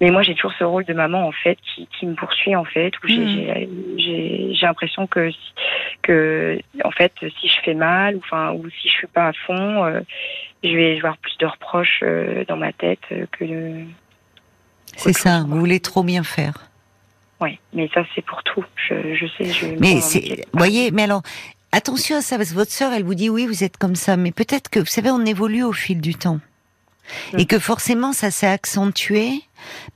mais 0.00 0.10
moi, 0.10 0.22
j'ai 0.22 0.34
toujours 0.34 0.54
ce 0.58 0.64
rôle 0.64 0.84
de 0.84 0.94
maman, 0.94 1.26
en 1.26 1.32
fait, 1.32 1.58
qui, 1.62 1.86
qui 1.98 2.06
me 2.06 2.14
poursuit, 2.14 2.56
en 2.56 2.64
fait, 2.64 2.92
où 3.04 3.06
j'ai 3.06 3.16
hmm. 3.18 4.52
l'impression 4.62 5.06
que, 5.06 5.30
que, 6.02 6.58
en 6.82 6.90
fait, 6.90 7.12
si 7.20 7.48
je 7.48 7.60
fais 7.62 7.74
mal, 7.74 8.16
ou, 8.16 8.20
enfin, 8.20 8.52
ou 8.52 8.68
si 8.70 8.88
je 8.88 8.94
suis 8.94 9.06
pas 9.06 9.28
à 9.28 9.32
fond, 9.32 9.84
euh, 9.84 10.00
je 10.64 10.70
vais 10.70 10.96
avoir 10.96 11.18
plus 11.18 11.36
de 11.38 11.46
reproches 11.46 12.00
euh, 12.02 12.44
dans 12.48 12.56
ma 12.56 12.72
tête 12.72 13.00
que 13.32 13.44
de. 13.44 13.84
C'est 14.96 15.12
ça, 15.12 15.44
vous 15.46 15.58
voulez 15.58 15.80
trop 15.80 16.02
bien 16.02 16.22
faire. 16.22 16.54
Oui, 17.40 17.58
mais 17.74 17.88
ça, 17.92 18.04
c'est 18.14 18.24
pour 18.24 18.42
tout. 18.42 18.64
Je, 18.76 19.14
je 19.14 19.26
sais, 19.36 19.44
je. 19.44 19.66
Mais 19.78 20.00
c'est, 20.00 20.46
voyez, 20.54 20.90
mais 20.92 21.02
alors, 21.02 21.22
attention 21.72 22.16
à 22.16 22.20
ça, 22.22 22.38
parce 22.38 22.50
que 22.50 22.54
votre 22.54 22.72
sœur, 22.72 22.92
elle 22.92 23.04
vous 23.04 23.14
dit 23.14 23.28
oui, 23.28 23.46
vous 23.46 23.64
êtes 23.64 23.76
comme 23.76 23.96
ça, 23.96 24.16
mais 24.16 24.32
peut-être 24.32 24.70
que, 24.70 24.80
vous 24.80 24.86
savez, 24.86 25.10
on 25.10 25.24
évolue 25.26 25.62
au 25.62 25.72
fil 25.72 26.00
du 26.00 26.14
temps 26.14 26.40
et 27.36 27.46
que 27.46 27.58
forcément 27.58 28.12
ça 28.12 28.30
s'est 28.30 28.46
accentué 28.46 29.42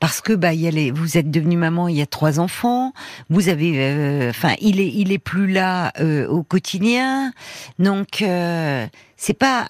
parce 0.00 0.20
que 0.20 0.32
bah 0.32 0.52
y 0.52 0.66
a 0.66 0.70
les, 0.70 0.90
vous 0.90 1.16
êtes 1.16 1.30
devenue 1.30 1.56
maman, 1.56 1.88
il 1.88 1.96
y 1.96 2.02
a 2.02 2.06
trois 2.06 2.40
enfants, 2.40 2.92
vous 3.30 3.48
avez, 3.48 3.74
euh, 3.78 4.30
enfin 4.30 4.54
il 4.60 4.80
est 4.80 4.92
il 4.92 5.12
est 5.12 5.18
plus 5.18 5.46
là 5.46 5.92
euh, 6.00 6.26
au 6.28 6.42
quotidien, 6.42 7.32
donc 7.78 8.22
euh, 8.22 8.86
c'est 9.16 9.34
pas 9.34 9.66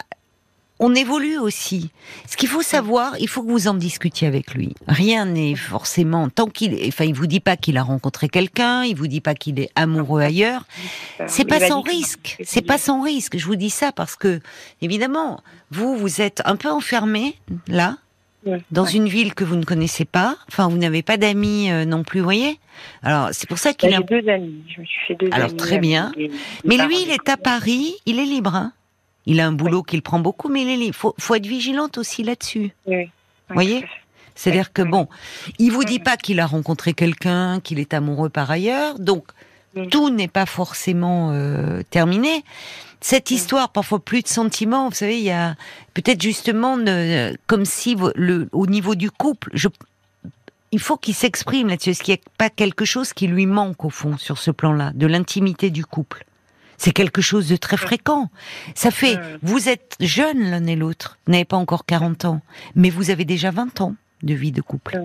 on 0.81 0.95
évolue 0.95 1.39
aussi. 1.39 1.91
Ce 2.29 2.37
qu'il 2.37 2.49
faut 2.49 2.63
savoir, 2.63 3.15
il 3.21 3.29
faut 3.29 3.43
que 3.43 3.51
vous 3.51 3.69
en 3.69 3.75
discutiez 3.75 4.27
avec 4.27 4.55
lui. 4.55 4.75
Rien 4.89 5.25
n'est 5.25 5.55
forcément 5.55 6.29
tant 6.29 6.47
qu'il, 6.47 6.77
enfin, 6.89 7.05
il 7.05 7.15
vous 7.15 7.27
dit 7.27 7.41
pas 7.41 7.57
qu'il 7.57 7.77
a 7.77 7.83
rencontré 7.83 8.29
quelqu'un, 8.29 8.85
il 8.85 8.97
vous 8.97 9.07
dit 9.07 9.21
pas 9.21 9.35
qu'il 9.35 9.61
est 9.61 9.71
amoureux 9.77 10.21
ailleurs. 10.21 10.67
C'est 11.27 11.45
pas 11.45 11.61
sans 11.61 11.81
risque. 11.81 12.37
C'est 12.43 12.63
pas 12.63 12.79
sans 12.79 13.03
risque. 13.03 13.39
Je 13.39 13.47
vous 13.47 13.57
dis 13.57 13.71
ça 13.71 13.93
parce 13.93 14.17
que, 14.17 14.41
évidemment, 14.83 15.43
vous, 15.71 15.97
vous 15.97 16.21
êtes 16.21 16.43
un 16.45 16.57
peu 16.57 16.71
enfermé 16.71 17.37
là, 17.69 17.97
dans 18.71 18.85
une 18.85 19.09
ville 19.09 19.35
que 19.35 19.45
vous 19.45 19.57
ne 19.57 19.65
connaissez 19.65 20.05
pas. 20.05 20.37
Enfin, 20.49 20.69
vous 20.69 20.77
n'avez 20.77 21.03
pas 21.03 21.17
d'amis 21.17 21.71
euh, 21.71 21.85
non 21.85 22.03
plus, 22.03 22.21
voyez. 22.21 22.59
Alors, 23.03 23.29
c'est 23.33 23.49
pour 23.49 23.59
ça 23.59 23.73
qu'il 23.73 23.95
a 23.95 24.01
deux 24.01 24.29
amis. 24.29 24.63
Je 24.75 24.81
me 24.81 24.87
suis 24.87 25.01
fait 25.07 25.15
deux 25.15 25.29
Alors, 25.33 25.55
très 25.57 25.79
bien. 25.79 26.13
Mais 26.65 26.77
lui, 26.77 27.03
il 27.03 27.11
est 27.11 27.29
à 27.29 27.37
Paris. 27.37 27.95
Il 28.07 28.19
est 28.19 28.27
libre. 28.27 28.55
Hein 28.55 28.73
il 29.27 29.41
a 29.41 29.47
un 29.47 29.53
boulot 29.53 29.83
qu'il 29.83 30.03
prend 30.03 30.19
beaucoup, 30.19 30.49
mais 30.49 30.63
il 30.63 30.93
faut, 30.93 31.15
faut 31.19 31.35
être 31.35 31.47
vigilante 31.47 31.99
aussi 31.99 32.23
là-dessus. 32.23 32.73
Oui. 32.87 33.07
Vous 33.49 33.55
voyez? 33.55 33.85
C'est-à-dire 34.35 34.73
que 34.73 34.83
bon, 34.83 35.09
il 35.59 35.71
vous 35.71 35.85
dit 35.85 36.01
pas 36.01 36.17
qu'il 36.17 36.41
a 36.41 36.47
rencontré 36.47 36.93
quelqu'un, 36.93 37.61
qu'il 37.61 37.79
est 37.79 37.95
amoureux 37.95 38.31
par 38.31 38.51
ailleurs, 38.51 38.99
donc 38.99 39.25
tout 39.91 40.11
n'est 40.11 40.29
pas 40.29 40.47
forcément 40.47 41.31
euh, 41.33 41.83
terminé. 41.91 42.45
Cette 43.01 43.31
histoire, 43.31 43.69
parfois 43.69 43.99
plus 43.99 44.23
de 44.23 44.29
sentiments, 44.29 44.89
vous 44.89 44.95
savez, 44.95 45.19
il 45.19 45.25
y 45.25 45.31
a 45.31 45.57
peut-être 45.93 46.23
justement 46.23 46.79
comme 47.47 47.65
si 47.65 47.97
le, 48.15 48.49
au 48.53 48.67
niveau 48.67 48.95
du 48.95 49.11
couple, 49.11 49.51
je, 49.53 49.69
il 50.73 50.81
faut 50.81 50.97
qu'il 50.97 51.15
s'exprime 51.15 51.69
là-dessus. 51.69 51.91
Est-ce 51.91 52.03
qu'il 52.03 52.15
n'y 52.15 52.21
a 52.21 52.31
pas 52.39 52.51
quelque 52.51 52.85
chose 52.85 53.13
qui 53.13 53.27
lui 53.27 53.47
manque 53.47 53.85
au 53.85 53.91
fond 53.91 54.17
sur 54.17 54.39
ce 54.39 54.51
plan-là, 54.51 54.93
de 54.95 55.07
l'intimité 55.07 55.71
du 55.71 55.85
couple? 55.85 56.25
C'est 56.79 56.93
quelque 56.93 57.23
chose 57.23 57.49
de 57.49 57.57
très 57.57 57.77
fréquent. 57.77 58.31
Ça 58.75 58.91
fait, 58.91 59.19
vous 59.43 59.69
êtes 59.69 59.97
jeunes 60.01 60.51
l'un 60.51 60.67
et 60.67 60.77
l'autre, 60.77 61.19
vous 61.27 61.33
n'avez 61.33 61.45
pas 61.45 61.57
encore 61.57 61.85
40 61.87 62.25
ans, 62.25 62.41
mais 62.75 62.91
vous 62.91 63.11
avez 63.11 63.25
déjà 63.25 63.51
20 63.51 63.81
ans 63.81 63.95
de 64.23 64.35
vie 64.35 64.53
de 64.53 64.61
couple. 64.61 65.03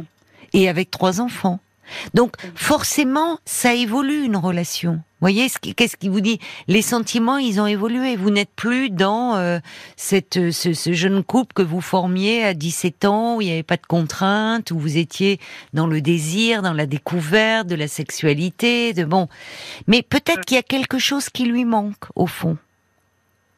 Et 0.54 0.70
avec 0.70 0.92
trois 0.92 1.22
enfants. 1.22 1.60
Donc 2.14 2.36
forcément, 2.56 3.40
ça 3.46 3.74
évolue 3.74 4.24
une 4.24 4.38
relation. 4.38 5.02
Voyez, 5.22 5.48
qu'est-ce 5.76 5.98
qui 5.98 6.08
vous 6.08 6.22
dit? 6.22 6.40
Les 6.68 6.82
sentiments, 6.82 7.38
ils 7.38 7.60
ont 7.60 7.68
évolué. 7.68 8.16
Vous 8.16 8.30
n'êtes 8.30 8.52
plus 8.56 8.90
dans 8.90 9.36
euh, 9.36 9.60
cette, 9.98 10.52
ce, 10.52 10.94
jeune 10.94 11.24
couple 11.24 11.54
que 11.54 11.62
vous 11.62 11.82
formiez 11.82 12.46
à 12.46 12.54
17 12.54 13.04
ans, 13.04 13.36
où 13.36 13.42
il 13.42 13.48
n'y 13.48 13.52
avait 13.52 13.64
pas 13.64 13.76
de 13.76 13.86
contraintes, 13.86 14.72
où 14.72 14.80
vous 14.80 14.98
étiez 14.98 15.40
dans 15.74 15.88
le 15.88 16.00
désir, 16.00 16.62
dans 16.62 16.72
la 16.72 16.86
découverte 16.86 17.68
de 17.68 17.76
la 17.76 17.90
sexualité, 17.90 18.94
de 18.94 19.04
bon. 19.04 19.28
Mais 19.88 20.04
peut-être 20.04 20.46
qu'il 20.46 20.56
y 20.56 20.60
a 20.60 20.64
quelque 20.64 21.00
chose 21.00 21.30
qui 21.30 21.44
lui 21.44 21.66
manque 21.66 22.06
au 22.16 22.26
fond, 22.26 22.58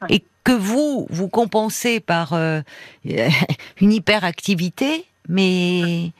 et 0.08 0.24
que 0.42 0.52
vous 0.52 1.06
vous 1.10 1.28
compensez 1.28 2.00
par 2.00 2.32
euh, 2.32 2.60
une 3.80 3.92
hyperactivité, 3.92 5.04
mais 5.28 6.10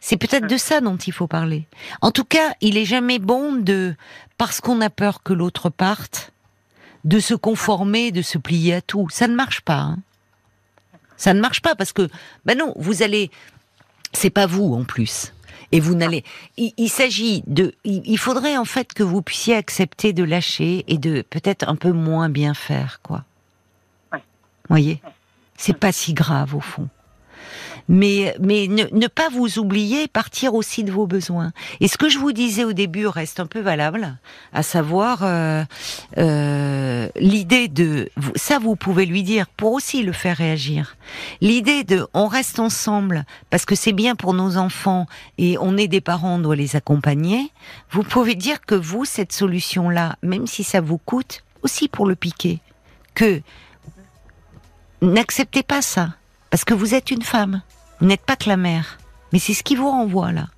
c'est 0.00 0.16
peut-être 0.16 0.46
de 0.46 0.56
ça 0.56 0.80
dont 0.80 0.96
il 0.96 1.12
faut 1.12 1.26
parler. 1.26 1.66
En 2.00 2.10
tout 2.10 2.24
cas, 2.24 2.54
il 2.60 2.78
est 2.78 2.86
jamais 2.86 3.18
bon 3.18 3.52
de, 3.52 3.94
parce 4.38 4.60
qu'on 4.60 4.80
a 4.80 4.88
peur 4.88 5.22
que 5.22 5.34
l'autre 5.34 5.68
parte, 5.68 6.32
de 7.04 7.20
se 7.20 7.34
conformer, 7.34 8.10
de 8.10 8.22
se 8.22 8.38
plier 8.38 8.74
à 8.74 8.80
tout. 8.80 9.08
Ça 9.10 9.28
ne 9.28 9.34
marche 9.34 9.60
pas. 9.60 9.78
Hein. 9.78 9.98
Ça 11.16 11.34
ne 11.34 11.40
marche 11.40 11.60
pas 11.60 11.74
parce 11.74 11.92
que, 11.92 12.08
ben 12.46 12.56
non, 12.56 12.72
vous 12.76 13.02
allez, 13.02 13.30
c'est 14.12 14.30
pas 14.30 14.46
vous 14.46 14.74
en 14.74 14.84
plus. 14.84 15.34
Et 15.72 15.80
vous 15.80 15.94
n'allez. 15.94 16.24
Il, 16.56 16.88
s'agit 16.88 17.44
de. 17.46 17.74
Il, 17.84 18.18
faudrait 18.18 18.56
en 18.56 18.64
fait 18.64 18.92
que 18.92 19.04
vous 19.04 19.22
puissiez 19.22 19.54
accepter 19.54 20.12
de 20.12 20.24
lâcher 20.24 20.84
et 20.88 20.98
de 20.98 21.22
peut-être 21.22 21.68
un 21.68 21.76
peu 21.76 21.92
moins 21.92 22.28
bien 22.28 22.54
faire, 22.54 23.00
quoi. 23.02 23.24
Vous 24.12 24.18
voyez, 24.74 25.00
c'est 25.56 25.76
pas 25.76 25.92
si 25.92 26.12
grave 26.12 26.56
au 26.56 26.60
fond 26.60 26.88
mais, 27.88 28.34
mais 28.40 28.68
ne, 28.68 29.06
pas 29.06 29.28
vous 29.28 29.58
oublier, 29.58 30.08
partir 30.08 30.54
aussi 30.54 30.84
de 30.84 30.92
vos 30.92 31.06
besoins. 31.06 31.52
Et 31.80 31.88
ce 31.88 31.96
que 31.96 32.08
je 32.08 32.18
vous 32.18 32.32
disais 32.32 32.64
au 32.64 32.72
début 32.72 33.06
reste 33.06 33.40
un 33.40 33.46
peu 33.46 33.60
valable, 33.60 34.18
à 34.52 34.62
savoir 34.62 35.20
euh, 35.22 35.64
euh, 36.18 37.08
l'idée 37.16 37.68
de, 37.68 38.10
ça 38.36 38.58
vous 38.58 38.76
pouvez 38.76 39.06
lui 39.06 39.22
dire 39.22 39.46
pour 39.48 39.72
aussi 39.72 40.02
le 40.02 40.12
faire 40.12 40.36
réagir. 40.36 40.96
L'idée 41.40 41.84
de, 41.84 42.06
on 42.14 42.26
reste 42.26 42.58
ensemble 42.58 43.24
parce 43.50 43.64
que 43.64 43.74
c'est 43.74 43.92
bien 43.92 44.16
pour 44.16 44.34
nos 44.34 44.56
enfants 44.56 45.06
et 45.38 45.56
on 45.58 45.76
est 45.76 45.88
des 45.88 46.00
parents, 46.00 46.36
on 46.36 46.38
doit 46.38 46.56
les 46.56 46.76
accompagner. 46.76 47.50
Vous 47.90 48.02
pouvez 48.02 48.34
dire 48.34 48.60
que 48.60 48.74
vous, 48.74 49.04
cette 49.04 49.32
solution-là, 49.32 50.16
même 50.22 50.46
si 50.46 50.64
ça 50.64 50.80
vous 50.80 50.98
coûte, 50.98 51.42
aussi 51.62 51.88
pour 51.88 52.06
le 52.06 52.14
piquer, 52.14 52.60
que 53.14 53.42
n'acceptez 55.02 55.62
pas 55.62 55.82
ça 55.82 56.14
parce 56.50 56.64
que 56.64 56.74
vous 56.74 56.94
êtes 56.94 57.10
une 57.10 57.22
femme. 57.22 57.62
Vous 58.00 58.06
n'êtes 58.06 58.24
pas 58.24 58.36
que 58.36 58.48
la 58.48 58.56
mère, 58.56 58.98
mais 59.32 59.38
c'est 59.38 59.54
ce 59.54 59.62
qui 59.62 59.76
vous 59.76 59.90
renvoie 59.90 60.32
là. 60.32 60.48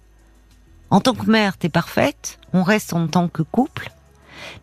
En 0.90 1.00
tant 1.00 1.14
que 1.14 1.30
mère, 1.30 1.56
t'es 1.56 1.68
parfaite, 1.68 2.38
on 2.52 2.62
reste 2.62 2.92
en 2.92 3.08
tant 3.08 3.28
que 3.28 3.42
couple, 3.42 3.90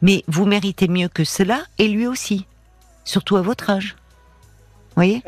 mais 0.02 0.24
vous 0.28 0.46
méritez 0.46 0.88
mieux 0.88 1.08
que 1.08 1.24
cela, 1.24 1.64
et 1.78 1.88
lui 1.88 2.08
aussi, 2.08 2.46
surtout 3.04 3.36
à 3.38 3.42
votre 3.42 3.70
âge. 3.70 3.96
Voyez? 4.96 5.24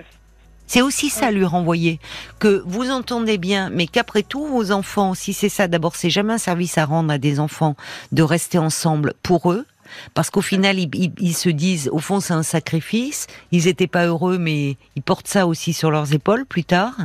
C'est 0.68 0.82
aussi 0.82 1.10
ça 1.10 1.32
lui 1.32 1.44
renvoyer. 1.44 2.00
Que 2.40 2.64
vous 2.66 2.92
entendez 2.92 3.38
bien, 3.38 3.70
mais 3.70 3.88
qu'après 3.88 4.24
tout 4.24 4.46
vos 4.46 4.72
enfants, 4.72 5.14
si 5.14 5.34
c'est 5.34 5.50
ça, 5.50 5.68
d'abord 5.68 5.98
c'est 5.98 6.10
jamais 6.10 6.34
un 6.34 6.38
service 6.38 6.78
à 6.78 6.86
rendre 6.86 7.12
à 7.12 7.18
des 7.18 7.42
enfants 7.42 7.76
de 8.14 8.24
rester 8.24 8.58
ensemble 8.58 9.14
pour 9.22 9.52
eux, 9.52 9.66
parce 10.14 10.30
qu'au 10.30 10.42
final, 10.42 10.78
ils, 10.80 11.36
se 11.36 11.50
disent, 11.50 11.90
au 11.92 12.00
fond, 12.00 12.20
c'est 12.20 12.34
un 12.34 12.44
sacrifice. 12.44 13.28
Ils 13.52 13.66
n'étaient 13.66 13.88
pas 13.88 14.06
heureux, 14.06 14.38
mais 14.38 14.78
ils 14.96 15.02
portent 15.02 15.28
ça 15.28 15.48
aussi 15.48 15.74
sur 15.74 15.92
leurs 15.92 16.14
épaules 16.14 16.46
plus 16.46 16.64
tard. 16.64 16.96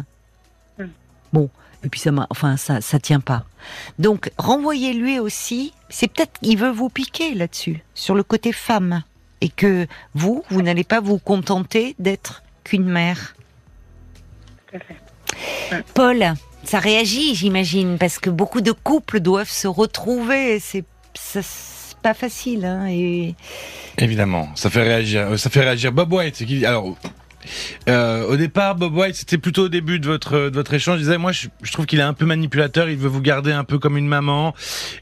Bon, 1.32 1.50
et 1.84 1.88
puis 1.88 2.00
ça, 2.00 2.10
enfin, 2.30 2.56
ça, 2.56 2.80
ça 2.80 2.98
tient 2.98 3.20
pas. 3.20 3.44
Donc, 3.98 4.30
renvoyez-lui 4.38 5.18
aussi. 5.18 5.72
C'est 5.88 6.08
peut-être 6.08 6.40
qu'il 6.40 6.58
veut 6.58 6.70
vous 6.70 6.88
piquer 6.88 7.34
là-dessus, 7.34 7.82
sur 7.94 8.14
le 8.14 8.22
côté 8.22 8.52
femme, 8.52 9.02
et 9.40 9.48
que 9.48 9.86
vous, 10.14 10.42
vous 10.50 10.62
n'allez 10.62 10.84
pas 10.84 11.00
vous 11.00 11.18
contenter 11.18 11.94
d'être 11.98 12.42
qu'une 12.64 12.88
mère. 12.88 13.36
Paul, 15.94 16.34
ça 16.64 16.78
réagit, 16.78 17.34
j'imagine, 17.34 17.98
parce 17.98 18.18
que 18.18 18.30
beaucoup 18.30 18.60
de 18.60 18.72
couples 18.72 19.20
doivent 19.20 19.50
se 19.50 19.68
retrouver. 19.68 20.58
C'est 20.58 20.84
pas 22.06 22.14
facile, 22.14 22.64
hein, 22.64 22.86
et... 22.88 23.34
Évidemment, 23.98 24.50
ça 24.54 24.70
fait 24.70 24.84
réagir. 24.84 25.36
Ça 25.36 25.50
fait 25.50 25.62
réagir 25.62 25.90
Bob 25.90 26.12
White. 26.12 26.40
Alors, 26.64 26.96
euh, 27.88 28.26
au 28.26 28.36
départ, 28.36 28.74
Bob 28.74 28.94
White, 28.96 29.16
c'était 29.16 29.38
plutôt 29.38 29.64
au 29.64 29.68
début 29.68 29.98
de 29.98 30.06
votre 30.06 30.50
de 30.50 30.54
votre 30.54 30.74
échange. 30.74 30.98
Il 30.98 31.02
disait, 31.02 31.18
moi, 31.18 31.32
je, 31.32 31.48
trouve 31.72 31.86
qu'il 31.86 31.98
est 31.98 32.02
un 32.02 32.12
peu 32.12 32.26
manipulateur. 32.26 32.88
Il 32.88 32.96
veut 32.96 33.08
vous 33.08 33.20
garder 33.20 33.52
un 33.52 33.64
peu 33.64 33.78
comme 33.78 33.96
une 33.96 34.06
maman. 34.06 34.54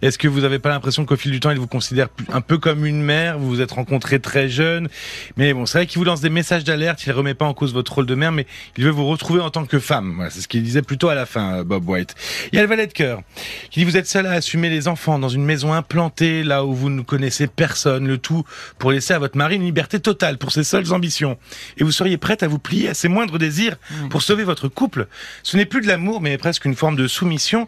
Est-ce 0.03 0.19
que 0.19 0.29
vous 0.29 0.41
n'avez 0.41 0.59
pas 0.59 0.69
l'impression 0.69 1.05
qu'au 1.05 1.17
fil 1.17 1.31
du 1.31 1.41
temps, 1.41 1.51
il 1.51 1.59
vous 1.59 1.67
considère 1.67 2.09
un 2.33 2.41
peu 2.41 2.59
comme 2.59 2.87
une 2.87 3.03
mère? 3.03 3.39
Vous 3.39 3.49
vous 3.49 3.61
êtes 3.61 3.73
rencontrés 3.73 4.21
très 4.21 4.49
jeune, 4.49 4.89
mais 5.37 5.53
bon, 5.53 5.67
c'est 5.67 5.79
vrai 5.79 5.87
qu'il 5.87 5.99
vous 5.99 6.05
lance 6.05 6.21
des 6.21 6.31
messages 6.31 6.65
d'alerte. 6.65 7.05
Il 7.07 7.13
remet 7.13 7.35
pas 7.35 7.47
en 7.47 7.55
cause 7.55 7.73
votre 7.73 7.93
rôle 7.93 8.07
de 8.07 8.15
mère, 8.15 8.33
mais 8.33 8.47
il 8.77 8.85
veut 8.85 8.91
vous 8.91 9.07
retrouver 9.07 9.41
en 9.41 9.51
tant 9.51 9.65
que 9.65 9.79
femme. 9.79 10.15
Voilà, 10.17 10.31
c'est 10.31 10.41
ce 10.41 10.49
qu'il 10.49 10.63
disait 10.63 10.83
plutôt 10.83 11.09
à 11.09 11.15
la 11.15 11.27
fin, 11.27 11.59
euh, 11.59 11.65
Bob 11.65 11.89
White. 11.89 12.15
Il 12.53 12.57
y 12.57 12.59
a 12.59 12.63
le 12.63 12.69
valet 12.69 12.87
de 12.87 12.93
cœur 12.93 13.23
qui 13.71 13.81
dit, 13.81 13.85
vous 13.85 13.97
êtes 13.97 14.07
seul 14.07 14.27
à 14.27 14.33
assumer 14.33 14.71
les 14.71 14.89
enfants 14.89 15.19
dans 15.19 15.29
une 15.29 15.45
maison 15.45 15.73
implantée 15.73 16.43
là 16.43 16.65
où 16.65 16.75
vous 16.75 16.91
ne 16.91 17.03
connaissez 17.03 17.47
personne. 17.47 18.07
Le 18.07 18.19
tout 18.19 18.45
pour 18.79 18.93
laisser 18.93 19.15
à 19.15 19.19
votre 19.19 19.37
mari 19.37 19.57
une 19.57 19.65
liberté 19.65 20.01
totale 20.01 20.39
pour 20.39 20.53
ses 20.53 20.65
seules 20.65 20.93
ambitions. 20.93 21.39
Et 21.79 21.85
vous 21.85 21.93
seriez 21.93 22.17
prêt 22.17 22.34
à 22.43 22.49
vous 22.49 22.59
plier 22.59 22.89
à 22.89 22.95
ses 22.95 23.09
moindres 23.09 23.39
désirs 23.39 23.77
pour 24.11 24.23
sauver 24.23 24.45
votre 24.45 24.69
couple. 24.69 25.07
Ce 25.43 25.57
n'est 25.57 25.67
plus 25.67 25.81
de 25.81 25.87
l'amour, 25.87 26.21
mais 26.21 26.37
presque 26.39 26.65
une 26.65 26.75
forme 26.75 26.97
de 26.97 27.07
soumission. 27.07 27.67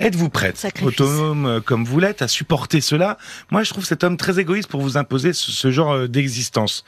Êtes-vous 0.00 0.28
prête, 0.28 0.66
autonome 0.82 1.46
euh, 1.46 1.60
comme 1.60 1.84
vous 1.84 2.00
l'êtes, 2.00 2.22
à 2.22 2.28
supporter 2.28 2.80
cela? 2.80 3.18
Moi, 3.50 3.62
je 3.62 3.70
trouve 3.70 3.84
cet 3.84 4.04
homme 4.04 4.16
très 4.16 4.38
égoïste 4.38 4.68
pour 4.68 4.80
vous 4.80 4.96
imposer 4.96 5.32
ce, 5.32 5.70
genre 5.70 5.92
euh, 5.92 6.08
d'existence. 6.08 6.84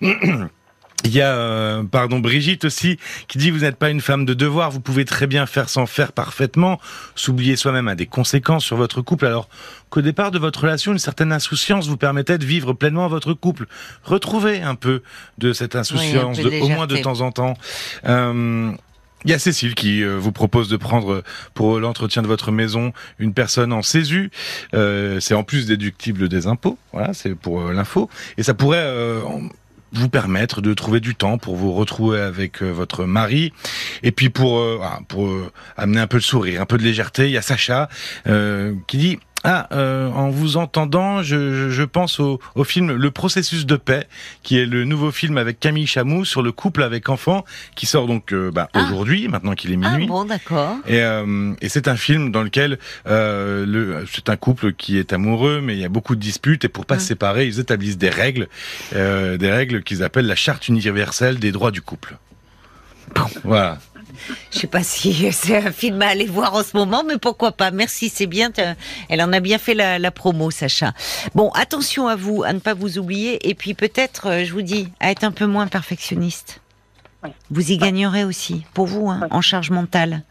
Il 1.04 1.12
y 1.12 1.20
a, 1.20 1.34
euh, 1.34 1.82
pardon, 1.82 2.20
Brigitte 2.20 2.64
aussi, 2.64 2.98
qui 3.26 3.38
dit 3.38 3.50
vous 3.50 3.60
n'êtes 3.60 3.76
pas 3.76 3.90
une 3.90 4.00
femme 4.00 4.24
de 4.24 4.34
devoir, 4.34 4.70
vous 4.70 4.80
pouvez 4.80 5.04
très 5.04 5.26
bien 5.26 5.46
faire 5.46 5.68
sans 5.68 5.86
faire 5.86 6.12
parfaitement, 6.12 6.80
s'oublier 7.16 7.56
soi-même 7.56 7.88
a 7.88 7.94
des 7.94 8.06
conséquences 8.06 8.64
sur 8.64 8.76
votre 8.76 9.02
couple, 9.02 9.26
alors 9.26 9.48
qu'au 9.90 10.00
départ 10.00 10.30
de 10.30 10.38
votre 10.38 10.60
relation, 10.60 10.92
une 10.92 10.98
certaine 10.98 11.32
insouciance 11.32 11.88
vous 11.88 11.96
permettait 11.96 12.38
de 12.38 12.44
vivre 12.44 12.72
pleinement 12.72 13.08
votre 13.08 13.32
couple. 13.32 13.66
Retrouvez 14.04 14.62
un 14.62 14.76
peu 14.76 15.02
de 15.38 15.52
cette 15.52 15.74
insouciance, 15.74 16.38
au 16.38 16.68
moins 16.68 16.86
de 16.86 16.96
temps 16.96 17.20
en 17.20 17.32
temps. 17.32 17.54
Euh, 18.06 18.70
il 19.24 19.30
y 19.30 19.34
a 19.34 19.38
Cécile 19.38 19.76
qui 19.76 20.02
euh, 20.02 20.18
vous 20.18 20.32
propose 20.32 20.68
de 20.68 20.76
prendre 20.76 21.22
pour 21.54 21.78
l'entretien 21.78 22.22
de 22.22 22.26
votre 22.26 22.50
maison 22.50 22.92
une 23.20 23.34
personne 23.34 23.72
en 23.72 23.82
CESU. 23.82 24.30
c'est 24.72 25.34
en 25.34 25.42
plus 25.42 25.66
déductible 25.66 26.28
des 26.28 26.46
impôts. 26.46 26.78
Voilà, 26.92 27.12
c'est 27.12 27.34
pour 27.34 27.70
l'info. 27.72 28.08
Et 28.36 28.42
ça 28.42 28.54
pourrait 28.54 28.84
vous 29.92 30.08
permettre 30.08 30.60
de 30.60 30.74
trouver 30.74 31.00
du 31.00 31.14
temps 31.14 31.38
pour 31.38 31.56
vous 31.56 31.72
retrouver 31.72 32.20
avec 32.20 32.62
euh, 32.62 32.70
votre 32.70 33.04
mari 33.04 33.52
et 34.02 34.12
puis 34.12 34.30
pour 34.30 34.58
euh, 34.58 34.80
pour 35.08 35.26
euh, 35.26 35.50
amener 35.76 36.00
un 36.00 36.06
peu 36.06 36.18
de 36.18 36.22
sourire, 36.22 36.60
un 36.62 36.66
peu 36.66 36.78
de 36.78 36.82
légèreté. 36.82 37.26
Il 37.26 37.32
y 37.32 37.36
a 37.36 37.42
Sacha 37.42 37.88
qui 38.86 38.96
dit 38.96 39.18
Ah, 39.44 39.68
euh, 39.72 40.08
en 40.10 40.30
vous 40.30 40.56
entendant, 40.56 41.22
je, 41.22 41.68
je, 41.70 41.82
pense 41.82 42.20
au, 42.20 42.40
au, 42.54 42.64
film 42.64 42.92
Le 42.92 43.10
processus 43.10 43.66
de 43.66 43.76
paix, 43.76 44.06
qui 44.42 44.58
est 44.58 44.66
le 44.66 44.84
nouveau 44.84 45.10
film 45.10 45.36
avec 45.36 45.58
Camille 45.58 45.86
Chamou 45.86 46.24
sur 46.24 46.42
le 46.42 46.52
couple 46.52 46.82
avec 46.82 47.08
enfants, 47.08 47.44
qui 47.74 47.86
sort 47.86 48.06
donc 48.06 48.32
euh, 48.32 48.50
bah, 48.52 48.68
ah. 48.72 48.84
aujourd'hui, 48.84 49.26
maintenant 49.28 49.54
qu'il 49.54 49.72
est 49.72 49.76
minuit. 49.76 50.04
Ah 50.04 50.12
bon, 50.12 50.24
d'accord. 50.24 50.76
Et, 50.86 51.00
euh, 51.00 51.54
et 51.60 51.68
c'est 51.68 51.88
un 51.88 51.96
film 51.96 52.30
dans 52.30 52.42
lequel 52.42 52.78
euh, 53.08 53.66
le, 53.66 54.04
c'est 54.10 54.28
un 54.28 54.36
couple 54.36 54.72
qui 54.74 54.98
est 54.98 55.12
amoureux, 55.12 55.60
mais 55.60 55.74
il 55.74 55.80
y 55.80 55.84
a 55.84 55.88
beaucoup 55.88 56.14
de 56.14 56.20
disputes, 56.20 56.64
et 56.64 56.68
pour 56.68 56.86
pas 56.86 56.96
mmh. 56.96 57.00
se 57.00 57.06
séparer, 57.06 57.46
ils 57.46 57.58
établissent 57.58 57.98
des 57.98 58.10
règles, 58.10 58.48
euh, 58.94 59.36
des 59.38 59.50
règles 59.50 59.82
qu'ils 59.82 60.04
appellent 60.04 60.26
la 60.26 60.36
charte 60.36 60.68
universelle 60.68 61.38
des 61.38 61.50
droits 61.50 61.70
du 61.72 61.82
couple. 61.82 62.16
Bon. 63.14 63.26
Voilà. 63.44 63.78
Je 64.50 64.58
sais 64.58 64.66
pas 64.66 64.82
si 64.82 65.30
c'est 65.32 65.56
un 65.56 65.72
film 65.72 66.00
à 66.02 66.08
aller 66.08 66.26
voir 66.26 66.54
en 66.54 66.62
ce 66.62 66.76
moment, 66.76 67.04
mais 67.06 67.18
pourquoi 67.18 67.52
pas. 67.52 67.70
Merci, 67.70 68.08
c'est 68.08 68.26
bien. 68.26 68.50
Elle 69.08 69.22
en 69.22 69.32
a 69.32 69.40
bien 69.40 69.58
fait 69.58 69.74
la, 69.74 69.98
la, 69.98 70.10
promo, 70.10 70.50
Sacha. 70.50 70.92
Bon, 71.34 71.50
attention 71.50 72.08
à 72.08 72.16
vous, 72.16 72.42
à 72.42 72.52
ne 72.52 72.58
pas 72.58 72.74
vous 72.74 72.98
oublier, 72.98 73.48
et 73.48 73.54
puis 73.54 73.74
peut-être, 73.74 74.28
euh, 74.28 74.44
je 74.44 74.52
vous 74.52 74.62
dis, 74.62 74.88
à 75.00 75.10
être 75.10 75.24
un 75.24 75.32
peu 75.32 75.46
moins 75.46 75.66
perfectionniste. 75.66 76.60
Oui. 77.24 77.30
Vous 77.50 77.70
y 77.70 77.76
gagnerez 77.78 78.24
aussi, 78.24 78.64
pour 78.74 78.86
vous, 78.86 79.08
hein, 79.08 79.20
Oui. 79.22 79.28
en 79.30 79.40
charge 79.40 79.70
mentale. 79.70 80.22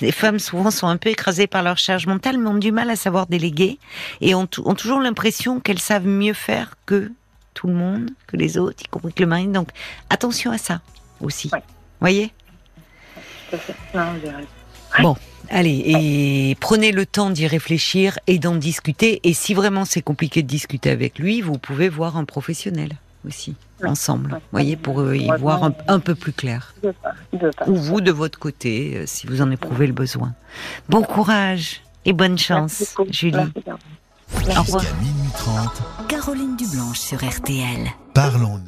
Les 0.00 0.12
femmes 0.12 0.38
souvent 0.38 0.70
sont 0.70 0.86
un 0.86 0.98
peu 0.98 1.08
écrasées 1.08 1.46
par 1.46 1.62
leur 1.62 1.78
charge 1.78 2.06
mentale, 2.06 2.38
mais 2.38 2.48
ont 2.48 2.54
du 2.54 2.70
mal 2.70 2.90
à 2.90 2.96
savoir 2.96 3.26
déléguer 3.26 3.78
et 4.20 4.34
ont, 4.34 4.46
ont 4.64 4.74
toujours 4.74 5.00
l'impression 5.00 5.58
qu'elles 5.58 5.78
savent 5.80 6.06
mieux 6.06 6.34
faire 6.34 6.74
que 6.84 7.10
tout 7.54 7.66
le 7.66 7.72
monde, 7.72 8.10
que 8.26 8.36
les 8.36 8.58
autres, 8.58 8.82
y 8.84 8.88
compris 8.88 9.14
que 9.14 9.22
le 9.22 9.28
mari. 9.28 9.46
Donc 9.46 9.70
attention 10.10 10.52
à 10.52 10.58
ça 10.58 10.82
aussi. 11.22 11.48
Oui. 11.52 11.60
Voyez? 12.00 12.30
Tout 13.58 13.72
à 13.72 13.74
fait. 13.74 13.98
Non, 13.98 14.12
j'ai 14.22 14.30
raison. 14.30 14.48
Bon, 15.02 15.16
allez, 15.50 15.82
et 15.86 16.56
prenez 16.60 16.92
le 16.92 17.04
temps 17.06 17.30
d'y 17.30 17.46
réfléchir 17.46 18.18
et 18.26 18.38
d'en 18.38 18.54
discuter. 18.54 19.20
Et 19.24 19.34
si 19.34 19.52
vraiment 19.54 19.84
c'est 19.84 20.02
compliqué 20.02 20.42
de 20.42 20.46
discuter 20.48 20.90
avec 20.90 21.18
lui, 21.18 21.40
vous 21.42 21.58
pouvez 21.58 21.88
voir 21.88 22.16
un 22.16 22.24
professionnel 22.24 22.90
aussi, 23.26 23.56
Ouais. 23.82 23.88
ensemble. 23.88 24.32
Ouais. 24.32 24.38
voyez, 24.52 24.76
pour 24.76 25.00
euh, 25.00 25.16
y 25.16 25.28
Ouais, 25.30 25.36
voir 25.36 25.70
un, 25.88 25.98
peu 26.00 26.14
plus 26.14 26.32
clair. 26.32 26.74
Pas. 26.80 26.92
Pas. 27.38 27.68
Ou 27.68 27.74
vous 27.74 28.00
de 28.00 28.12
votre 28.12 28.38
côté, 28.38 28.92
euh, 28.96 29.02
si 29.06 29.26
vous 29.26 29.42
en 29.42 29.50
éprouvez 29.50 29.86
le 29.86 29.92
besoin. 29.92 30.32
Bon 30.88 31.02
courage 31.02 31.82
et 32.04 32.12
bonne 32.12 32.38
chance, 32.38 32.94
Merci. 32.98 33.12
Julie. 33.12 33.36
Merci 33.36 33.60
bien. 33.64 33.78
Au 34.58 34.62
revoir. 34.62 34.82
Jusqu'à 34.82 34.96
minuit 35.00 35.30
30, 35.36 35.82
Caroline 36.08 36.56
Dublanche 36.56 36.98
sur 37.00 37.18
RTL. 37.22 37.86
parlons-nous. 38.14 38.60